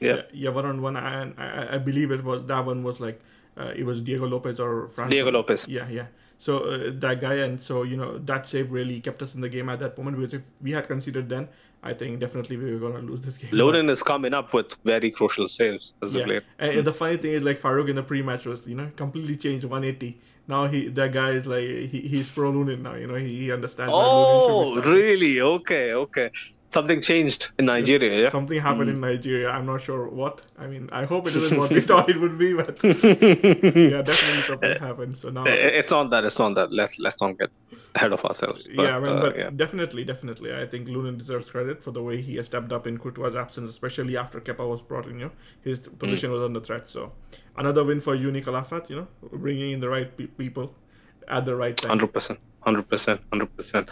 Yeah. 0.00 0.22
yeah, 0.32 0.50
one 0.50 0.66
on 0.66 0.82
one, 0.82 0.96
and 0.96 1.34
I, 1.38 1.74
I- 1.74 1.78
believe 1.78 2.10
it 2.10 2.22
was 2.24 2.44
that 2.46 2.64
one 2.66 2.82
was 2.82 3.00
like 3.00 3.20
uh, 3.56 3.72
it 3.74 3.84
was 3.84 4.00
Diego 4.02 4.26
Lopez 4.26 4.60
or 4.60 4.88
Franco. 4.88 5.10
Diego 5.10 5.30
Lopez. 5.30 5.66
Yeah, 5.68 5.88
yeah. 5.88 6.06
So 6.38 6.58
uh, 6.64 6.90
that 6.94 7.20
guy, 7.20 7.34
and 7.36 7.60
so 7.60 7.82
you 7.82 7.96
know 7.96 8.18
that 8.18 8.46
save 8.46 8.70
really 8.70 9.00
kept 9.00 9.22
us 9.22 9.34
in 9.34 9.40
the 9.40 9.48
game 9.48 9.68
at 9.70 9.78
that 9.78 9.96
moment. 9.96 10.18
Because 10.18 10.34
if 10.34 10.42
we 10.60 10.72
had 10.72 10.86
considered 10.86 11.30
then, 11.30 11.48
I 11.82 11.94
think 11.94 12.20
definitely 12.20 12.58
we 12.58 12.74
were 12.76 12.90
gonna 12.90 13.02
lose 13.06 13.20
this 13.22 13.38
game. 13.38 13.50
Lunin 13.52 13.88
is 13.88 14.02
coming 14.02 14.34
up 14.34 14.52
with 14.52 14.76
very 14.84 15.10
crucial 15.10 15.48
saves 15.48 15.94
as 16.02 16.14
a 16.14 16.18
Yeah. 16.18 16.24
player. 16.26 16.42
And 16.58 16.84
the 16.86 16.92
funny 16.92 17.16
thing 17.16 17.32
is, 17.32 17.42
like 17.42 17.58
Farouk 17.58 17.88
in 17.88 17.96
the 17.96 18.02
pre-match 18.02 18.44
was, 18.44 18.66
you 18.66 18.74
know, 18.74 18.90
completely 18.96 19.36
changed 19.36 19.64
180. 19.64 20.18
Now 20.48 20.66
he, 20.66 20.88
that 20.88 21.12
guy 21.12 21.30
is 21.30 21.46
like, 21.46 21.62
he, 21.64 22.00
he's 22.12 22.28
pro 22.30 22.52
Lunin 22.52 22.80
now. 22.82 22.94
You 22.96 23.06
know, 23.06 23.14
he, 23.14 23.28
he 23.28 23.50
understands. 23.52 23.92
Oh, 23.94 24.78
really? 24.82 25.40
Okay, 25.40 25.94
okay. 25.94 26.30
Something 26.78 27.00
changed 27.10 27.42
in 27.58 27.64
Nigeria, 27.74 28.12
yeah. 28.22 28.30
Something 28.38 28.60
happened 28.68 28.88
Mm. 28.90 28.94
in 28.96 29.00
Nigeria. 29.10 29.48
I'm 29.56 29.66
not 29.72 29.80
sure 29.88 30.02
what. 30.20 30.34
I 30.64 30.66
mean, 30.72 30.84
I 31.00 31.04
hope 31.12 31.22
it 31.30 31.34
isn't 31.40 31.58
what 31.60 31.70
we 31.76 31.80
thought 31.90 32.08
it 32.14 32.18
would 32.22 32.36
be, 32.44 32.50
but 32.60 32.74
yeah, 32.84 34.02
definitely 34.10 34.42
something 34.50 34.78
happened. 34.88 35.14
So 35.22 35.26
now, 35.36 35.44
It's 35.80 35.90
not 35.96 36.06
that. 36.12 36.22
It's 36.28 36.38
not 36.44 36.52
that. 36.58 36.68
Let's 36.80 36.94
let's 37.06 37.18
not 37.22 37.32
get 37.40 37.50
ahead 37.96 38.12
of 38.16 38.22
ourselves. 38.28 38.62
But, 38.76 38.82
yeah, 38.84 38.96
I 38.96 39.00
mean, 39.04 39.16
uh, 39.16 39.20
but 39.26 39.32
yeah. 39.42 39.50
definitely, 39.64 40.02
definitely, 40.12 40.50
I 40.62 40.66
think 40.72 40.82
Lunin 40.94 41.16
deserves 41.22 41.46
credit 41.54 41.76
for 41.84 41.92
the 41.96 42.02
way 42.08 42.16
he 42.28 42.32
has 42.38 42.46
stepped 42.52 42.72
up 42.76 42.84
in 42.86 42.94
Courtois' 42.98 43.36
absence, 43.44 43.68
especially 43.76 44.14
after 44.24 44.38
Kepa 44.46 44.64
was 44.74 44.82
brought 44.90 45.06
in. 45.10 45.14
You 45.20 45.26
know, 45.26 45.34
his 45.68 45.78
Mm. 45.80 45.98
position 46.02 46.28
was 46.36 46.42
under 46.48 46.60
threat. 46.68 46.84
So 46.96 47.00
another 47.62 47.82
win 47.88 48.00
for 48.06 48.14
Juni 48.22 48.42
Calafat. 48.46 48.90
You 48.90 48.96
know, 49.00 49.08
bringing 49.44 49.70
in 49.76 49.80
the 49.84 49.88
right 49.96 50.10
pe- 50.18 50.32
people 50.44 50.66
at 51.28 51.44
the 51.44 51.54
right 51.56 51.76
time. 51.76 51.90
Hundred 51.90 52.12
percent, 52.12 52.38
hundred 52.60 52.88
percent, 52.88 53.20
hundred 53.30 53.56
percent. 53.56 53.88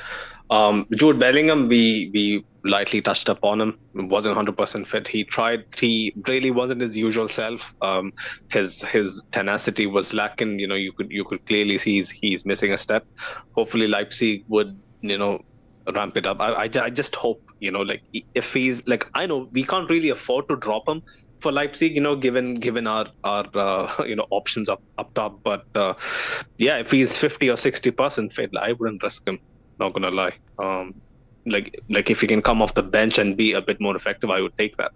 Um, 0.51 0.87
Jude 0.93 1.18
Bellingham, 1.18 1.68
we 1.68 2.11
we 2.12 2.45
lightly 2.64 3.03
touched 3.03 3.28
upon 3.28 3.61
him. 3.61 3.78
wasn't 3.95 4.35
hundred 4.35 4.57
percent 4.57 4.87
fit. 4.87 5.09
He 5.09 5.24
tried. 5.24 5.64
He 5.78 6.14
really 6.28 6.51
wasn't 6.51 6.80
his 6.80 6.97
usual 6.97 7.28
self. 7.28 7.74
Um, 7.82 8.12
his 8.51 8.82
his 8.82 9.22
tenacity 9.30 9.87
was 9.87 10.12
lacking. 10.14 10.59
You 10.59 10.68
know, 10.68 10.74
you 10.74 10.93
could 10.93 11.11
you 11.11 11.24
could 11.24 11.45
clearly 11.47 11.78
see 11.78 11.95
he's 11.95 12.11
he's 12.11 12.45
missing 12.45 12.72
a 12.72 12.78
step. 12.78 13.07
Hopefully, 13.53 13.89
Leipzig 13.89 14.45
would 14.49 14.78
you 15.01 15.18
know 15.18 15.41
ramp 15.95 16.16
it 16.16 16.26
up. 16.26 16.41
I, 16.41 16.53
I, 16.53 16.70
I 16.82 16.91
just 16.91 17.14
hope 17.14 17.43
you 17.61 17.70
know 17.70 17.82
like 17.82 18.03
if 18.35 18.53
he's 18.53 18.87
like 18.87 19.09
I 19.14 19.26
know 19.26 19.49
we 19.53 19.62
can't 19.64 19.89
really 19.89 20.11
afford 20.11 20.49
to 20.49 20.57
drop 20.57 20.89
him 20.89 21.03
for 21.45 21.53
Leipzig, 21.53 21.95
you 21.95 22.01
know, 22.01 22.16
given 22.16 22.55
given 22.66 22.86
our 22.86 23.07
our 23.22 23.47
uh, 23.55 24.05
you 24.11 24.16
know 24.16 24.26
options 24.30 24.68
up 24.74 24.82
up 24.99 25.14
top. 25.14 25.40
But 25.42 25.66
uh, 25.84 25.95
yeah, 26.59 26.78
if 26.78 26.90
he's 26.90 27.16
fifty 27.16 27.51
or 27.55 27.57
sixty 27.57 27.90
percent 27.90 28.32
fit, 28.32 28.51
I 28.68 28.72
wouldn't 28.72 29.03
risk 29.03 29.28
him. 29.28 29.38
Not 29.78 29.92
gonna 29.95 30.11
lie. 30.11 30.34
Um, 30.59 30.95
like 31.47 31.78
like 31.88 32.11
if 32.11 32.20
he 32.20 32.26
can 32.26 32.42
come 32.42 32.62
off 32.62 32.74
the 32.74 32.82
bench 32.82 33.18
and 33.18 33.36
be 33.36 33.53
a 33.53 33.62
bit 33.62 33.80
more 33.80 33.97
effective, 33.97 34.30
I 34.30 34.40
would 34.40 34.57
take 34.57 34.76
that. 34.76 34.92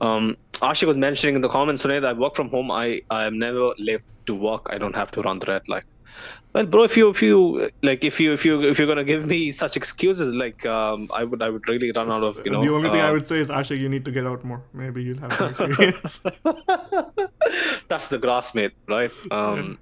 Um, 0.00 0.36
Ashik 0.68 0.86
was 0.86 0.96
mentioning 0.96 1.36
in 1.36 1.42
the 1.42 1.48
comments 1.48 1.82
today 1.82 2.00
that 2.00 2.16
I 2.16 2.18
work 2.18 2.36
from 2.36 2.50
home. 2.50 2.70
I 2.70 3.02
I 3.10 3.24
am 3.26 3.38
never 3.38 3.72
late 3.78 4.02
to 4.26 4.34
work. 4.34 4.66
I 4.70 4.78
don't 4.78 4.96
have 5.02 5.10
to 5.12 5.22
run 5.22 5.38
the 5.38 5.46
red 5.52 5.68
light. 5.68 5.84
Well, 6.54 6.66
bro, 6.66 6.82
if 6.84 6.96
you 6.96 7.10
if 7.10 7.22
you 7.22 7.70
like 7.82 8.04
if 8.04 8.18
you 8.18 8.32
if 8.32 8.44
you 8.44 8.62
if 8.62 8.78
you're 8.78 8.86
gonna 8.88 9.04
give 9.04 9.26
me 9.26 9.52
such 9.52 9.76
excuses, 9.76 10.34
like 10.34 10.64
um, 10.66 11.08
I 11.14 11.22
would 11.24 11.42
I 11.42 11.50
would 11.50 11.68
really 11.68 11.92
run 11.92 12.10
out 12.10 12.22
of 12.22 12.40
you 12.44 12.50
know. 12.50 12.62
the 12.62 12.72
only 12.72 12.88
thing 12.88 13.00
I 13.00 13.08
uh, 13.10 13.12
would 13.12 13.28
say 13.28 13.38
is, 13.40 13.48
Ashik, 13.48 13.80
you 13.80 13.88
need 13.88 14.04
to 14.06 14.10
get 14.10 14.26
out 14.26 14.44
more. 14.44 14.62
Maybe 14.72 15.02
you'll 15.02 15.18
have 15.18 15.38
experience. 15.50 16.20
That's 17.88 18.08
the 18.08 18.18
grass, 18.18 18.54
mate, 18.54 18.72
right? 18.88 19.10
Um, 19.30 19.78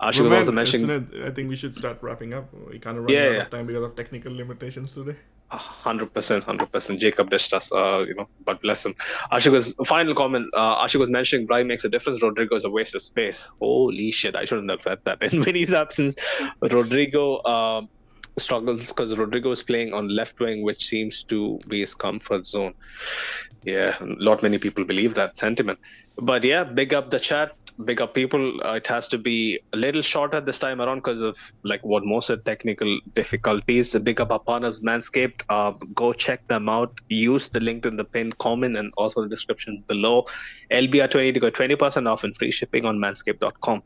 Ashik 0.00 0.22
was 0.24 0.32
also 0.32 0.52
mentioning 0.52 0.90
I 1.24 1.30
think 1.30 1.48
we 1.48 1.56
should 1.56 1.76
start 1.76 1.98
wrapping 2.02 2.34
up. 2.34 2.52
We 2.70 2.78
kind 2.78 2.96
of 2.98 3.04
run 3.04 3.12
Yeah, 3.12 3.26
out 3.26 3.32
yeah. 3.32 3.42
of 3.42 3.50
time 3.50 3.66
because 3.66 3.84
of 3.84 3.94
technical 3.96 4.34
limitations 4.34 4.92
today. 4.92 5.16
Hundred 5.48 6.12
percent, 6.12 6.42
hundred 6.42 6.72
percent. 6.72 7.00
Jacob 7.00 7.30
dished 7.30 7.52
us, 7.52 7.72
uh, 7.72 8.04
you 8.06 8.16
know, 8.16 8.28
but 8.44 8.60
bless 8.62 8.84
him. 8.84 8.96
Ashik 9.30 9.52
was 9.52 9.76
final 9.86 10.12
comment. 10.12 10.48
Uh, 10.52 10.84
Ashik 10.84 10.98
was 10.98 11.08
mentioning 11.08 11.46
Brahim 11.46 11.68
makes 11.68 11.84
a 11.84 11.88
difference. 11.88 12.20
Rodrygo 12.20 12.56
is 12.56 12.64
a 12.64 12.70
waste 12.70 12.96
of 12.96 13.02
space. 13.02 13.48
Holy 13.60 14.10
shit! 14.10 14.34
I 14.34 14.44
shouldn't 14.44 14.68
have 14.70 14.84
read 14.84 14.98
that. 15.04 15.22
In 15.32 15.40
Vinny's 15.40 15.72
absence, 15.72 16.16
Rodrygo 16.62 17.46
um, 17.48 17.88
struggles 18.36 18.88
because 18.88 19.14
Rodrygo 19.14 19.52
is 19.52 19.62
playing 19.62 19.92
on 19.94 20.08
left 20.08 20.40
wing, 20.40 20.62
which 20.62 20.84
seems 20.84 21.22
to 21.24 21.60
be 21.68 21.78
his 21.78 21.94
comfort 21.94 22.44
zone. 22.44 22.74
Yeah, 23.62 23.96
not 24.00 24.42
many 24.42 24.58
people 24.58 24.84
believe 24.84 25.14
that 25.14 25.38
sentiment. 25.38 25.78
But 26.16 26.42
yeah, 26.42 26.64
big 26.64 26.92
up 26.92 27.10
the 27.10 27.20
chat. 27.20 27.52
Big 27.84 28.00
up 28.00 28.14
people. 28.14 28.60
Uh, 28.64 28.74
it 28.74 28.86
has 28.86 29.06
to 29.08 29.18
be 29.18 29.60
a 29.72 29.76
little 29.76 30.00
shorter 30.00 30.40
this 30.40 30.58
time 30.58 30.80
around 30.80 30.98
because 30.98 31.20
of 31.20 31.52
like 31.62 31.84
what 31.84 32.04
most 32.04 32.30
of 32.30 32.38
the 32.38 32.44
technical 32.44 32.98
difficulties. 33.12 33.94
Big 33.98 34.20
up 34.20 34.46
partners, 34.46 34.80
Manscaped. 34.80 35.42
Uh, 35.48 35.72
go 35.94 36.12
check 36.12 36.46
them 36.48 36.68
out. 36.68 36.98
Use 37.08 37.48
the 37.48 37.60
link 37.60 37.84
in 37.84 37.96
the 37.96 38.04
pinned 38.04 38.38
comment 38.38 38.76
and 38.76 38.92
also 38.96 39.22
the 39.22 39.28
description 39.28 39.84
below. 39.88 40.24
LBR20 40.70 41.34
to 41.34 41.40
go 41.40 41.50
20% 41.50 42.08
off 42.08 42.24
and 42.24 42.36
free 42.36 42.50
shipping 42.50 42.86
on 42.86 42.98
manscaped.com 42.98 43.82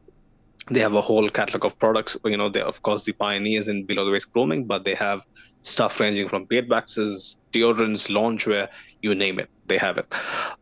they 0.69 0.81
have 0.81 0.95
a 0.95 1.01
whole 1.01 1.29
catalog 1.29 1.65
of 1.65 1.79
products. 1.79 2.17
You 2.25 2.37
know, 2.37 2.49
they're 2.49 2.65
of 2.65 2.83
course 2.83 3.05
the 3.05 3.13
pioneers 3.13 3.69
in 3.69 3.85
below 3.85 4.05
the 4.05 4.13
waist 4.13 4.33
grooming, 4.33 4.65
but 4.65 4.85
they 4.85 4.95
have 4.95 5.23
stuff 5.63 5.99
ranging 6.01 6.29
from 6.29 6.45
beard 6.45 6.69
waxes, 6.69 7.39
deodorants, 7.53 8.09
loungewear, 8.09 8.69
you 9.03 9.15
name 9.15 9.39
it. 9.39 9.49
They 9.67 9.79
have 9.79 9.99
it. 9.99 10.13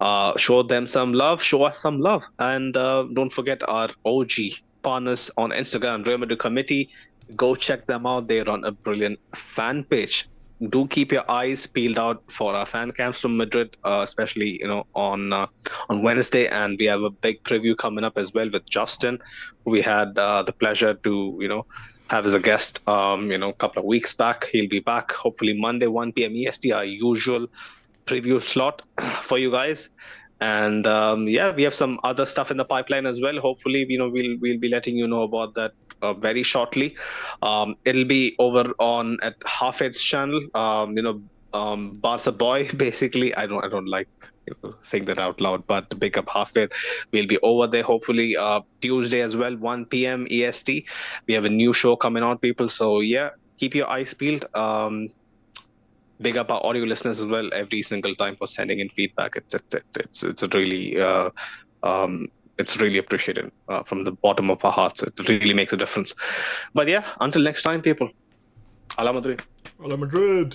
Uh, 0.00 0.36
show 0.36 0.62
them 0.62 0.86
some 0.86 1.12
love, 1.12 1.42
show 1.42 1.62
us 1.62 1.78
some 1.78 2.00
love, 2.00 2.24
and 2.38 2.76
uh, 2.76 3.06
don't 3.14 3.30
forget 3.30 3.66
our 3.68 3.88
OG 4.04 4.30
partners 4.82 5.30
on 5.36 5.50
Instagram, 5.50 6.04
Madrid 6.18 6.38
Committee. 6.38 6.88
Go 7.36 7.54
check 7.54 7.86
them 7.86 8.06
out. 8.06 8.28
They 8.28 8.42
run 8.42 8.64
a 8.64 8.72
brilliant 8.72 9.18
fan 9.34 9.84
page. 9.84 10.28
Do 10.60 10.86
keep 10.88 11.12
your 11.12 11.30
eyes 11.30 11.66
peeled 11.66 11.98
out 11.98 12.22
for 12.30 12.54
our 12.54 12.66
fan 12.66 12.90
camps 12.92 13.20
from 13.20 13.36
Madrid, 13.36 13.76
uh, 13.84 14.00
especially 14.02 14.60
you 14.60 14.66
know 14.66 14.86
on 14.94 15.32
uh, 15.32 15.46
on 15.88 16.02
Wednesday, 16.02 16.48
and 16.48 16.76
we 16.78 16.86
have 16.86 17.02
a 17.02 17.10
big 17.10 17.42
preview 17.44 17.76
coming 17.76 18.04
up 18.04 18.18
as 18.18 18.34
well 18.34 18.50
with 18.50 18.68
Justin, 18.68 19.18
we 19.64 19.80
had 19.80 20.18
uh, 20.18 20.42
the 20.42 20.52
pleasure 20.52 20.94
to 20.94 21.38
you 21.40 21.48
know 21.48 21.64
have 22.08 22.26
as 22.26 22.34
a 22.34 22.40
guest 22.40 22.86
um, 22.88 23.30
you 23.30 23.38
know 23.38 23.50
a 23.50 23.54
couple 23.54 23.80
of 23.80 23.86
weeks 23.86 24.12
back. 24.12 24.46
He'll 24.46 24.68
be 24.68 24.80
back 24.80 25.12
hopefully 25.12 25.58
Monday 25.58 25.86
1 25.86 26.12
p.m. 26.12 26.34
EST, 26.34 26.72
our 26.72 26.84
usual 26.84 27.46
preview 28.04 28.42
slot 28.42 28.82
for 29.22 29.38
you 29.38 29.50
guys 29.50 29.90
and 30.40 30.86
um, 30.86 31.28
yeah 31.28 31.52
we 31.52 31.62
have 31.62 31.74
some 31.74 31.98
other 32.04 32.26
stuff 32.26 32.50
in 32.50 32.56
the 32.56 32.64
pipeline 32.64 33.06
as 33.06 33.20
well. 33.20 33.38
Hopefully 33.40 33.86
you 33.88 33.98
know 33.98 34.08
we'll 34.08 34.36
we'll 34.40 34.58
be 34.58 34.68
letting 34.68 34.96
you 34.96 35.08
know 35.08 35.22
about 35.22 35.54
that 35.54 35.72
uh, 36.02 36.14
very 36.14 36.42
shortly. 36.42 36.96
Um, 37.42 37.76
it'll 37.84 38.04
be 38.04 38.36
over 38.38 38.72
on 38.78 39.18
at 39.22 39.38
Hafid's 39.40 40.02
channel. 40.02 40.40
Um, 40.54 40.96
you 40.96 41.02
know 41.02 41.20
um, 41.54 41.92
Barca 41.94 42.32
boy 42.32 42.68
basically. 42.76 43.34
I 43.34 43.46
don't 43.46 43.64
I 43.64 43.68
don't 43.68 43.88
like 43.88 44.08
saying 44.80 45.04
that 45.04 45.18
out 45.18 45.42
loud 45.42 45.66
but 45.66 45.90
to 45.90 45.96
pick 45.96 46.16
up 46.16 46.24
Hafid 46.24 46.72
we'll 47.12 47.26
be 47.26 47.38
over 47.42 47.66
there 47.66 47.82
hopefully 47.82 48.34
uh, 48.34 48.62
Tuesday 48.80 49.20
as 49.20 49.36
well 49.36 49.54
1 49.54 49.84
p.m. 49.86 50.26
EST 50.30 50.88
we 51.26 51.34
have 51.34 51.44
a 51.44 51.50
new 51.50 51.74
show 51.74 51.96
coming 51.96 52.22
on 52.22 52.38
people. 52.38 52.66
So 52.66 53.00
yeah 53.00 53.30
keep 53.58 53.74
your 53.74 53.88
eyes 53.88 54.14
peeled. 54.14 54.46
Um, 54.54 55.10
big 56.20 56.36
up 56.36 56.50
our 56.50 56.64
audio 56.64 56.84
listeners 56.84 57.20
as 57.20 57.26
well 57.26 57.48
every 57.52 57.82
single 57.82 58.14
time 58.14 58.36
for 58.36 58.46
sending 58.46 58.80
in 58.80 58.88
feedback. 58.90 59.36
It's 59.36 59.54
it's 59.54 59.74
it's 59.96 60.22
it's, 60.22 60.42
really 60.54 61.00
uh, 61.00 61.30
um, 61.82 62.28
it's 62.58 62.76
really 62.78 62.98
appreciated 62.98 63.50
uh, 63.68 63.82
from 63.82 64.04
the 64.04 64.12
bottom 64.12 64.50
of 64.50 64.64
our 64.64 64.72
hearts. 64.72 65.02
It 65.02 65.28
really 65.28 65.54
makes 65.54 65.72
a 65.72 65.76
difference. 65.76 66.14
But 66.74 66.88
yeah, 66.88 67.04
until 67.20 67.42
next 67.42 67.62
time, 67.62 67.82
people. 67.82 68.10
Hala 68.96 69.12
Madrid. 69.12 69.42
Hala 69.80 69.96
Madrid. 69.96 70.46